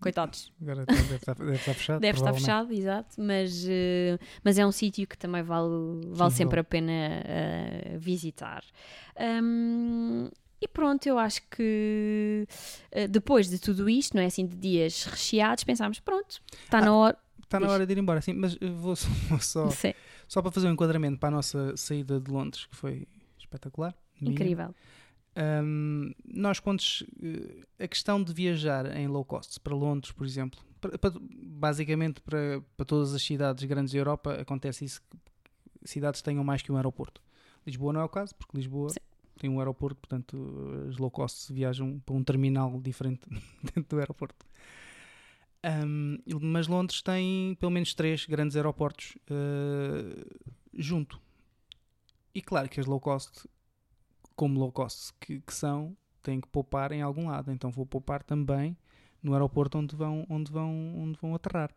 coitados, 0.00 0.52
Agora 0.62 0.86
tá- 0.86 0.94
deve 0.94 1.14
estar, 1.16 1.34
deve 1.34 1.52
estar 1.56 1.74
fechado. 1.74 2.00
Deve 2.00 2.18
estar 2.18 2.32
fechado, 2.34 2.72
exato, 2.72 3.20
mas, 3.20 3.66
eh, 3.68 4.18
mas 4.44 4.56
é 4.58 4.64
um 4.64 4.70
sítio 4.70 5.04
que 5.08 5.18
também 5.18 5.42
vale, 5.42 5.68
vale 6.10 6.30
Sim, 6.30 6.36
sempre 6.36 6.60
a 6.60 6.64
pena 6.64 6.92
eh, 6.92 7.96
visitar. 7.98 8.62
Hum, 9.18 10.28
e 10.60 10.66
pronto, 10.68 11.06
eu 11.06 11.18
acho 11.18 11.42
que 11.50 12.46
eh, 12.90 13.06
depois 13.08 13.48
de 13.48 13.58
tudo 13.58 13.88
isto, 13.88 14.14
não 14.14 14.22
é 14.22 14.26
assim, 14.26 14.46
de 14.46 14.56
dias 14.56 15.04
recheados, 15.04 15.64
pensámos, 15.64 16.00
pronto, 16.00 16.40
está 16.64 16.80
na 16.80 16.92
hora. 16.94 17.18
Está 17.42 17.60
na 17.60 17.68
hora 17.70 17.86
de 17.86 17.92
ir 17.92 17.98
embora, 17.98 18.20
sim, 18.20 18.32
mas 18.32 18.56
vou 18.80 18.96
só, 18.96 19.08
vou 19.28 19.40
só, 20.26 20.42
para 20.42 20.50
fazer 20.50 20.66
um 20.68 20.72
enquadramento 20.72 21.18
para 21.18 21.28
a 21.28 21.32
nossa 21.32 21.76
saída 21.76 22.18
de 22.20 22.30
Londres, 22.30 22.66
que 22.66 22.74
foi 22.76 23.06
espetacular. 23.38 23.94
minha. 24.20 24.32
incrível. 24.32 24.74
Hum, 25.62 26.12
nós, 26.24 26.58
quando 26.60 26.82
eh, 27.22 27.84
a 27.84 27.86
questão 27.86 28.22
de 28.22 28.32
viajar 28.32 28.96
em 28.96 29.06
low 29.06 29.24
cost 29.24 29.60
para 29.60 29.74
Londres, 29.74 30.10
por 30.10 30.26
exemplo, 30.26 30.58
para- 30.80 30.96
para- 30.98 31.12
basicamente 31.20 32.20
para, 32.22 32.62
para 32.76 32.86
todas 32.86 33.14
as 33.14 33.22
cidades 33.22 33.62
grandes 33.64 33.92
da 33.92 33.98
Europa, 33.98 34.32
acontece 34.34 34.86
isso 34.86 35.00
que 35.02 35.88
cidades 35.88 36.22
tenham 36.22 36.42
mais 36.42 36.62
que 36.62 36.72
um 36.72 36.76
aeroporto. 36.76 37.20
Lisboa 37.66 37.92
não 37.92 38.00
é 38.00 38.04
o 38.04 38.08
caso, 38.08 38.34
porque 38.34 38.56
Lisboa 38.56 38.88
Sim. 38.90 38.98
Tem 39.38 39.50
um 39.50 39.58
aeroporto, 39.58 39.96
portanto, 39.96 40.86
as 40.88 40.96
low 40.96 41.10
cost 41.10 41.52
viajam 41.52 41.98
para 42.00 42.14
um 42.14 42.24
terminal 42.24 42.80
diferente 42.80 43.28
dentro 43.62 43.96
do 43.96 43.98
aeroporto. 43.98 44.46
Hum, 45.64 46.18
mas 46.40 46.68
Londres 46.68 47.02
tem 47.02 47.56
pelo 47.58 47.72
menos 47.72 47.92
três 47.94 48.24
grandes 48.26 48.56
aeroportos 48.56 49.16
eh, 49.28 50.24
junto. 50.74 51.20
E 52.34 52.40
claro 52.40 52.68
que 52.68 52.78
as 52.78 52.86
low 52.86 53.00
cost, 53.00 53.48
como 54.36 54.60
low 54.60 54.70
cost 54.70 55.12
que, 55.20 55.40
que 55.40 55.54
são, 55.54 55.96
têm 56.22 56.40
que 56.40 56.48
poupar 56.48 56.92
em 56.92 57.02
algum 57.02 57.28
lado. 57.28 57.50
Então 57.50 57.70
vou 57.70 57.86
poupar 57.86 58.22
também 58.22 58.76
no 59.22 59.32
aeroporto 59.32 59.78
onde 59.78 59.96
vão, 59.96 60.24
onde 60.28 60.52
vão, 60.52 60.94
onde 60.98 61.18
vão 61.20 61.34
aterrar. 61.34 61.74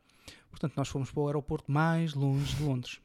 Portanto, 0.52 0.74
nós 0.76 0.88
fomos 0.88 1.12
para 1.12 1.22
o 1.22 1.28
aeroporto 1.28 1.72
mais 1.72 2.14
longe 2.14 2.56
de 2.56 2.64
Londres. 2.64 3.02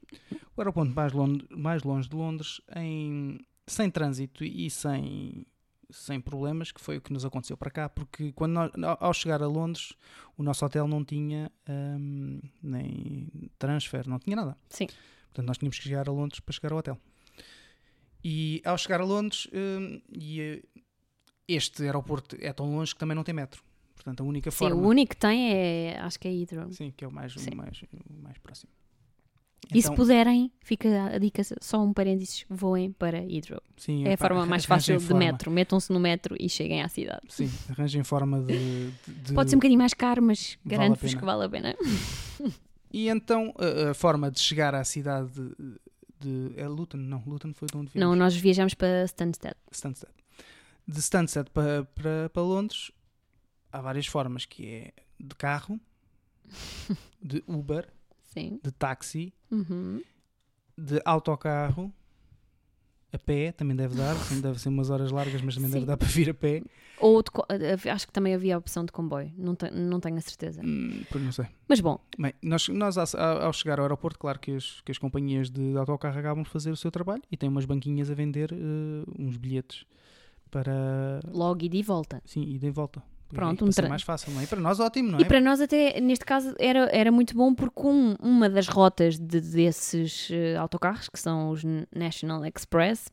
O 0.57 0.61
aeroporto 0.61 0.93
mais 0.93 1.13
longe, 1.13 1.47
mais 1.51 1.83
longe 1.83 2.09
de 2.09 2.17
Londres, 2.17 2.61
em, 2.77 3.41
sem 3.67 3.91
trânsito 3.91 4.45
e 4.45 4.69
sem, 4.71 5.47
sem 5.91 6.21
problemas, 6.21 6.73
que 6.73 6.81
foi 6.81 6.99
o 6.99 7.01
que 7.01 7.13
nos 7.13 7.25
aconteceu 7.25 7.57
para 7.57 7.71
cá, 7.71 7.89
porque 7.89 8.33
quando 8.33 8.53
nós, 8.53 8.71
ao 9.01 9.13
chegar 9.15 9.43
a 9.43 9.47
Londres, 9.47 9.93
o 10.37 10.43
nosso 10.43 10.65
hotel 10.65 10.87
não 10.87 11.05
tinha 11.05 11.51
hum, 11.69 12.41
nem 12.63 13.29
transfer, 13.59 14.07
não 14.07 14.19
tinha 14.19 14.37
nada. 14.37 14.57
Sim. 14.69 14.87
Portanto, 15.27 15.47
nós 15.47 15.59
tínhamos 15.59 15.79
que 15.79 15.85
chegar 15.85 16.09
a 16.09 16.13
Londres 16.13 16.41
para 16.41 16.53
chegar 16.53 16.73
ao 16.73 16.79
hotel. 16.79 16.99
E 18.23 18.63
ao 18.65 18.79
chegar 18.79 19.01
a 19.01 19.05
Londres, 19.05 19.49
hum, 19.53 20.01
e, 20.11 20.41
eh, 20.41 20.63
este 21.47 21.83
aeroporto 21.83 22.37
é 22.41 22.53
tão 22.53 22.75
longe 22.75 22.95
que 22.95 22.99
também 22.99 23.15
não 23.15 23.23
tem 23.23 23.35
metro. 23.35 23.63
Portanto, 23.95 24.23
a 24.23 24.27
única 24.27 24.51
Sim, 24.51 24.57
forma. 24.57 24.77
o 24.77 24.89
único 24.89 25.11
que 25.11 25.17
tem 25.17 25.53
é, 25.53 25.99
acho 26.01 26.19
que 26.19 26.29
é 26.29 26.33
Heathrow. 26.33 26.73
Sim, 26.73 26.91
que 26.91 27.05
é 27.05 27.09
o 27.09 27.13
mais, 27.13 27.33
Sim. 27.35 27.51
o 27.53 27.57
mais, 27.57 27.83
o 27.83 28.23
mais 28.23 28.39
próximo. 28.39 28.71
E 29.73 29.81
se 29.81 29.87
Então, 29.89 29.95
puderem, 29.95 30.53
fica 30.61 31.07
a 31.15 31.19
dica, 31.19 31.43
só 31.61 31.83
um 31.83 31.93
parênteses, 31.93 32.45
voem 32.49 32.93
para 32.93 33.19
Heathrow. 33.19 33.61
sim, 33.77 34.05
É 34.07 34.15
a 34.15 34.17
forma 34.17 34.45
mais 34.47 34.65
fácil 34.65 34.99
de 34.99 35.05
forma. 35.05 35.19
metro. 35.21 35.51
Metam-se 35.51 35.93
no 35.93 35.99
metro 36.01 36.37
e 36.39 36.49
cheguem 36.49 36.83
à 36.83 36.89
cidade. 36.89 37.21
Sim, 37.29 37.51
arranjem 37.71 38.03
forma 38.05 38.41
de. 38.43 38.91
de- 39.07 39.13
de- 39.25 39.33
Pode 39.35 39.51
ser 39.51 39.57
um 39.57 39.59
bocadinho 39.59 39.79
mais 39.81 39.95
caro, 39.95 40.23
mas 40.23 40.59
Vale 40.65 40.77
garanto-vos 40.77 41.15
que 41.15 41.25
vale 41.25 41.45
a 41.45 41.49
pena. 41.49 41.75
E 42.93 43.09
então 43.09 43.53
a, 43.59 43.91
a 43.91 43.95
forma 43.95 44.31
de 44.31 44.39
chegar 44.41 44.75
à 44.75 44.85
cidade 44.85 45.31
de. 45.33 45.81
de 46.21 46.61
é 46.61 46.69
Luton? 46.69 46.99
Não, 46.99 47.23
Luton 47.27 47.53
foi 47.55 47.67
de 47.69 47.77
onde 47.77 47.91
viemos. 47.93 48.09
Não, 48.11 48.15
nós 48.17 48.37
viajamos 48.37 48.75
para 48.75 49.05
Stansted. 49.05 49.55
Stansted. 49.73 50.13
De 50.87 51.01
Stansted 51.01 51.51
para, 51.51 51.85
para, 51.95 52.29
para 52.31 52.43
Londres 52.43 52.93
há 53.73 53.81
várias 53.81 54.07
formas, 54.07 54.45
que 54.45 54.67
é 54.67 54.93
de 55.19 55.35
carro, 55.35 55.81
de 57.23 57.43
Uber, 57.47 57.89
Sim. 58.35 58.61
de 58.63 58.71
táxi, 58.73 59.33
Uhum. 59.51 60.03
de 60.77 61.01
autocarro, 61.05 61.93
a 63.13 63.19
pé, 63.19 63.53
também 63.53 63.77
deve 63.77 63.95
dar, 63.97 64.17
sim, 64.17 64.41
deve 64.41 64.59
ser 64.61 64.69
umas 64.69 64.91
horas 64.91 65.11
largas, 65.13 65.41
mas 65.41 65.55
também 65.55 65.71
deve 65.71 65.83
Sim. 65.83 65.87
dar 65.87 65.97
para 65.97 66.09
vir 66.09 66.31
a 66.31 66.35
pé. 66.35 66.63
Ou 66.99 67.23
de 67.23 67.31
co- 67.31 67.47
eh, 67.49 67.91
acho 67.91 68.07
que 68.07 68.13
também 68.13 68.35
havia 68.35 68.55
a 68.55 68.59
opção 68.59 68.85
de 68.85 68.91
comboio. 68.93 69.33
Não, 69.37 69.55
te- 69.55 69.71
não 69.71 70.01
tenho 70.01 70.17
a 70.17 70.21
certeza. 70.21 70.63
Hum, 70.65 71.05
não 71.15 71.33
sei. 71.33 71.47
Mas 71.69 71.81
bom, 71.81 71.99
Bem, 72.19 72.33
nós, 72.43 72.69
nós 72.69 72.97
ao, 72.99 73.53
chegar 73.53 73.79
ao 73.79 73.85
aeroporto, 73.85 74.19
claro 74.19 74.39
que 74.39 74.53
as, 74.53 74.81
que 74.81 74.91
as 74.93 74.99
companhias 74.99 75.51
de 75.51 75.77
autocarro 75.77 76.19
acabam 76.19 76.43
de 76.45 76.51
fazer 76.51 76.71
o 76.71 76.77
seu 76.77 76.91
trabalho 76.91 77.23
e 77.31 77.37
têm 77.37 77.49
umas 77.49 77.65
banquinhas 77.65 78.11
a 78.11 78.15
vender 78.15 78.53
eh, 78.53 78.57
uns 79.19 79.37
bilhetes 79.37 79.85
para. 80.51 81.21
logo 81.33 81.65
ida 81.65 81.77
e 81.77 81.83
volta. 81.83 82.23
Sim, 82.25 82.43
ida 82.43 82.67
e 82.67 82.71
volta. 82.71 83.03
Pronto, 83.29 83.59
para 83.59 83.67
um 83.67 83.71
tra- 83.71 83.89
mais 83.89 84.03
fácil, 84.03 84.33
não 84.33 84.41
é? 84.41 84.45
E 84.45 84.47
para 84.47 84.61
nós, 84.61 84.79
ótimo, 84.81 85.13
não 85.13 85.19
é? 85.19 85.23
E 85.23 85.25
para 85.25 85.41
nós 85.41 85.61
até, 85.61 86.01
neste 86.01 86.25
caso, 86.25 86.55
era, 86.59 86.89
era 86.95 87.11
muito 87.11 87.35
bom 87.35 87.55
porque 87.55 87.81
um- 87.87 88.15
uma 88.23 88.49
das 88.49 88.69
rotas 88.69 89.19
de- 89.19 89.41
desses 89.41 90.29
eh, 90.31 90.57
autocarros, 90.57 91.09
que 91.09 91.19
são 91.19 91.51
os 91.51 91.63
National 91.95 92.45
Express, 92.45 93.11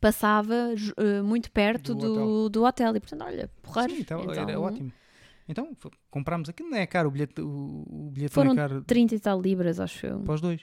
passava 0.00 0.54
eh, 0.96 1.22
muito 1.22 1.50
perto 1.50 1.94
Do 1.94 2.00
do, 2.14 2.48
do, 2.50 2.64
hotel. 2.64 2.94
E 2.96 3.00
portanto, 3.00 3.24
olha, 3.24 3.50
porreiro. 3.62 3.94
Sim, 3.94 4.00
então, 4.00 4.20
Então, 4.22 4.32
era 4.34 4.60
ótimo. 4.60 4.92
Então, 5.48 5.74
comprámos 6.10 6.48
aqui, 6.50 6.62
não 6.62 6.76
é 6.76 6.86
caro 6.86 7.08
o 7.08 7.10
bilhete, 7.10 7.40
o, 7.40 7.86
o 7.88 8.10
bilhete 8.12 8.34
Foram 8.34 8.48
não 8.54 8.62
é 8.62 8.68
caro 8.68 8.82
30 8.82 9.14
e 9.14 9.18
tal 9.20 9.40
libras, 9.40 9.80
acho 9.80 10.04
eu. 10.06 10.20
para 10.20 10.34
os 10.34 10.40
dois. 10.42 10.60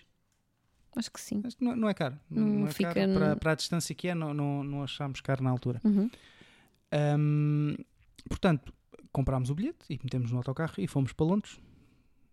Acho 0.95 1.11
que 1.11 1.19
sim. 1.19 1.41
Acho 1.43 1.57
que 1.57 1.63
não, 1.65 1.75
não 1.75 1.89
é 1.89 1.93
caro. 1.95 2.17
Não 2.29 2.47
Não, 2.59 2.67
é 2.67 2.71
fica 2.71 2.93
caro. 2.93 3.13
Para, 3.13 3.29
no- 3.31 3.37
para 3.39 3.51
a 3.51 3.55
distância 3.55 3.95
que 3.95 4.07
é, 4.07 4.13
não, 4.13 4.31
não, 4.33 4.63
não 4.63 4.83
achámos 4.83 5.21
caro 5.21 5.43
na 5.43 5.49
altura. 5.49 5.81
Uhum. 5.83 6.09
Ahm, 6.91 7.75
portanto, 8.29 8.73
comprámos 9.11 9.49
o 9.49 9.55
bilhete 9.55 9.85
e 9.89 9.99
metemos 10.03 10.31
no 10.31 10.37
autocarro 10.37 10.73
e 10.77 10.87
fomos 10.87 11.13
para 11.13 11.25
Londres. 11.25 11.59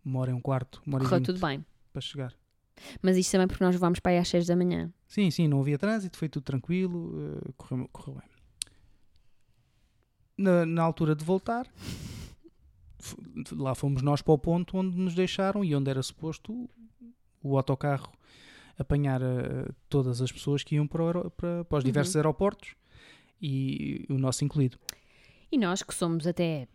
Uma 0.03 0.19
hora 0.19 0.31
e 0.31 0.33
um 0.33 0.41
quarto, 0.41 0.81
uma 0.85 0.95
hora 0.97 1.03
e 1.03 1.07
Correu 1.07 1.19
vinte 1.19 1.25
tudo 1.27 1.39
bem. 1.39 1.65
para 1.93 2.01
chegar. 2.01 2.33
Mas 3.01 3.15
isto 3.17 3.31
também 3.31 3.47
porque 3.47 3.63
nós 3.63 3.73
levámos 3.75 3.99
para 3.99 4.11
aí 4.13 4.17
às 4.17 4.27
6 4.27 4.47
da 4.47 4.55
manhã. 4.55 4.91
Sim, 5.07 5.29
sim, 5.31 5.47
não 5.47 5.61
havia 5.61 5.77
trânsito, 5.77 6.17
foi 6.17 6.27
tudo 6.27 6.43
tranquilo, 6.43 7.13
eh, 7.47 7.51
correu, 7.55 7.87
correu 7.93 8.15
bem. 8.19 8.29
Na, 10.37 10.65
na 10.65 10.81
altura 10.81 11.15
de 11.15 11.23
voltar, 11.23 11.67
lá 13.51 13.75
fomos 13.75 14.01
nós 14.01 14.21
para 14.21 14.33
o 14.33 14.37
ponto 14.37 14.77
onde 14.77 14.97
nos 14.97 15.13
deixaram 15.13 15.63
e 15.63 15.75
onde 15.75 15.89
era 15.89 16.01
suposto 16.01 16.69
o, 17.41 17.57
autocarro 17.57 18.11
apanhar 18.77 19.21
eh, 19.21 19.69
todas 19.87 20.21
as 20.21 20.31
pessoas 20.31 20.63
que 20.63 20.75
iam 20.75 20.87
para, 20.87 21.29
para- 21.29 21.63
para 21.65 21.77
os 21.77 21.83
Uhum. 21.83 21.87
diversos 21.87 22.15
aeroportos 22.15 22.75
e 23.41 24.05
o 24.09 24.17
nosso 24.17 24.43
incluído. 24.43 24.79
E 25.53 25.57
nós, 25.57 25.83
que 25.83 25.93
somos 25.93 26.25
até 26.25 26.67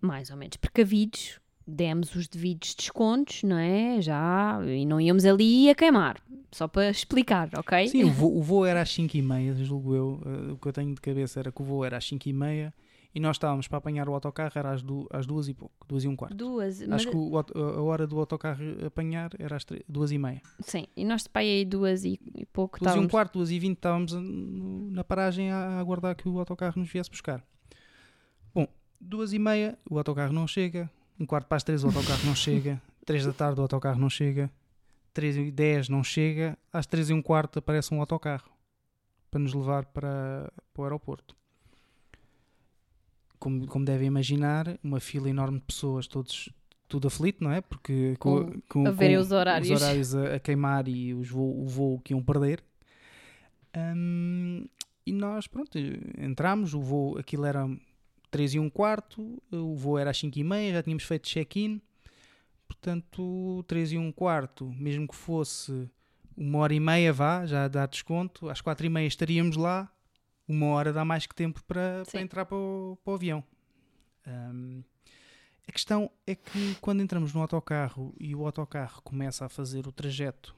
mais 0.00 0.30
ou 0.30 0.36
menos 0.36 0.56
precavidos, 0.56 1.38
demos 1.64 2.12
os 2.16 2.26
devidos 2.26 2.74
descontos, 2.74 3.44
não 3.44 3.56
é? 3.56 4.02
Já, 4.02 4.58
e 4.66 4.84
não 4.84 5.00
íamos 5.00 5.24
ali 5.24 5.70
a 5.70 5.76
queimar. 5.76 6.20
Só 6.50 6.66
para 6.66 6.90
explicar, 6.90 7.48
ok? 7.56 7.86
Sim, 7.86 8.02
o 8.02 8.10
voo, 8.10 8.34
o 8.36 8.42
voo 8.42 8.66
era 8.66 8.82
às 8.82 8.88
5h30, 8.90 9.62
julgo 9.62 9.94
eu. 9.94 10.20
eh, 10.26 10.52
o 10.52 10.56
que 10.56 10.66
eu 10.66 10.72
tenho 10.72 10.92
de 10.92 11.00
cabeça 11.00 11.38
era 11.38 11.52
que 11.52 11.62
o 11.62 11.64
voo 11.64 11.84
era 11.84 11.98
às 11.98 12.04
5h30 12.04 12.72
e 13.14 13.20
nós 13.20 13.36
estávamos 13.36 13.68
para 13.68 13.78
apanhar 13.78 14.08
o 14.08 14.14
autocarro 14.14 14.50
era 14.56 14.72
às, 14.72 14.82
du 14.82 15.06
às 15.12 15.24
2 15.26 15.48
e 15.48 15.54
pouco, 15.54 15.86
2 15.86 16.02
e 16.04 16.08
um 16.08 16.16
quarto. 16.16 16.34
Duas, 16.36 16.80
mas, 16.80 17.02
Acho 17.02 17.10
que 17.10 17.16
o 17.16 17.38
a 17.38 17.80
hora 17.82 18.08
do 18.08 18.18
autocarro 18.18 18.64
apanhar 18.84 19.30
era 19.38 19.54
às 19.56 19.64
2 19.88 20.10
e 20.10 20.18
meia. 20.18 20.42
sim, 20.60 20.86
e 20.96 21.04
nós 21.04 21.22
de 21.22 21.28
pai 21.28 21.44
aí 21.48 21.64
duas 21.64 22.04
e, 22.04 22.18
e 22.34 22.44
pouco 22.46 22.80
2 22.80 22.80
e 22.80 22.98
um 22.98 23.06
estávamos. 23.06 23.10
quarto, 23.12 23.38
2 23.38 23.50
e 23.52 23.58
20 23.60 23.76
estávamos 23.76 24.12
na 24.92 25.04
paragem 25.04 25.52
a, 25.52 25.56
a 25.56 25.78
aguardar 25.78 26.16
que 26.16 26.28
o 26.28 26.40
autocarro 26.40 26.80
nos 26.80 26.90
viesse 26.90 27.08
buscar. 27.10 27.44
2 29.00 29.32
e 29.32 29.38
meia 29.38 29.78
o 29.88 29.98
autocarro 29.98 30.32
não 30.32 30.46
chega, 30.46 30.90
um 31.18 31.26
quarto 31.26 31.46
para 31.46 31.56
as 31.56 31.64
3 31.64 31.84
o 31.84 31.86
autocarro 31.88 32.24
não 32.26 32.34
chega, 32.34 32.80
3 33.06 33.26
da 33.26 33.32
tarde 33.32 33.60
o 33.60 33.62
autocarro 33.62 33.98
não 33.98 34.10
chega, 34.10 34.50
3 35.12 35.36
e 35.36 35.50
10 35.50 35.88
não 35.88 36.04
chega, 36.04 36.58
às 36.72 36.86
3 36.86 37.10
e 37.10 37.12
um 37.12 37.22
quarto 37.22 37.58
aparece 37.58 37.94
um 37.94 38.00
autocarro 38.00 38.50
para 39.30 39.40
nos 39.40 39.54
levar 39.54 39.86
para, 39.86 40.52
para 40.74 40.82
o 40.82 40.84
aeroporto. 40.84 41.36
Como, 43.38 43.66
como 43.66 43.84
devem 43.84 44.06
imaginar, 44.06 44.78
uma 44.82 45.00
fila 45.00 45.30
enorme 45.30 45.58
de 45.60 45.64
pessoas, 45.64 46.06
todos 46.06 46.50
tudo 46.90 47.06
aflito, 47.06 47.42
não 47.42 47.52
é? 47.52 47.60
Porque 47.60 48.16
com, 48.18 48.60
com, 48.68 48.86
a 48.86 48.90
verem 48.90 49.16
com 49.16 49.22
os 49.22 49.32
horários. 49.32 49.70
os 49.70 49.80
horários 49.80 50.14
a, 50.14 50.34
a 50.34 50.40
queimar 50.40 50.88
e 50.88 51.14
os 51.14 51.30
voo, 51.30 51.62
o 51.62 51.66
voo 51.66 52.00
que 52.00 52.12
iam 52.12 52.22
perder. 52.22 52.62
Hum, 53.76 54.66
e 55.06 55.12
nós, 55.12 55.46
pronto, 55.46 55.78
entramos, 56.18 56.74
o 56.74 56.80
voo, 56.80 57.16
aquilo 57.16 57.46
era 57.46 57.64
3 58.30 58.54
e 58.54 58.58
um 58.58 58.70
quarto, 58.70 59.42
o 59.50 59.74
voo 59.74 59.98
era 59.98 60.10
às 60.10 60.18
5 60.18 60.38
e 60.38 60.44
meia, 60.44 60.72
já 60.74 60.82
tínhamos 60.82 61.04
feito 61.04 61.28
check-in, 61.28 61.80
portanto, 62.66 63.64
3 63.66 63.92
e 63.92 63.98
um 63.98 64.12
quarto, 64.12 64.66
mesmo 64.78 65.08
que 65.08 65.16
fosse 65.16 65.90
uma 66.36 66.58
hora 66.60 66.72
e 66.72 66.80
meia, 66.80 67.12
vá, 67.12 67.44
já 67.44 67.68
dá 67.68 67.86
desconto, 67.86 68.48
às 68.48 68.60
4 68.60 68.86
e 68.86 68.88
meia 68.88 69.06
estaríamos 69.06 69.56
lá, 69.56 69.92
uma 70.46 70.66
hora 70.66 70.92
dá 70.92 71.04
mais 71.04 71.26
que 71.26 71.34
tempo 71.34 71.62
para, 71.64 72.04
para 72.10 72.20
entrar 72.20 72.44
para 72.44 72.56
o, 72.56 72.98
para 73.04 73.10
o 73.10 73.14
avião. 73.14 73.44
Hum, 74.26 74.82
a 75.66 75.72
questão 75.72 76.10
é 76.26 76.34
que 76.34 76.74
quando 76.80 77.02
entramos 77.02 77.32
no 77.32 77.40
autocarro 77.40 78.14
e 78.18 78.34
o 78.34 78.44
autocarro 78.44 79.00
começa 79.02 79.46
a 79.46 79.48
fazer 79.48 79.86
o 79.86 79.92
trajeto 79.92 80.54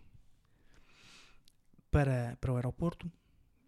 para, 1.91 2.37
para 2.41 2.53
o 2.53 2.57
aeroporto, 2.57 3.11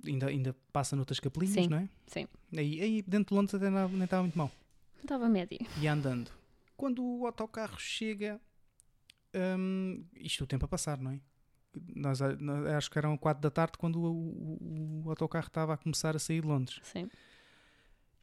ainda, 0.07 0.27
ainda 0.29 0.55
passa 0.73 0.95
noutras 0.97 1.21
capelinhas, 1.21 1.55
Sim, 1.65 1.69
não 1.69 1.79
é? 1.79 1.89
sim. 2.07 2.27
Aí, 2.57 2.81
aí 2.81 3.03
dentro 3.03 3.35
de 3.35 3.35
Londres 3.35 3.55
até 3.55 3.69
não- 3.71 3.89
nem 3.89 4.05
estava 4.05 4.23
muito 4.23 4.37
mal. 4.39 4.51
Estava 5.03 5.29
médio. 5.29 5.59
E 5.81 5.87
andando. 5.87 6.31
Quando 6.77 7.03
o 7.05 7.27
autocarro 7.27 7.79
chega, 7.79 8.41
hum, 9.59 10.05
isto 10.17 10.45
o 10.45 10.47
tempo 10.47 10.65
a 10.65 10.69
passar, 10.69 10.99
não 10.99 11.13
é? 11.13 11.21
Nós, 11.95 12.21
nós- 12.39 12.67
acho 12.69 12.91
que 12.91 12.99
eram 12.99 13.17
4 13.17 13.43
da 13.43 13.51
tarde 13.51 13.73
quando 13.79 13.97
o, 14.01 14.07
o- 14.13 15.03
o 15.05 15.11
autocarro 15.11 15.47
estava 15.49 15.75
a 15.75 15.77
começar 15.77 16.15
a 16.15 16.19
sair 16.19 16.41
de 16.43 16.47
Londres. 16.47 16.81
Sim, 16.83 17.09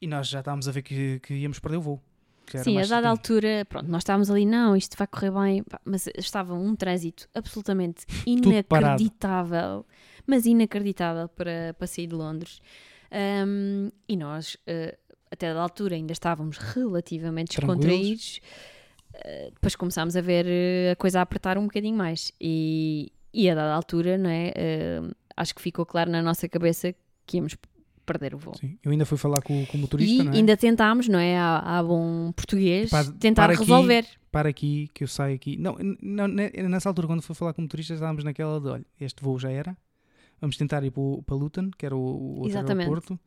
E 0.00 0.06
nós 0.06 0.26
já 0.28 0.40
estávamos 0.40 0.66
a 0.66 0.72
ver 0.72 0.82
que, 0.82 1.20
que 1.20 1.34
íamos 1.34 1.58
perder 1.60 1.76
o 1.76 1.80
voo. 1.82 2.02
Sim 2.64 2.76
a 2.78 2.84
dada 2.86 3.08
altura, 3.08 3.64
pronto, 3.68 3.88
nós 3.88 4.00
estávamos 4.02 4.28
ali, 4.28 4.44
não, 4.44 4.76
isto 4.76 4.96
vai 4.98 5.06
correr 5.06 5.30
bem, 5.30 5.64
mas 5.84 6.08
estava 6.18 6.52
um 6.54 6.74
trânsito 6.74 7.28
absolutamente 7.32 8.04
inacreditável, 8.26 9.86
mas 10.26 10.46
inacreditável 10.46 11.28
para, 11.28 11.74
para 11.78 11.86
sair 11.86 12.06
de 12.06 12.14
Londres. 12.14 12.60
Um, 13.46 13.90
e 14.08 14.16
nós, 14.16 14.54
uh, 14.54 14.96
até 15.30 15.52
da 15.52 15.60
altura, 15.60 15.94
ainda 15.96 16.12
estávamos 16.12 16.56
relativamente 16.58 17.56
descontraídos. 17.58 18.40
Uh, 19.14 19.50
depois 19.52 19.76
começámos 19.76 20.16
a 20.16 20.20
ver 20.20 20.46
uh, 20.46 20.92
a 20.92 20.96
coisa 20.96 21.18
a 21.18 21.22
apertar 21.22 21.58
um 21.58 21.64
bocadinho 21.64 21.96
mais. 21.96 22.32
E, 22.40 23.12
e 23.32 23.50
a 23.50 23.54
dada 23.54 23.74
altura, 23.74 24.16
não 24.16 24.30
é? 24.30 24.52
Uh, 25.02 25.14
acho 25.36 25.54
que 25.54 25.60
ficou 25.62 25.84
claro 25.84 26.10
na 26.10 26.22
nossa 26.22 26.48
cabeça 26.48 26.94
que 27.26 27.36
íamos 27.36 27.54
perder 28.04 28.34
o 28.34 28.38
voo. 28.38 28.54
Sim. 28.58 28.78
Eu 28.82 28.90
ainda 28.90 29.04
fui 29.06 29.16
falar 29.16 29.40
com, 29.42 29.64
com 29.66 29.76
o 29.76 29.80
motorista, 29.80 30.22
E 30.22 30.24
não 30.24 30.32
é? 30.32 30.36
ainda 30.36 30.56
tentámos, 30.56 31.06
não 31.08 31.18
é? 31.18 31.38
Há, 31.38 31.58
há 31.78 31.82
bom 31.82 32.32
português, 32.32 32.90
Pá, 32.90 33.04
tentar 33.04 33.44
para 33.44 33.52
aqui. 33.52 33.62
resolver. 33.62 34.06
Para 34.30 34.48
aqui, 34.48 34.90
que 34.94 35.04
eu 35.04 35.08
saio 35.08 35.34
aqui. 35.36 35.56
Não, 35.56 35.76
não, 36.02 36.26
ne- 36.26 36.50
nessa 36.50 36.88
altura, 36.88 37.06
quando 37.06 37.22
fui 37.22 37.34
falar 37.36 37.52
com 37.52 37.60
o 37.60 37.64
motorista, 37.64 37.92
estávamos 37.94 38.24
naquela 38.24 38.58
de: 38.60 38.68
olha, 38.68 38.86
este 39.00 39.22
voo 39.22 39.38
já 39.38 39.50
era. 39.50 39.76
Vamos 40.42 40.56
tentar 40.58 40.84
ir 40.84 40.90
para, 40.90 41.22
para 41.24 41.36
Luton, 41.36 41.70
que 41.78 41.86
era 41.86 41.96
o, 41.96 41.98
o 42.00 42.34
outro 42.40 42.50
Exatamente. 42.50 42.88
aeroporto. 42.88 43.18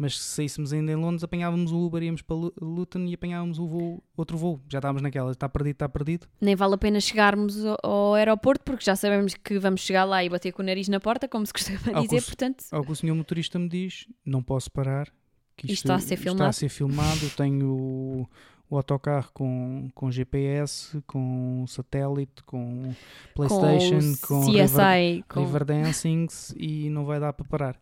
Mas 0.00 0.16
se 0.16 0.36
saíssemos 0.36 0.72
ainda 0.72 0.92
em 0.92 0.94
Londres, 0.94 1.24
apanhávamos 1.24 1.72
o 1.72 1.78
Uber, 1.84 2.00
íamos 2.04 2.22
para 2.22 2.36
Lu- 2.36 2.52
Luton 2.60 3.00
e 3.06 3.14
apanhávamos 3.14 3.58
o 3.58 3.66
voo, 3.66 4.00
outro 4.16 4.38
voo. 4.38 4.60
Já 4.68 4.78
estávamos 4.78 5.02
naquela: 5.02 5.32
está 5.32 5.48
perdido, 5.48 5.72
está 5.72 5.88
perdido. 5.88 6.28
Nem 6.40 6.54
vale 6.54 6.74
a 6.74 6.78
pena 6.78 7.00
chegarmos 7.00 7.64
ao, 7.64 7.76
ao 7.82 8.14
aeroporto 8.14 8.62
porque 8.64 8.84
já 8.84 8.94
sabemos 8.94 9.34
que 9.34 9.58
vamos 9.58 9.80
chegar 9.80 10.04
lá 10.04 10.22
e 10.22 10.28
bater 10.28 10.52
com 10.52 10.62
o 10.62 10.64
nariz 10.64 10.86
na 10.88 11.00
porta, 11.00 11.26
como 11.26 11.44
se 11.44 11.52
costuma 11.52 11.80
Ao 11.94 12.02
dizer. 12.04 12.16
custo- 12.18 12.30
Portanto, 12.30 12.64
Ao 12.70 12.84
que 12.84 12.92
o 12.92 12.94
senhor 12.94 13.16
motorista 13.16 13.58
me 13.58 13.68
diz: 13.68 14.06
não 14.24 14.40
posso 14.40 14.70
parar. 14.70 15.08
Que 15.56 15.66
Isto 15.66 15.72
isto 15.74 15.84
está 15.86 15.94
a 15.96 15.98
ser 15.98 16.14
Está 16.14 16.22
filmado." 16.30 16.50
a 16.50 16.52
ser 16.52 16.68
filmado. 16.68 17.30
Tenho 17.36 18.28
o, 18.70 18.76
autocarro 18.76 19.30
com, 19.32 19.88
com 19.94 20.10
GPS, 20.10 21.00
com 21.06 21.64
satélite, 21.66 22.42
com 22.44 22.94
PlayStation, 23.34 24.14
com 24.26 24.34
o 24.40 24.46
River, 24.46 24.66
CSI. 24.68 25.24
com- 25.28 25.40
River 25.44 25.64
Dancings 25.64 26.54
e 26.56 26.88
não 26.90 27.04
vai 27.04 27.18
dar 27.20 27.32
para 27.32 27.46
parar. 27.46 27.80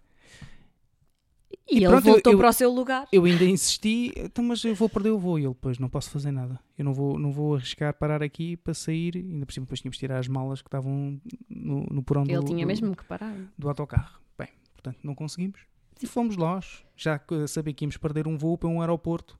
E, 1.68 1.74
E 1.74 1.76
ele 1.78 1.88
pronto, 1.88 2.04
voltou 2.04 2.32
eu- 2.32 2.38
para 2.38 2.48
o 2.48 2.52
seu 2.52 2.70
lugar. 2.70 3.08
Eu 3.12 3.24
ainda 3.24 3.44
insisti, 3.44 4.12
então, 4.16 4.44
mas 4.44 4.62
eu 4.64 4.74
vou 4.74 4.88
perder 4.88 5.10
o 5.10 5.18
voo. 5.18 5.36
E 5.38 5.42
ele, 5.42 5.48
depois 5.54 5.78
não 5.78 5.88
posso 5.88 6.10
fazer 6.10 6.30
nada. 6.30 6.60
Eu 6.78 6.84
não 6.84 6.94
vou, 6.94 7.18
não 7.18 7.32
vou 7.32 7.56
arriscar 7.56 7.92
parar 7.94 8.22
aqui 8.22 8.56
para 8.56 8.72
sair. 8.72 9.16
Ainda 9.16 9.44
por 9.46 9.52
cima, 9.52 9.64
depois 9.66 9.80
tínhamos 9.80 9.96
de 9.96 10.00
tirar 10.00 10.18
as 10.18 10.28
malas 10.28 10.62
que 10.62 10.68
estavam 10.68 11.20
no, 11.48 11.84
no 11.90 12.02
porão 12.04 12.22
Ele 12.22 12.36
do, 12.36 12.44
tinha 12.44 12.64
do- 12.64 12.68
mesmo 12.68 12.94
que 12.94 13.04
parar. 13.04 13.34
do 13.58 13.68
autocarro. 13.68 14.20
Bem, 14.38 14.48
portanto, 14.74 14.98
não 15.02 15.14
conseguimos. 15.14 15.60
E 16.00 16.06
fomos 16.06 16.36
nós. 16.36 16.84
Já 16.96 17.20
sabia 17.48 17.74
que 17.74 17.84
íamos 17.84 17.96
perder 17.96 18.28
um 18.28 18.36
voo 18.38 18.56
para 18.56 18.68
um 18.68 18.80
aeroporto 18.80 19.36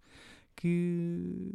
que 0.57 1.51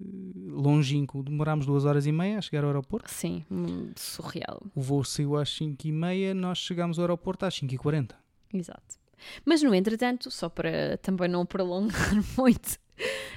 longínquo. 0.47 1.24
Demorámos 1.24 1.66
duas 1.66 1.86
horas 1.86 2.06
e 2.06 2.12
meia 2.12 2.38
a 2.38 2.41
chegar 2.41 2.64
ao 2.64 2.70
aeroporto. 2.70 3.10
Sim, 3.12 3.43
hum, 3.52 3.91
surreal. 3.95 4.62
O 4.76 4.82
voo 4.82 5.04
saiu 5.04 5.36
às 5.36 5.49
5 5.49 5.88
e 5.88 5.91
meia, 5.91 6.34
nós 6.34 6.60
chegámos 6.60 6.99
ao 6.99 7.04
aeroporto 7.04 7.45
às 7.45 7.56
5 7.56 7.74
e 7.74 7.78
40 7.78 8.16
Exato. 8.54 9.02
Mas, 9.45 9.62
no 9.62 9.74
entretanto, 9.74 10.30
só 10.32 10.49
para 10.49 10.97
também 10.97 11.30
não 11.30 11.45
prolongar 11.45 12.16
muito 12.38 12.80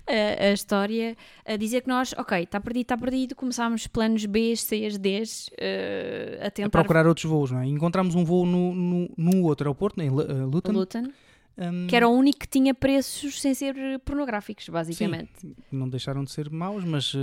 a, 0.07 0.45
a 0.47 0.53
história, 0.53 1.17
a 1.45 1.57
dizer 1.57 1.83
que 1.83 1.89
nós, 1.89 2.15
ok, 2.17 2.43
está 2.43 2.61
perdido, 2.61 2.83
está 2.83 2.97
perdido, 2.97 3.35
começámos 3.35 3.87
planos 3.87 4.27
B, 4.27 4.57
C, 4.57 4.89
Ds 4.99 5.51
eh, 5.59 6.39
a 6.43 6.47
A 6.47 6.51
tentar 6.51 6.71
procurar 6.71 7.07
outros 7.07 7.25
voos, 7.25 7.51
não 7.51 7.61
é? 7.61 7.67
Encontramos 7.67 8.15
um 8.15 8.25
voo 8.25 8.45
no, 8.45 8.75
no, 8.75 9.11
no 9.17 9.43
outro 9.45 9.67
aeroporto, 9.67 10.01
em 10.01 10.11
uh, 10.11 10.47
Luton. 10.47 10.73
Luton, 10.73 11.13
hum, 11.59 11.87
que 11.89 11.97
era 11.97 12.09
o 12.09 12.13
único 12.13 12.41
que 12.41 12.49
tinha 12.49 12.75
preços 12.75 13.41
sem 13.41 13.55
ser 13.55 13.75
pornográficos, 14.05 14.69
basicamente. 14.69 15.31
Não 15.71 15.89
deixaram 15.89 16.25
de 16.25 16.31
ser 16.31 16.51
maus, 16.51 16.85
mas... 16.85 17.15
uh, 17.15 17.19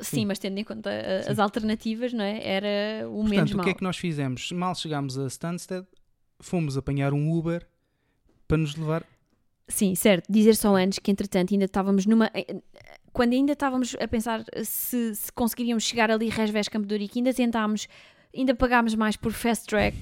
Sim, 0.00 0.26
mas 0.26 0.38
tendo 0.38 0.58
em 0.58 0.64
conta 0.64 0.90
uh, 0.90 1.24
Sim. 1.24 1.30
as 1.32 1.38
alternativas, 1.38 2.12
não 2.12 2.24
é? 2.24 2.40
Era 2.42 3.08
o 3.08 3.22
menos 3.22 3.50
portanto, 3.50 3.60
o 3.60 3.64
que 3.64 3.70
é 3.70 3.74
que 3.74 3.82
nós 3.82 3.96
fizemos? 3.96 4.52
Mal 4.52 4.74
chegámos 4.74 5.18
a 5.18 5.26
Stansted, 5.26 5.86
fomos 6.40 6.76
apanhar 6.76 7.12
um 7.12 7.32
Uber 7.32 7.66
para 8.46 8.56
nos 8.56 8.76
levar... 8.76 9.04
Sim, 9.68 9.96
certo. 9.96 10.30
Dizer 10.30 10.54
só 10.54 10.76
antes 10.76 11.00
que, 11.00 11.10
entretanto, 11.10 11.52
ainda 11.52 11.64
estávamos 11.64 12.06
numa. 12.06 12.30
eh, 12.34 12.60
Quando 13.12 13.32
ainda 13.32 13.52
estávamos 13.52 13.96
a 14.00 14.06
pensar 14.06 14.44
se, 14.62 15.12
se 15.16 15.32
conseguiríamos 15.32 15.82
chegar 15.82 16.08
ali 16.08 16.28
Resvés 16.28 16.68
Campo 16.68 16.86
de 16.86 16.94
Ourique, 16.94 17.18
ainda 17.18 17.34
tentámos, 17.34 17.88
ainda 18.36 18.54
pagámos 18.54 18.94
mais 18.94 19.16
por 19.16 19.32
fast 19.32 19.66
track, 19.66 19.98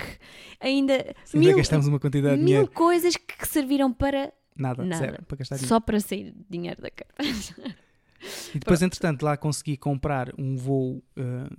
ainda. 0.61 0.95
Ainda 0.95 1.15
mil, 1.35 1.57
gastamos 1.57 1.87
uma 1.87 1.99
quantidade 2.01 2.37
de 2.37 2.43
mil 2.43 2.47
dinheiro. 2.47 2.71
coisas 2.73 3.17
que 3.17 3.47
serviram 3.47 3.93
para 3.93 4.33
Nada, 4.57 4.85
nada. 4.85 5.05
zero, 5.05 5.23
para 5.25 5.37
gastar 5.39 5.57
dinheiro. 5.57 5.69
só 5.69 5.81
para 5.81 6.01
sair 6.01 6.35
dinheiro 6.49 6.81
da 6.81 6.91
cara. 6.91 7.15
E 8.55 8.59
depois, 8.59 8.81
entretanto, 8.81 9.23
lá 9.23 9.37
consegui 9.37 9.77
comprar 9.77 10.33
um 10.39 10.57
voo 10.57 11.05
uh, 11.19 11.55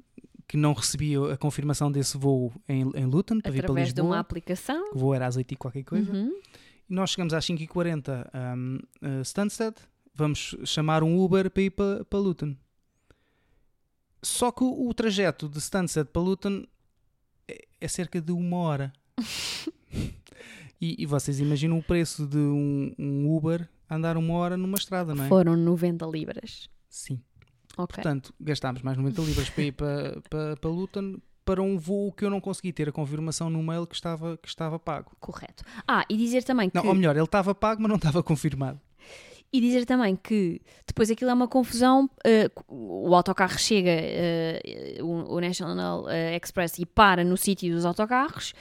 que 0.47 0.57
não 0.57 0.73
recebia 0.73 1.33
a 1.33 1.37
confirmação 1.37 1.91
desse 1.91 2.17
voo 2.17 2.51
em, 2.67 2.81
em 2.95 3.05
Luton, 3.05 3.39
para 3.39 3.51
vir 3.51 3.61
para 3.61 3.71
Através 3.71 3.93
de 3.93 4.01
uma 4.01 4.19
aplicação. 4.19 4.91
O 4.91 4.97
voo 4.97 5.13
era 5.13 5.27
às 5.27 5.35
8 5.35 5.53
e 5.53 5.55
qualquer 5.55 5.83
coisa. 5.83 6.11
Uhum. 6.11 6.31
E 6.89 6.93
nós 6.93 7.11
chegamos 7.11 7.33
às 7.35 7.45
5h40 7.45 8.29
um, 8.57 8.79
a 9.01 9.21
Stansted, 9.21 9.75
vamos 10.13 10.55
chamar 10.65 11.03
um 11.03 11.19
Uber 11.19 11.51
para 11.51 11.63
ir 11.63 11.69
para, 11.69 12.05
para 12.05 12.19
Luton. 12.19 12.55
Só 14.25 14.51
que 14.51 14.63
o, 14.63 14.89
o 14.89 14.93
trajeto 14.93 15.47
de 15.47 15.59
Stansted 15.59 16.09
para 16.09 16.21
Luton 16.21 16.63
é, 17.47 17.65
é 17.79 17.87
cerca 17.87 18.19
de 18.19 18.31
uma 18.31 18.57
hora. 18.57 18.93
e, 20.81 21.03
e 21.03 21.05
vocês 21.05 21.39
imaginam 21.39 21.77
o 21.77 21.83
preço 21.83 22.25
de 22.25 22.37
um, 22.37 22.93
um 22.97 23.35
Uber 23.35 23.69
andar 23.89 24.17
uma 24.17 24.33
hora 24.33 24.57
numa 24.57 24.77
estrada, 24.77 25.13
não 25.13 25.25
é? 25.25 25.27
Foram 25.27 25.55
90 25.55 26.05
libras. 26.07 26.67
Sim. 26.89 27.21
Ok. 27.77 27.95
Portanto, 27.95 28.33
gastámos 28.39 28.81
mais 28.81 28.97
90 28.97 29.21
libras 29.21 29.49
para 29.49 29.63
ir 29.63 29.71
para, 29.73 30.21
para, 30.29 30.57
para 30.57 30.69
Luton 30.69 31.19
para 31.45 31.61
um 31.61 31.77
voo 31.77 32.11
que 32.11 32.25
eu 32.25 32.29
não 32.31 32.41
consegui 32.41 32.73
ter 32.73 32.89
a 32.89 32.91
confirmação 32.91 33.51
no 33.51 33.61
mail 33.61 33.85
que 33.85 33.93
estava, 33.93 34.35
que 34.37 34.47
estava 34.47 34.79
pago. 34.79 35.11
Correto. 35.19 35.63
Ah, 35.87 36.03
e 36.09 36.17
dizer 36.17 36.43
também 36.43 36.69
que. 36.69 36.75
Não, 36.75 36.87
ou 36.87 36.95
melhor, 36.95 37.15
ele 37.15 37.23
estava 37.23 37.53
pago, 37.53 37.79
mas 37.83 37.89
não 37.89 37.97
estava 37.97 38.23
confirmado. 38.23 38.81
E 39.55 39.61
dizer 39.61 39.85
também 39.85 40.17
que 40.17 40.59
depois 40.85 41.09
aquilo 41.09 41.31
é 41.31 41.33
uma 41.33 41.47
confusão. 41.47 42.09
eh, 42.25 42.51
o 42.67 43.15
autocarro 43.15 43.57
chega, 43.57 43.89
eh, 43.89 44.97
o, 45.01 45.35
o 45.35 45.39
National 45.39 46.09
eh, 46.09 46.35
Express, 46.35 46.77
e 46.77 46.85
para 46.85 47.23
no 47.23 47.37
sítio 47.37 47.73
dos 47.73 47.85
autocarros 47.85 48.53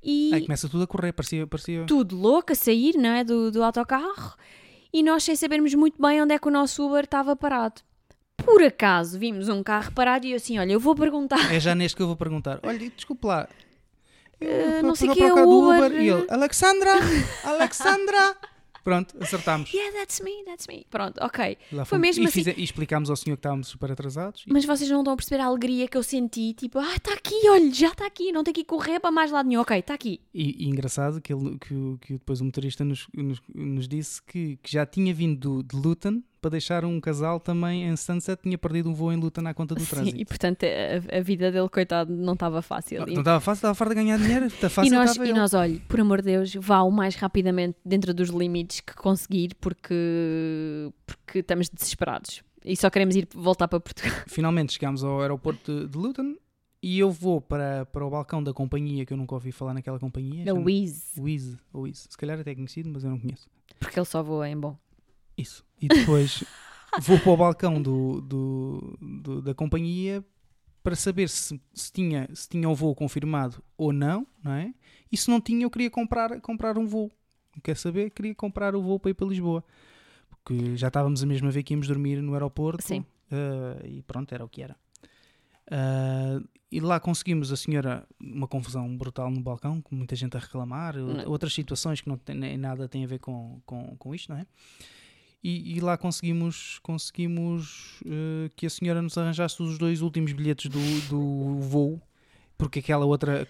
e 0.00 0.30
Aí 0.32 0.42
começa 0.42 0.68
tudo 0.68 0.84
a 0.84 0.86
correr, 0.86 1.12
parecia. 1.12 1.44
parecia... 1.44 1.84
tudo 1.86 2.16
louco 2.16 2.52
a 2.52 2.54
sair 2.54 2.94
não 2.96 3.10
é, 3.10 3.24
do, 3.24 3.50
do 3.50 3.64
autocarro 3.64 4.36
e 4.92 5.02
nós 5.02 5.24
sem 5.24 5.34
sabermos 5.34 5.74
muito 5.74 6.00
bem 6.00 6.22
onde 6.22 6.34
é 6.34 6.38
que 6.38 6.46
o 6.46 6.50
nosso 6.50 6.86
Uber 6.86 7.04
estava 7.04 7.34
parado. 7.34 7.82
Por 8.36 8.62
acaso 8.62 9.18
vimos 9.18 9.48
um 9.48 9.62
carro 9.62 9.92
parado 9.92 10.24
e 10.24 10.30
eu 10.30 10.36
assim: 10.36 10.58
olha, 10.58 10.72
eu 10.72 10.78
vou 10.78 10.94
perguntar. 10.94 11.52
É 11.52 11.58
já 11.58 11.74
neste 11.74 11.96
que 11.96 12.02
eu 12.02 12.06
vou 12.06 12.16
perguntar. 12.16 12.60
Olha, 12.62 12.78
desculpe 12.90 13.26
lá. 13.26 13.48
Eu 14.40 14.70
vou 14.74 14.82
não 14.82 14.94
sei 14.94 15.08
para 15.08 15.16
quem 15.16 15.26
é 15.26 15.32
o 15.32 15.44
do 15.44 15.70
Uber. 15.70 15.92
E 16.00 16.08
ele, 16.08 16.26
Alexandra! 16.30 16.92
Alexandra! 17.42 18.36
Pronto, 18.84 19.16
acertámos. 19.20 19.72
Yeah, 19.72 19.96
that's 19.98 20.20
me, 20.20 20.44
that's 20.44 20.66
me. 20.66 20.86
Pronto, 20.90 21.18
ok. 21.22 21.56
Lá 21.72 21.84
Foi 21.84 21.98
mesmo 21.98 22.24
e, 22.24 22.26
assim. 22.26 22.42
fize- 22.44 22.54
e 22.56 22.62
explicámos 22.62 23.10
ao 23.10 23.16
senhor 23.16 23.36
que 23.36 23.40
estávamos 23.40 23.68
super 23.68 23.92
atrasados. 23.92 24.44
E- 24.46 24.52
Mas 24.52 24.64
vocês 24.64 24.88
não 24.90 25.00
estão 25.00 25.12
a 25.12 25.16
perceber 25.16 25.42
a 25.42 25.46
alegria 25.46 25.86
que 25.88 25.96
eu 25.96 26.02
senti, 26.02 26.54
tipo, 26.54 26.78
ah, 26.78 26.94
está 26.96 27.12
aqui, 27.14 27.34
olha, 27.48 27.72
já 27.72 27.88
está 27.88 28.06
aqui, 28.06 28.32
não 28.32 28.42
tem 28.44 28.54
que 28.54 28.64
correr 28.64 29.00
para 29.00 29.10
mais 29.10 29.30
lado 29.30 29.48
nenhum, 29.48 29.60
ok, 29.60 29.78
está 29.78 29.94
aqui. 29.94 30.20
E, 30.32 30.64
e 30.64 30.68
engraçado 30.68 31.20
que, 31.20 31.32
ele, 31.32 31.58
que, 31.58 31.74
que 32.00 32.12
depois 32.14 32.40
o 32.40 32.44
motorista 32.44 32.84
nos, 32.84 33.06
nos, 33.14 33.40
nos 33.54 33.86
disse 33.88 34.22
que, 34.22 34.56
que 34.62 34.72
já 34.72 34.86
tinha 34.86 35.12
vindo 35.12 35.38
do- 35.38 35.62
de 35.62 35.76
Luton 35.76 36.22
para 36.40 36.50
deixar 36.50 36.84
um 36.84 37.00
casal 37.00 37.38
também 37.40 37.84
em 37.88 37.96
Sunset, 37.96 38.42
tinha 38.42 38.56
perdido 38.56 38.88
um 38.90 38.94
voo 38.94 39.12
em 39.12 39.16
Luton 39.16 39.46
à 39.46 39.54
conta 39.54 39.74
do 39.74 39.80
Sim, 39.80 39.86
trânsito. 39.90 40.16
e 40.20 40.24
portanto 40.24 40.64
a, 40.64 41.18
a 41.18 41.20
vida 41.20 41.50
dele, 41.50 41.68
coitado, 41.68 42.12
não 42.14 42.34
estava 42.34 42.62
fácil. 42.62 43.00
Não 43.00 43.06
não 43.06 43.18
estava 43.20 43.40
fácil, 43.40 43.58
estava 43.58 43.74
farto 43.74 43.90
de 43.90 43.96
ganhar 43.96 44.18
dinheiro. 44.18 44.46
Está 44.46 44.66
E 44.66 44.70
fácil, 44.70 44.92
nós, 44.94 45.16
e 45.16 45.32
nós, 45.32 45.54
olha, 45.54 45.80
por 45.88 46.00
amor 46.00 46.18
de 46.22 46.26
Deus, 46.32 46.54
vá 46.54 46.82
o 46.82 46.90
mais 46.90 47.14
rapidamente 47.16 47.76
dentro 47.84 48.12
dos 48.14 48.30
limites 48.30 48.80
que 48.80 48.94
conseguir, 48.94 49.54
porque, 49.60 50.92
porque 51.06 51.38
estamos 51.40 51.68
desesperados. 51.68 52.42
E 52.64 52.76
só 52.76 52.90
queremos 52.90 53.14
ir 53.16 53.28
voltar 53.34 53.68
para 53.68 53.80
Portugal. 53.80 54.12
Finalmente 54.26 54.72
chegámos 54.74 55.02
ao 55.04 55.20
aeroporto 55.20 55.80
de, 55.82 55.88
de 55.88 55.96
Luton 55.98 56.34
e 56.82 56.98
eu 56.98 57.10
vou 57.10 57.40
para, 57.40 57.86
para 57.86 58.04
o 58.06 58.10
balcão 58.10 58.42
da 58.42 58.52
companhia 58.52 59.04
que 59.06 59.12
eu 59.12 59.16
nunca 59.16 59.34
ouvi 59.34 59.50
falar 59.52 59.74
naquela 59.74 59.98
companhia. 59.98 60.44
Da 60.44 60.54
Wiz, 60.54 61.12
Wiz, 61.18 61.56
ou 61.72 61.82
Wiz. 61.82 62.06
Se 62.10 62.16
calhar 62.16 62.38
até 62.38 62.50
é 62.50 62.54
conhecido, 62.54 62.90
mas 62.92 63.04
eu 63.04 63.10
não 63.10 63.18
conheço. 63.18 63.48
porque 63.80 63.98
ele 63.98 64.06
só 64.06 64.22
voa 64.22 64.48
em 64.48 64.56
bom. 64.58 64.76
Isso. 65.36 65.64
E 65.80 65.88
depois 65.88 66.42
vou 67.00 67.18
para 67.20 67.30
o 67.30 67.36
balcão 67.36 67.80
do, 67.80 68.20
do, 68.20 68.98
do- 69.00 69.42
da 69.42 69.54
companhia 69.54 70.24
para 70.82 70.96
saber 70.96 71.28
se, 71.28 71.60
se, 71.74 71.92
tinha, 71.92 72.28
se 72.34 72.48
tinha 72.48 72.68
o 72.68 72.74
voo 72.74 72.94
confirmado 72.94 73.62
ou 73.76 73.92
não, 73.92 74.26
não 74.42 74.52
é? 74.52 74.72
E 75.12 75.16
se 75.16 75.28
não 75.30 75.40
tinha, 75.40 75.64
eu 75.64 75.70
queria 75.70 75.90
comprar, 75.90 76.40
comprar 76.40 76.78
um 76.78 76.86
voo. 76.86 77.10
Quer 77.62 77.76
saber? 77.76 78.10
Queria 78.10 78.34
comprar 78.34 78.74
o 78.74 78.82
voo 78.82 78.98
para 78.98 79.10
ir 79.10 79.14
para 79.14 79.26
Lisboa. 79.26 79.64
Porque 80.30 80.76
já 80.76 80.88
estávamos 80.88 81.22
a 81.22 81.26
mesma 81.26 81.50
vez 81.50 81.64
que 81.64 81.74
íamos 81.74 81.88
dormir 81.88 82.22
no 82.22 82.32
aeroporto. 82.32 82.82
Sim. 82.82 83.04
eh, 83.30 83.86
e 83.88 84.02
pronto, 84.02 84.32
era 84.34 84.44
o 84.44 84.48
que 84.48 84.62
era. 84.62 84.76
Ah, 85.70 86.40
e 86.70 86.80
lá 86.80 87.00
conseguimos 87.00 87.50
a 87.52 87.56
senhora 87.56 88.06
uma 88.20 88.46
confusão 88.46 88.94
brutal 88.96 89.30
no 89.30 89.40
balcão, 89.40 89.80
com 89.80 89.94
muita 89.94 90.14
gente 90.16 90.36
a 90.36 90.40
reclamar, 90.40 90.96
Não. 90.96 91.30
outras 91.30 91.52
situações 91.54 92.00
que 92.00 92.08
não 92.08 92.16
têm 92.16 92.36
nem 92.36 92.56
nada 92.58 92.88
têm 92.88 93.04
a 93.04 93.06
ver 93.06 93.18
com, 93.18 93.60
com, 93.64 93.96
com 93.96 94.14
isto, 94.14 94.30
não 94.32 94.38
é? 94.38 94.46
E, 95.42 95.76
e 95.76 95.80
lá 95.80 95.96
conseguimos, 95.96 96.80
conseguimos 96.82 98.00
eh, 98.04 98.50
que 98.56 98.66
a 98.66 98.70
senhora 98.70 99.00
nos 99.00 99.16
arranjasse 99.16 99.62
os 99.62 99.78
dois 99.78 100.02
últimos 100.02 100.32
bilhetes 100.32 100.68
do, 100.68 100.80
do 101.08 101.60
voo, 101.60 102.02
porque 102.56 102.80
aquela 102.80 103.04
outra, 103.04 103.46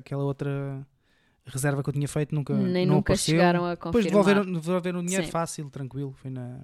aquela 0.00 0.24
outra 0.24 0.86
reserva 1.44 1.82
que 1.82 1.88
eu 1.90 1.92
tinha 1.92 2.08
feito 2.08 2.34
nunca, 2.34 2.54
Nem 2.54 2.86
nunca 2.86 3.12
apareceu. 3.12 3.32
chegaram 3.34 3.64
a 3.66 3.74
Depois 3.74 3.92
confirmar. 4.06 4.24
devolveram, 4.24 4.52
devolveram 4.60 5.00
o 5.00 5.02
dinheiro 5.04 5.26
Sim. 5.26 5.30
fácil, 5.30 5.68
tranquilo. 5.70 6.12
Foi 6.20 6.30
na, 6.30 6.60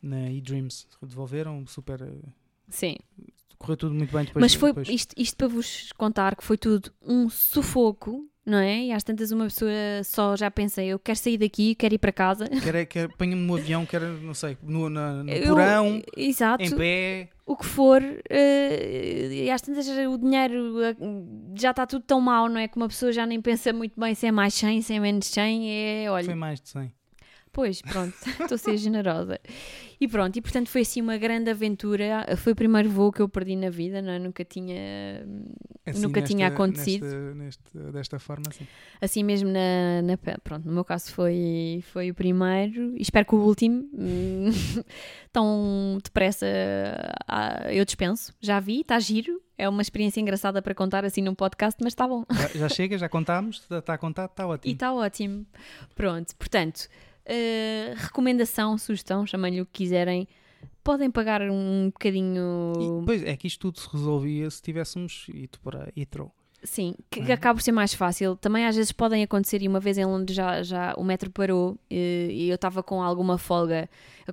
na 0.00 0.30
eDreams. 0.32 0.86
Devolveram, 1.02 1.64
super. 1.66 2.00
Sim. 2.68 2.96
Correu 3.58 3.76
tudo 3.76 3.94
muito 3.94 4.12
bem 4.12 4.24
depois. 4.24 4.40
Mas 4.42 4.54
foi 4.54 4.70
depois- 4.70 4.88
isto, 4.88 5.14
isto 5.16 5.36
para 5.36 5.46
vos 5.48 5.92
contar 5.92 6.34
que 6.36 6.42
foi 6.42 6.56
tudo 6.56 6.90
um 7.02 7.28
sufoco, 7.28 8.26
não 8.44 8.58
é? 8.58 8.86
E 8.86 8.92
às 8.92 9.02
tantas 9.02 9.30
uma 9.30 9.44
pessoa 9.44 9.70
só 10.04 10.36
já 10.36 10.50
pensa, 10.50 10.82
eu 10.82 10.98
quero 10.98 11.18
sair 11.18 11.38
daqui, 11.38 11.74
quero 11.74 11.94
ir 11.94 11.98
para 11.98 12.12
casa. 12.12 12.46
Quer, 12.62 12.86
quer, 12.86 13.04
apanha-me 13.06 13.42
no 13.42 13.56
avião, 13.56 13.86
quer, 13.86 14.00
não 14.00 14.34
sei, 14.34 14.56
no, 14.62 14.88
na- 14.90 15.22
no 15.22 15.30
Eu- 15.30 15.48
porão, 15.50 16.02
Exato. 16.16 16.62
em 16.64 16.70
pé. 16.76 17.28
o 17.46 17.56
que 17.56 17.66
for, 17.66 18.02
eh, 18.30 19.28
e 19.30 19.50
às 19.50 19.60
tantas 19.62 19.86
o 19.88 20.16
dinheiro 20.18 20.82
eh, 20.82 20.96
já 21.54 21.70
está 21.70 21.86
tudo 21.86 22.04
tão 22.04 22.20
mal, 22.20 22.48
não 22.48 22.58
é? 22.58 22.66
Que 22.68 22.76
uma 22.76 22.88
pessoa 22.88 23.12
já 23.12 23.26
nem 23.26 23.40
pensa 23.40 23.72
muito 23.72 23.98
bem 23.98 24.14
se 24.14 24.26
é 24.26 24.32
mais 24.32 24.54
100, 24.54 24.82
se 24.82 24.94
é 24.94 25.00
menos 25.00 25.26
100, 25.26 25.70
é, 26.04 26.10
olha, 26.10 26.24
Foi 26.24 26.34
mais 26.34 26.60
de 26.60 26.68
100. 26.68 26.92
Pois, 27.52 27.82
pronto, 27.82 28.14
estou 28.40 28.54
a 28.54 28.58
ser 28.58 28.76
generosa. 28.76 29.38
E 30.00 30.08
pronto, 30.08 30.36
e 30.36 30.42
portanto 30.42 30.68
foi 30.68 30.80
assim 30.80 31.00
uma 31.00 31.16
grande 31.16 31.48
aventura, 31.48 32.26
foi 32.36 32.52
o 32.54 32.56
primeiro 32.56 32.90
voo 32.90 33.12
que 33.12 33.20
eu 33.22 33.28
perdi 33.28 33.54
na 33.54 33.70
vida, 33.70 34.02
não 34.02 34.10
é? 34.12 34.18
Nunca 34.18 34.44
tinha, 34.44 35.24
Nunca 36.00 36.20
tinha 36.22 36.48
acontecido. 36.48 37.04
Nesta, 37.04 37.34
nesta- 37.34 37.92
desta 37.92 38.18
forma, 38.18 38.44
assim. 38.48 38.66
assim 39.00 39.22
mesmo 39.22 39.48
na, 39.48 40.02
na 40.02 40.16
pronto, 40.42 40.66
no 40.66 40.72
meu 40.72 40.84
caso 40.84 41.12
foi, 41.12 41.84
foi 41.92 42.10
o 42.10 42.14
primeiro, 42.14 42.96
e 42.96 43.02
espero 43.02 43.24
que 43.26 43.34
o 43.34 43.38
último, 43.38 43.88
tão 45.32 45.98
depressa 46.02 46.46
ah, 47.28 47.72
eu 47.72 47.84
dispenso, 47.84 48.34
já 48.40 48.58
vi, 48.60 48.80
está 48.80 48.98
giro, 48.98 49.40
é 49.56 49.68
uma 49.68 49.82
experiência 49.82 50.20
engraçada 50.20 50.60
para 50.60 50.74
contar 50.74 51.04
assim 51.04 51.22
num 51.22 51.34
podcast, 51.34 51.78
mas 51.82 51.92
está 51.92 52.08
bom. 52.08 52.24
Já, 52.30 52.48
já 52.48 52.68
chega, 52.74 52.98
já 52.98 53.08
contámos, 53.08 53.64
está 53.70 53.94
a 53.94 53.98
contar, 53.98 54.24
está 54.26 54.42
E 54.42 54.46
ótimo. 54.46 54.72
está 54.74 54.92
ótimo. 54.92 55.46
Pronto, 55.94 56.34
portanto, 56.36 56.88
eh, 57.24 57.94
recomendação, 57.96 58.76
sugestão, 58.78 59.26
chamem-lhe 59.26 59.60
o 59.60 59.66
que 59.66 59.84
quiserem. 59.84 60.26
Podem 60.82 61.10
pagar 61.10 61.42
um 61.42 61.86
bocadinho. 61.86 62.72
E, 62.76 63.04
pois 63.06 63.22
é 63.22 63.36
que 63.36 63.46
isto 63.46 63.60
tudo 63.60 63.78
se 63.78 63.88
resolvia 63.92 64.50
se 64.50 64.60
tivéssemos 64.60 65.26
ido 65.32 65.58
para 65.60 65.92
Heathrow. 65.96 66.32
Sim, 66.64 66.94
que, 67.10 67.20
é? 67.20 67.32
acaba 67.32 67.56
por 67.56 67.62
ser 67.62 67.72
mais 67.72 67.92
fácil. 67.92 68.36
Também 68.36 68.66
às 68.66 68.76
vezes 68.76 68.92
podem 68.92 69.22
acontecer, 69.22 69.62
e 69.62 69.68
uma 69.68 69.80
vez 69.80 69.98
em 69.98 70.04
Londres 70.04 70.36
já, 70.36 70.62
já 70.62 70.94
o 70.96 71.02
metro 71.02 71.30
parou 71.30 71.76
eh, 71.90 72.28
e 72.30 72.48
eu 72.48 72.54
estava 72.54 72.82
com 72.82 73.02
alguma 73.02 73.36
folga. 73.36 73.88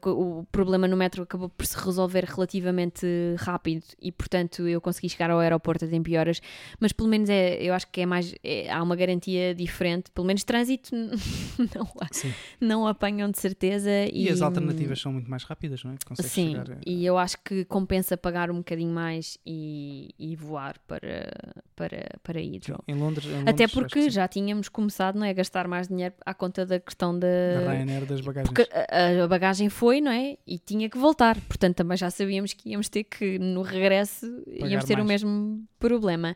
O 0.05 0.45
problema 0.51 0.87
no 0.87 0.95
metro 0.97 1.23
acabou 1.23 1.49
por 1.49 1.65
se 1.65 1.77
resolver 1.77 2.23
relativamente 2.25 3.05
rápido 3.37 3.83
e, 4.01 4.11
portanto, 4.11 4.67
eu 4.67 4.79
consegui 4.81 5.09
chegar 5.09 5.29
ao 5.31 5.39
aeroporto 5.39 5.85
a 5.85 5.87
tempo 5.87 6.09
e 6.09 6.17
horas. 6.17 6.41
Mas 6.79 6.91
pelo 6.91 7.09
menos 7.09 7.29
é, 7.29 7.55
eu 7.61 7.73
acho 7.73 7.87
que 7.91 8.01
é 8.01 8.05
mais. 8.05 8.33
é- 8.43 8.69
há 8.71 8.81
uma 8.81 8.95
garantia 8.95 9.53
diferente. 9.55 10.11
Pelo 10.11 10.27
menos 10.27 10.43
trânsito 10.43 10.91
não, 11.75 11.87
Sim. 12.11 12.33
não 12.59 12.87
apanham 12.87 13.29
de 13.29 13.39
certeza. 13.39 13.89
E, 14.11 14.25
E, 14.25 14.29
as 14.29 14.41
alternativas 14.41 14.99
são 14.99 15.11
muito 15.13 15.29
mais 15.29 15.43
rápidas, 15.43 15.83
não 15.83 15.91
é? 15.91 15.95
Consegues 16.05 16.31
Sim, 16.31 16.49
chegar 16.51 16.71
a- 16.71 16.77
e 16.85 17.05
eu 17.05 17.17
acho 17.17 17.37
que 17.43 17.65
compensa 17.65 18.15
pagar 18.17 18.49
um 18.51 18.57
bocadinho 18.57 18.93
mais 18.93 19.37
e, 19.45 20.13
e 20.19 20.35
voar 20.35 20.77
para, 20.87 21.29
para, 21.75 22.09
para 22.23 22.39
em 22.39 22.59
Londres. 22.95 23.25
em 23.27 23.39
Até 23.41 23.63
Londres, 23.63 23.71
que 23.71 23.79
porque 23.79 24.09
já 24.09 24.27
tínhamos 24.27 24.69
começado 24.69 25.17
não 25.17 25.25
é, 25.25 25.29
a 25.29 25.33
gastar 25.33 25.67
mais 25.67 25.87
dinheiro 25.87 26.13
à 26.25 26.33
conta 26.33 26.65
da 26.65 26.79
questão 26.79 27.17
da. 27.17 27.27
Da 27.65 27.71
Ryanair 27.73 28.05
das 28.05 28.21
bagagens. 28.21 28.49
Porque 28.53 28.67
a, 28.73 29.23
a 29.23 29.27
bagagem 29.27 29.69
foi, 29.79 30.01
não 30.01 30.11
é? 30.11 30.37
E 30.45 30.59
tinha 30.59 30.89
que 30.89 30.97
voltar. 30.97 31.39
Portanto, 31.41 31.77
também 31.77 31.95
já 31.95 32.11
sabíamos 32.11 32.51
que 32.53 32.69
íamos 32.69 32.89
ter 32.89 33.05
que, 33.05 33.39
no 33.39 33.61
regresso, 33.61 34.25
íamos 34.45 34.83
ter 34.83 34.95
o 34.95 35.05
mais. 35.05 35.23
mesmo 35.23 35.63
problema. 35.79 36.35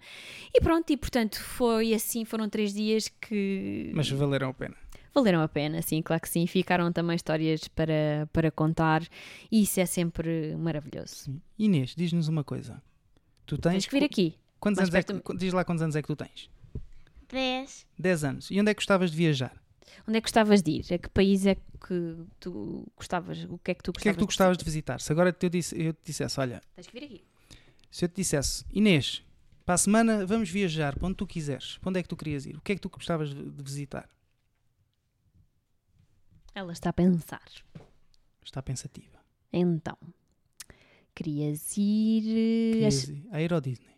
E 0.56 0.62
pronto, 0.62 0.90
e 0.92 0.96
portanto 0.96 1.42
foi 1.42 1.94
assim, 1.94 2.24
foram 2.24 2.48
três 2.48 2.74
dias 2.74 3.10
que 3.10 3.92
Mas 3.94 4.10
valeram 4.10 4.50
a 4.50 4.54
pena. 4.54 4.76
valeram 5.14 5.42
a 5.42 5.48
pena, 5.50 5.82
sim, 5.82 6.02
claro 6.02 6.22
que 6.22 6.30
sim. 6.30 6.48
Ficaram 6.48 6.90
também 6.94 7.18
histórias 7.18 7.68
para, 7.68 8.30
para 8.32 8.50
contar 8.50 9.04
e 9.52 9.64
isso 9.64 9.78
é 9.82 9.86
sempre 9.86 10.56
maravilhoso. 10.56 11.14
Sim. 11.16 11.42
Inês, 11.60 11.94
diz-nos 11.98 12.30
uma 12.30 12.46
coisa. 12.46 12.82
Tu 13.46 13.58
tens. 13.58 13.74
Tens 13.74 13.86
que 13.88 13.92
vir 14.00 14.06
aqui. 14.06 14.36
Quantos 14.58 14.80
anos 14.80 14.96
é 14.96 15.04
que, 15.04 15.38
diz 15.38 15.52
lá 15.52 15.66
quantos 15.66 15.82
anos 15.84 15.96
é 15.98 16.02
que 16.02 16.08
tu 16.08 16.16
tens? 16.16 16.50
10. 17.30 17.88
10 18.00 18.24
anos. 18.24 18.52
E 18.52 18.60
onde 18.62 18.72
é 18.72 18.74
que 18.74 18.80
gostavas 18.80 19.12
de 19.12 19.18
viajar? 19.18 19.63
Onde 20.08 20.18
é 20.18 20.22
que 20.22 20.26
gostavas 20.26 20.62
de 20.62 20.72
ir? 20.72 20.94
A 20.94 20.98
que 20.98 21.10
país 21.10 21.46
é 21.46 21.56
que 21.56 22.18
tu 22.40 22.86
gostavas? 22.96 23.44
O 23.46 23.58
que 23.58 23.72
é 23.72 23.74
que 23.76 23.84
tu 23.84 23.90
O 23.90 23.94
que 23.94 24.10
é 24.10 24.14
que 24.14 24.20
tu 24.20 24.26
gostavas 24.26 24.58
de 24.58 24.64
visitar? 24.66 25.00
Se 25.02 25.12
agora 25.12 25.36
eu, 25.42 25.50
disse, 25.50 25.80
eu 25.82 25.94
te 25.94 26.00
dissesse, 26.06 26.40
olha, 26.40 26.62
Tens 26.76 26.88
que 26.88 26.94
vir 27.00 27.06
aqui. 27.06 27.24
se 27.92 28.06
eu 28.06 28.10
te 28.10 28.16
dissesse, 28.16 28.66
Inês, 28.72 29.24
para 29.66 29.76
a 29.76 29.78
semana 29.78 30.26
vamos 30.26 30.50
viajar 30.50 30.98
para 30.98 31.08
onde 31.08 31.16
tu 31.18 31.28
quiseres, 31.28 31.78
para 31.80 31.90
onde 31.90 32.00
é 32.00 32.04
que 32.04 32.10
tu 32.10 32.16
querias 32.18 32.46
ir? 32.46 32.56
O 32.58 32.62
que 32.62 32.72
é 32.72 32.76
que 32.76 32.82
tu 32.82 32.90
gostavas 32.90 33.34
de, 33.34 33.50
de 33.52 33.64
visitar? 33.64 34.10
Ela 36.56 36.72
está 36.72 36.90
a 36.90 36.94
pensar. 36.94 37.44
Está 38.44 38.62
pensativa. 38.62 39.20
Então, 39.52 39.98
querias 41.16 41.76
ir. 41.78 42.24
eh, 42.28 42.72
Querias 42.74 43.08
ir 43.08 43.28
a 43.32 43.42
ir 43.42 43.54
ao 43.54 43.62
Disney. 43.62 43.94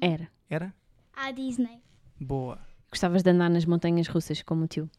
Era. 0.00 0.30
Era? 0.48 0.74
À 1.12 1.30
Disney. 1.32 1.80
Boa, 2.20 2.58
Gostavas 2.90 3.22
de 3.22 3.30
andar 3.30 3.50
nas 3.50 3.64
montanhas 3.64 4.08
russas 4.08 4.42
como 4.42 4.64
o 4.64 4.68
tio. 4.68 4.90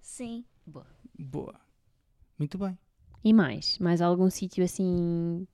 Sim. 0.00 0.44
boa. 1.18 1.54
Muito 2.38 2.56
bem. 2.58 2.78
E 3.24 3.32
mais? 3.32 3.78
Mais 3.78 4.00
algum 4.00 4.28
sítio 4.30 4.64
assim. 4.64 5.46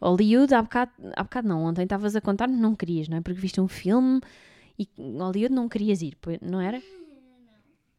Hollywood, 0.00 0.52
há 0.54 0.62
bocado, 0.62 0.90
há 1.16 1.22
bocado 1.22 1.46
não, 1.48 1.64
ontem 1.64 1.82
estavas 1.84 2.16
a 2.16 2.20
contar, 2.20 2.48
não 2.48 2.74
querias, 2.74 3.08
não 3.08 3.18
é? 3.18 3.20
Porque 3.20 3.40
viste 3.40 3.60
um 3.60 3.68
filme 3.68 4.20
e 4.78 4.88
Hollywood 4.98 5.54
não 5.54 5.68
querias 5.68 6.02
ir, 6.02 6.16
não 6.40 6.60
era? 6.60 6.82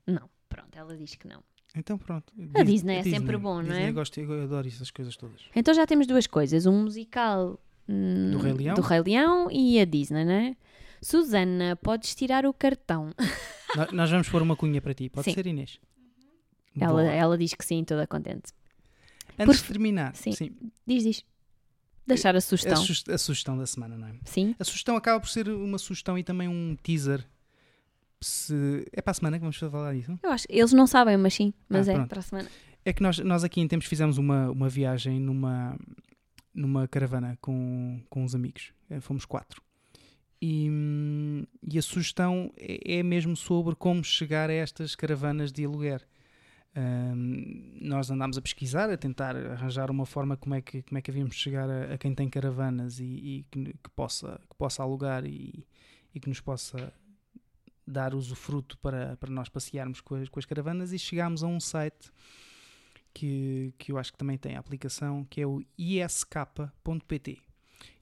Não, 0.05 0.29
pronto, 0.49 0.75
ela 0.77 0.97
diz 0.97 1.15
que 1.15 1.27
não. 1.27 1.41
Então 1.75 1.97
pronto. 1.97 2.31
A 2.53 2.63
Dis- 2.63 2.73
Disney 2.81 2.97
é 2.97 3.03
sempre 3.03 3.37
bom, 3.37 3.55
não 3.55 3.63
Disney 3.63 3.83
é? 3.83 3.89
Eu, 3.89 3.93
gosto, 3.93 4.19
eu 4.19 4.43
adoro 4.43 4.67
essas 4.67 4.91
coisas 4.91 5.15
todas. 5.15 5.41
Então 5.55 5.73
já 5.73 5.87
temos 5.87 6.05
duas 6.05 6.27
coisas: 6.27 6.65
um 6.65 6.83
musical 6.83 7.57
hum, 7.87 8.31
Do 8.31 8.37
Rei 8.39 8.53
Leão? 8.53 8.75
do 8.75 8.81
Rei 8.81 9.01
Leão 9.01 9.49
e 9.49 9.79
a 9.79 9.85
Disney, 9.85 10.25
não 10.25 10.31
é? 10.33 10.57
Susana, 11.03 11.75
podes 11.75 12.15
tirar 12.15 12.45
o 12.45 12.53
cartão. 12.53 13.11
Nós 13.91 14.09
vamos 14.09 14.29
pôr 14.29 14.41
uma 14.41 14.55
cunha 14.55 14.81
para 14.81 14.93
ti. 14.93 15.09
Pode 15.09 15.25
Sim. 15.25 15.33
ser, 15.33 15.45
Inês? 15.47 15.79
Ela, 16.79 17.03
ela 17.03 17.37
diz 17.37 17.53
que 17.53 17.63
sim, 17.65 17.83
toda 17.83 18.07
contente. 18.07 18.51
Antes 19.37 19.57
por- 19.61 19.67
de 19.67 19.73
terminar, 19.73 20.15
Sim. 20.15 20.31
sim, 20.31 20.51
Diz, 20.87 21.03
diz. 21.03 21.23
Deixar 22.05 22.35
a 22.35 22.41
sugestão. 22.41 22.81
a 23.13 23.17
sugestão 23.17 23.57
da 23.57 23.65
semana, 23.65 23.97
não 23.97 24.07
é? 24.07 24.15
Sim? 24.25 24.55
A 24.59 24.63
sugestão 24.63 24.95
acaba 24.97 25.19
por 25.19 25.29
ser 25.29 25.47
uma 25.49 25.77
sugestão 25.77 26.17
e 26.17 26.23
também 26.23 26.47
um 26.47 26.75
teaser. 26.83 27.25
Se... 28.21 28.85
É 28.91 29.01
para 29.01 29.11
a 29.11 29.13
semana 29.13 29.37
que 29.37 29.41
vamos 29.41 29.57
falar 29.57 29.93
disso? 29.93 30.17
Eu 30.23 30.31
acho. 30.31 30.45
Eles 30.49 30.73
não 30.73 30.87
sabem, 30.87 31.15
mas 31.17 31.33
sim. 31.33 31.53
Mas 31.69 31.87
Ah, 31.87 31.91
é 31.91 31.95
pronto. 31.95 32.09
para 32.09 32.19
a 32.19 32.23
semana. 32.23 32.49
É 32.85 32.91
que 32.93 33.01
nós, 33.01 33.19
nós 33.19 33.43
aqui 33.43 33.61
em 33.61 33.67
tempos 33.67 33.87
fizemos 33.87 34.17
uma, 34.17 34.49
uma 34.51 34.67
viagem 34.69 35.19
numa, 35.19 35.77
numa 36.53 36.87
caravana 36.87 37.37
com, 37.41 38.01
com 38.09 38.23
uns 38.23 38.35
amigos. 38.35 38.73
Eh, 38.89 38.99
Fomos 38.99 39.25
quatro. 39.25 39.61
E, 40.45 40.69
hum, 40.69 41.45
e 41.71 41.79
a 41.79 41.81
sugestão 41.81 42.51
é, 42.57 42.97
é 42.97 43.03
mesmo 43.03 43.33
sobre 43.33 43.75
como 43.75 44.03
chegar 44.03 44.49
a 44.49 44.53
estas 44.53 44.93
caravanas 44.93 45.53
de 45.53 45.63
aluguer. 45.63 46.05
Hum, 46.75 47.77
nós 47.79 48.11
andámos 48.11 48.37
a 48.37 48.41
pesquisar, 48.41 48.89
a 48.89 48.97
tentar 48.97 49.37
arranjar 49.37 49.89
uma 49.89 50.05
forma 50.05 50.35
como 50.35 50.53
é 50.55 50.61
que, 50.61 50.81
como 50.81 50.97
é 50.97 51.01
que 51.01 51.09
havíamos 51.09 51.35
de 51.35 51.41
chegar 51.41 51.69
a, 51.69 51.93
a 51.93 51.97
quem 51.97 52.13
tem 52.13 52.27
caravanas 52.27 52.99
e, 52.99 53.05
e 53.05 53.45
que, 53.49 53.73
que 53.81 53.89
possa, 53.95 54.37
que 54.49 54.55
possa 54.57 54.83
alugar 54.83 55.25
e, 55.25 55.65
e 56.13 56.19
que 56.19 56.27
nos 56.27 56.41
possa 56.41 56.93
dar 57.87 58.13
usufruto 58.13 58.77
para, 58.79 59.15
para 59.15 59.31
nós 59.31 59.47
passearmos 59.47 60.01
com 60.01 60.15
as, 60.15 60.27
com 60.27 60.39
as 60.39 60.45
caravanas 60.45 60.91
e 60.91 60.99
chegámos 60.99 61.41
a 61.41 61.47
um 61.47 61.59
site 61.61 62.11
que, 63.13 63.73
que 63.77 63.93
eu 63.93 63.97
acho 63.97 64.11
que 64.11 64.17
também 64.17 64.37
tem 64.37 64.57
a 64.57 64.59
aplicação, 64.59 65.23
que 65.23 65.39
é 65.39 65.47
o 65.47 65.63
isk.pt. 65.77 67.41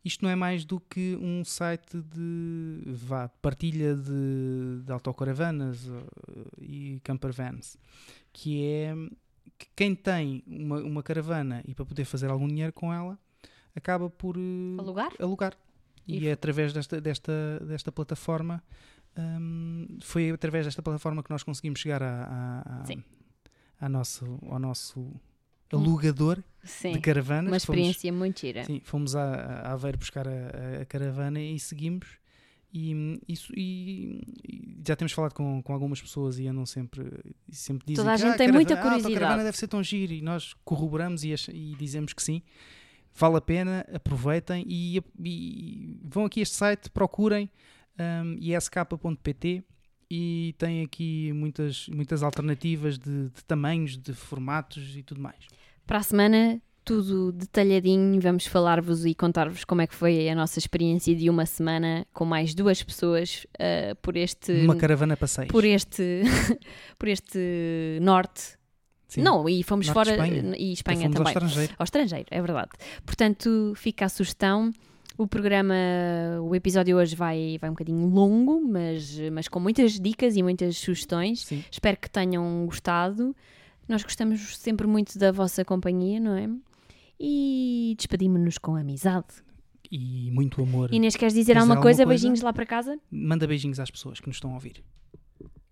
Isto 0.03 0.23
não 0.23 0.31
é 0.31 0.35
mais 0.35 0.65
do 0.65 0.79
que 0.79 1.15
um 1.21 1.43
site 1.45 2.01
de 2.01 2.81
vá, 2.87 3.27
partilha 3.29 3.95
de, 3.95 4.81
de 4.83 4.91
autocaravanas 4.91 5.87
eh, 5.87 6.43
e 6.61 6.99
campervans, 7.03 7.77
que 8.33 8.63
é 8.65 8.93
que 9.57 9.67
quem 9.75 9.93
tem 9.93 10.43
uma, 10.47 10.79
uma 10.81 11.03
caravana 11.03 11.61
e 11.67 11.75
para 11.75 11.85
poder 11.85 12.05
fazer 12.05 12.29
algum 12.31 12.47
dinheiro 12.47 12.73
com 12.73 12.91
ela, 12.91 13.17
acaba 13.75 14.09
por 14.09 14.35
eh, 14.37 14.79
Alugar? 14.79 15.11
alugar. 15.19 15.53
E 16.07 16.17
E, 16.23 16.27
é 16.27 16.31
através 16.31 16.73
desta, 16.73 16.99
desta, 16.99 17.59
desta 17.63 17.91
plataforma, 17.91 18.63
hum, 19.15 19.99
foi 20.01 20.31
através 20.31 20.65
desta 20.65 20.81
plataforma 20.81 21.21
que 21.21 21.29
nós 21.29 21.43
conseguimos 21.43 21.79
chegar 21.79 22.01
à, 22.01 22.63
à- 22.81 22.85
Sim. 22.85 23.03
à 23.79 23.87
nosso, 23.87 24.25
ao 24.49 24.57
nosso 24.57 25.13
alugador 25.71 26.43
Sim. 26.63 26.93
de 26.93 26.99
caravanas. 26.99 27.43
Uma 27.51 27.59
Fomos- 27.59 27.63
experiência 27.79 28.13
muito 28.13 28.39
gira. 28.41 28.63
Sim, 28.65 28.81
fomos 28.83 29.15
a, 29.15 29.23
a 29.35 29.73
Aveiro 29.73 29.97
buscar 29.97 30.27
a, 30.27 30.31
a- 30.31 30.81
a 30.81 30.85
caravana 30.85 31.39
e 31.41 31.59
seguimos. 31.59 32.07
E, 32.73 32.95
hum, 32.95 33.19
isso, 33.27 33.51
e, 33.53 34.21
e 34.47 34.77
já 34.87 34.95
temos 34.95 35.11
falado 35.11 35.33
com, 35.33 35.61
com 35.61 35.73
algumas 35.73 36.01
pessoas 36.01 36.39
e 36.39 36.47
andam 36.47 36.65
sempre, 36.65 37.03
sempre 37.49 37.85
dizem 37.85 38.03
Toda 38.05 38.13
a 38.13 38.15
que, 38.15 38.21
gente 38.21 38.33
"Ah, 38.33 38.37
tem 38.37 38.47
carava- 38.47 38.53
muita 38.57 38.73
ah, 38.73 38.77
a 38.77 38.81
tua 38.81 38.89
curiosidade." 38.91 39.19
caravana 39.19 39.43
deve 39.43 39.57
ser 39.57 39.67
tão 39.67 39.83
giro 39.83 40.13
e 40.13 40.21
nós 40.21 40.53
corroboramos 40.63 41.23
e, 41.25 41.33
e 41.51 41.75
dizemos 41.77 42.13
que 42.13 42.23
sim. 42.23 42.41
Vale 43.13 43.35
a 43.35 43.41
pena, 43.41 43.85
aproveitem 43.93 44.63
e, 44.65 45.03
e 45.21 45.97
vão 46.01 46.23
aqui 46.23 46.39
a 46.39 46.43
este 46.43 46.55
site, 46.55 46.89
procurem 46.89 47.49
um, 47.99 48.37
isk.pt 48.39 49.63
e 50.09 50.55
tem 50.57 50.81
aqui 50.83 51.31
muitas, 51.33 51.87
muitas 51.89 52.23
alternativas 52.23 52.97
de, 52.97 53.29
de 53.31 53.43
tamanhos, 53.45 53.97
de 53.97 54.13
formatos 54.13 54.95
e 54.95 55.03
tudo 55.03 55.19
mais. 55.21 55.45
Para 55.91 55.99
a 55.99 56.03
semana, 56.03 56.61
tudo 56.85 57.33
detalhadinho, 57.33 58.21
vamos 58.21 58.45
falar-vos 58.45 59.05
e 59.05 59.13
contar-vos 59.13 59.65
como 59.65 59.81
é 59.81 59.87
que 59.87 59.93
foi 59.93 60.29
a 60.29 60.33
nossa 60.33 60.57
experiência 60.57 61.13
de 61.13 61.29
uma 61.29 61.45
semana 61.45 62.07
com 62.13 62.23
mais 62.23 62.55
duas 62.55 62.81
pessoas 62.81 63.45
uh, 63.55 63.93
por 64.01 64.15
este 64.15 64.53
Uma 64.63 64.77
caravana 64.77 65.17
passeio. 65.17 65.49
por 65.49 65.65
este 65.65 66.21
por 66.97 67.09
este 67.09 67.99
norte. 68.01 68.57
Sim. 69.09 69.21
Não, 69.21 69.49
e 69.49 69.63
fomos 69.63 69.85
Norte 69.87 69.93
fora 69.93 70.11
Espanha. 70.11 70.55
e 70.57 70.71
Espanha 70.71 71.01
fomos 71.01 71.17
ao 71.17 71.23
também. 71.25 71.33
estrangeiro. 71.33 71.75
ao 71.77 71.83
estrangeiro, 71.83 72.27
é 72.31 72.41
verdade. 72.41 72.69
Portanto, 73.05 73.73
fica 73.75 74.05
a 74.05 74.09
sugestão. 74.09 74.71
O 75.17 75.27
programa, 75.27 75.75
o 76.41 76.55
episódio 76.55 76.95
hoje 76.95 77.17
vai, 77.17 77.57
vai 77.59 77.69
um 77.69 77.73
bocadinho 77.73 78.07
longo, 78.07 78.61
mas, 78.61 79.19
mas 79.33 79.49
com 79.49 79.59
muitas 79.59 79.99
dicas 79.99 80.37
e 80.37 80.41
muitas 80.41 80.77
sugestões. 80.77 81.43
Sim. 81.43 81.61
Espero 81.69 81.97
que 81.97 82.09
tenham 82.09 82.65
gostado. 82.65 83.35
Nós 83.91 84.03
gostamos 84.03 84.57
sempre 84.57 84.87
muito 84.87 85.19
da 85.19 85.33
vossa 85.33 85.65
companhia, 85.65 86.17
não 86.17 86.33
é? 86.33 86.49
E 87.19 87.93
despedimos-nos 87.97 88.57
com 88.57 88.77
amizade. 88.77 89.27
E 89.91 90.31
muito 90.31 90.63
amor. 90.63 90.93
Inês, 90.93 91.17
queres 91.17 91.33
dizer 91.33 91.47
Queres 91.47 91.61
alguma 91.63 91.75
dizer 91.75 91.83
coisa? 91.83 92.03
alguma 92.03 92.13
coisa? 92.13 92.23
Beijinhos 92.23 92.41
lá 92.41 92.53
para 92.53 92.65
casa? 92.65 92.97
Manda 93.11 93.45
beijinhos 93.45 93.81
às 93.81 93.91
pessoas 93.91 94.21
que 94.21 94.27
nos 94.27 94.37
estão 94.37 94.51
a 94.51 94.53
ouvir. 94.53 94.81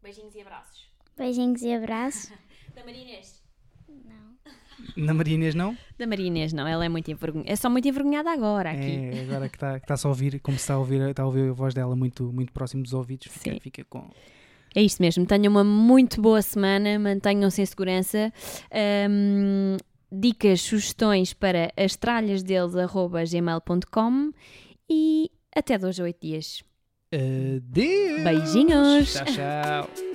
Beijinhos 0.04 0.36
e 0.36 0.42
abraços. 0.42 0.92
Beijinhos 1.18 1.62
e 1.62 1.72
abraços. 1.72 2.32
Da 2.76 2.84
Maria 2.86 3.02
Inês? 3.02 3.42
Não. 3.88 5.06
Na 5.06 5.14
Maria 5.14 5.36
Inês 5.36 5.56
não? 5.56 5.78
Da 5.98 6.06
Maria 6.08 6.28
Inês, 6.28 6.52
não. 6.54 6.68
Ela 6.68 6.86
é 6.86 6.90
muito 6.90 7.10
envergonhada. 7.10 7.52
É 7.52 7.56
só 7.56 7.70
muito 7.70 7.88
envergonhada 7.88 8.32
agora 8.32 8.72
aqui. 8.72 8.96
É, 8.96 9.22
agora 9.22 9.48
que 9.50 9.56
está 9.56 9.80
que 9.80 9.88
tá-se 9.88 10.06
a 10.06 10.10
ouvir, 10.10 10.40
como 10.42 10.58
se 10.58 10.64
está 10.64 10.74
a 10.76 10.78
ouvir, 10.78 11.02
está 11.10 11.24
a 11.24 11.26
ouvir 11.26 11.50
a 11.50 11.54
voz 11.54 11.74
dela 11.74 11.96
muito, 11.96 12.32
muito 12.32 12.52
próximo 12.54 12.84
dos 12.84 12.94
ouvidos, 12.94 13.28
fica, 13.28 13.52
Sim. 13.52 13.60
fica 13.62 13.84
com. 13.86 14.10
É 14.76 14.82
isto 14.82 15.02
mesmo. 15.02 15.26
Tenham 15.26 15.52
uma 15.52 15.64
muito 15.64 16.22
boa 16.22 16.42
semana, 16.42 16.98
mantenham-se 17.00 17.62
em 17.62 17.66
segurança. 17.66 18.32
Ahm, 18.72 19.78
dicas, 20.12 20.62
sugestões 20.62 21.34
para 21.34 21.72
as 21.76 21.96
tralhas 21.96 22.44
deles, 22.44 22.76
arroba 22.76 23.24
gmail.com 23.24 24.32
e 24.90 25.32
até 25.56 25.78
dois 25.78 26.00
a 26.00 26.04
oito 26.04 26.20
dias. 26.22 26.64
Adeus! 27.12 28.24
Beijinhos! 28.24 29.14
Tchau, 29.14 29.26
tchau! 29.26 30.09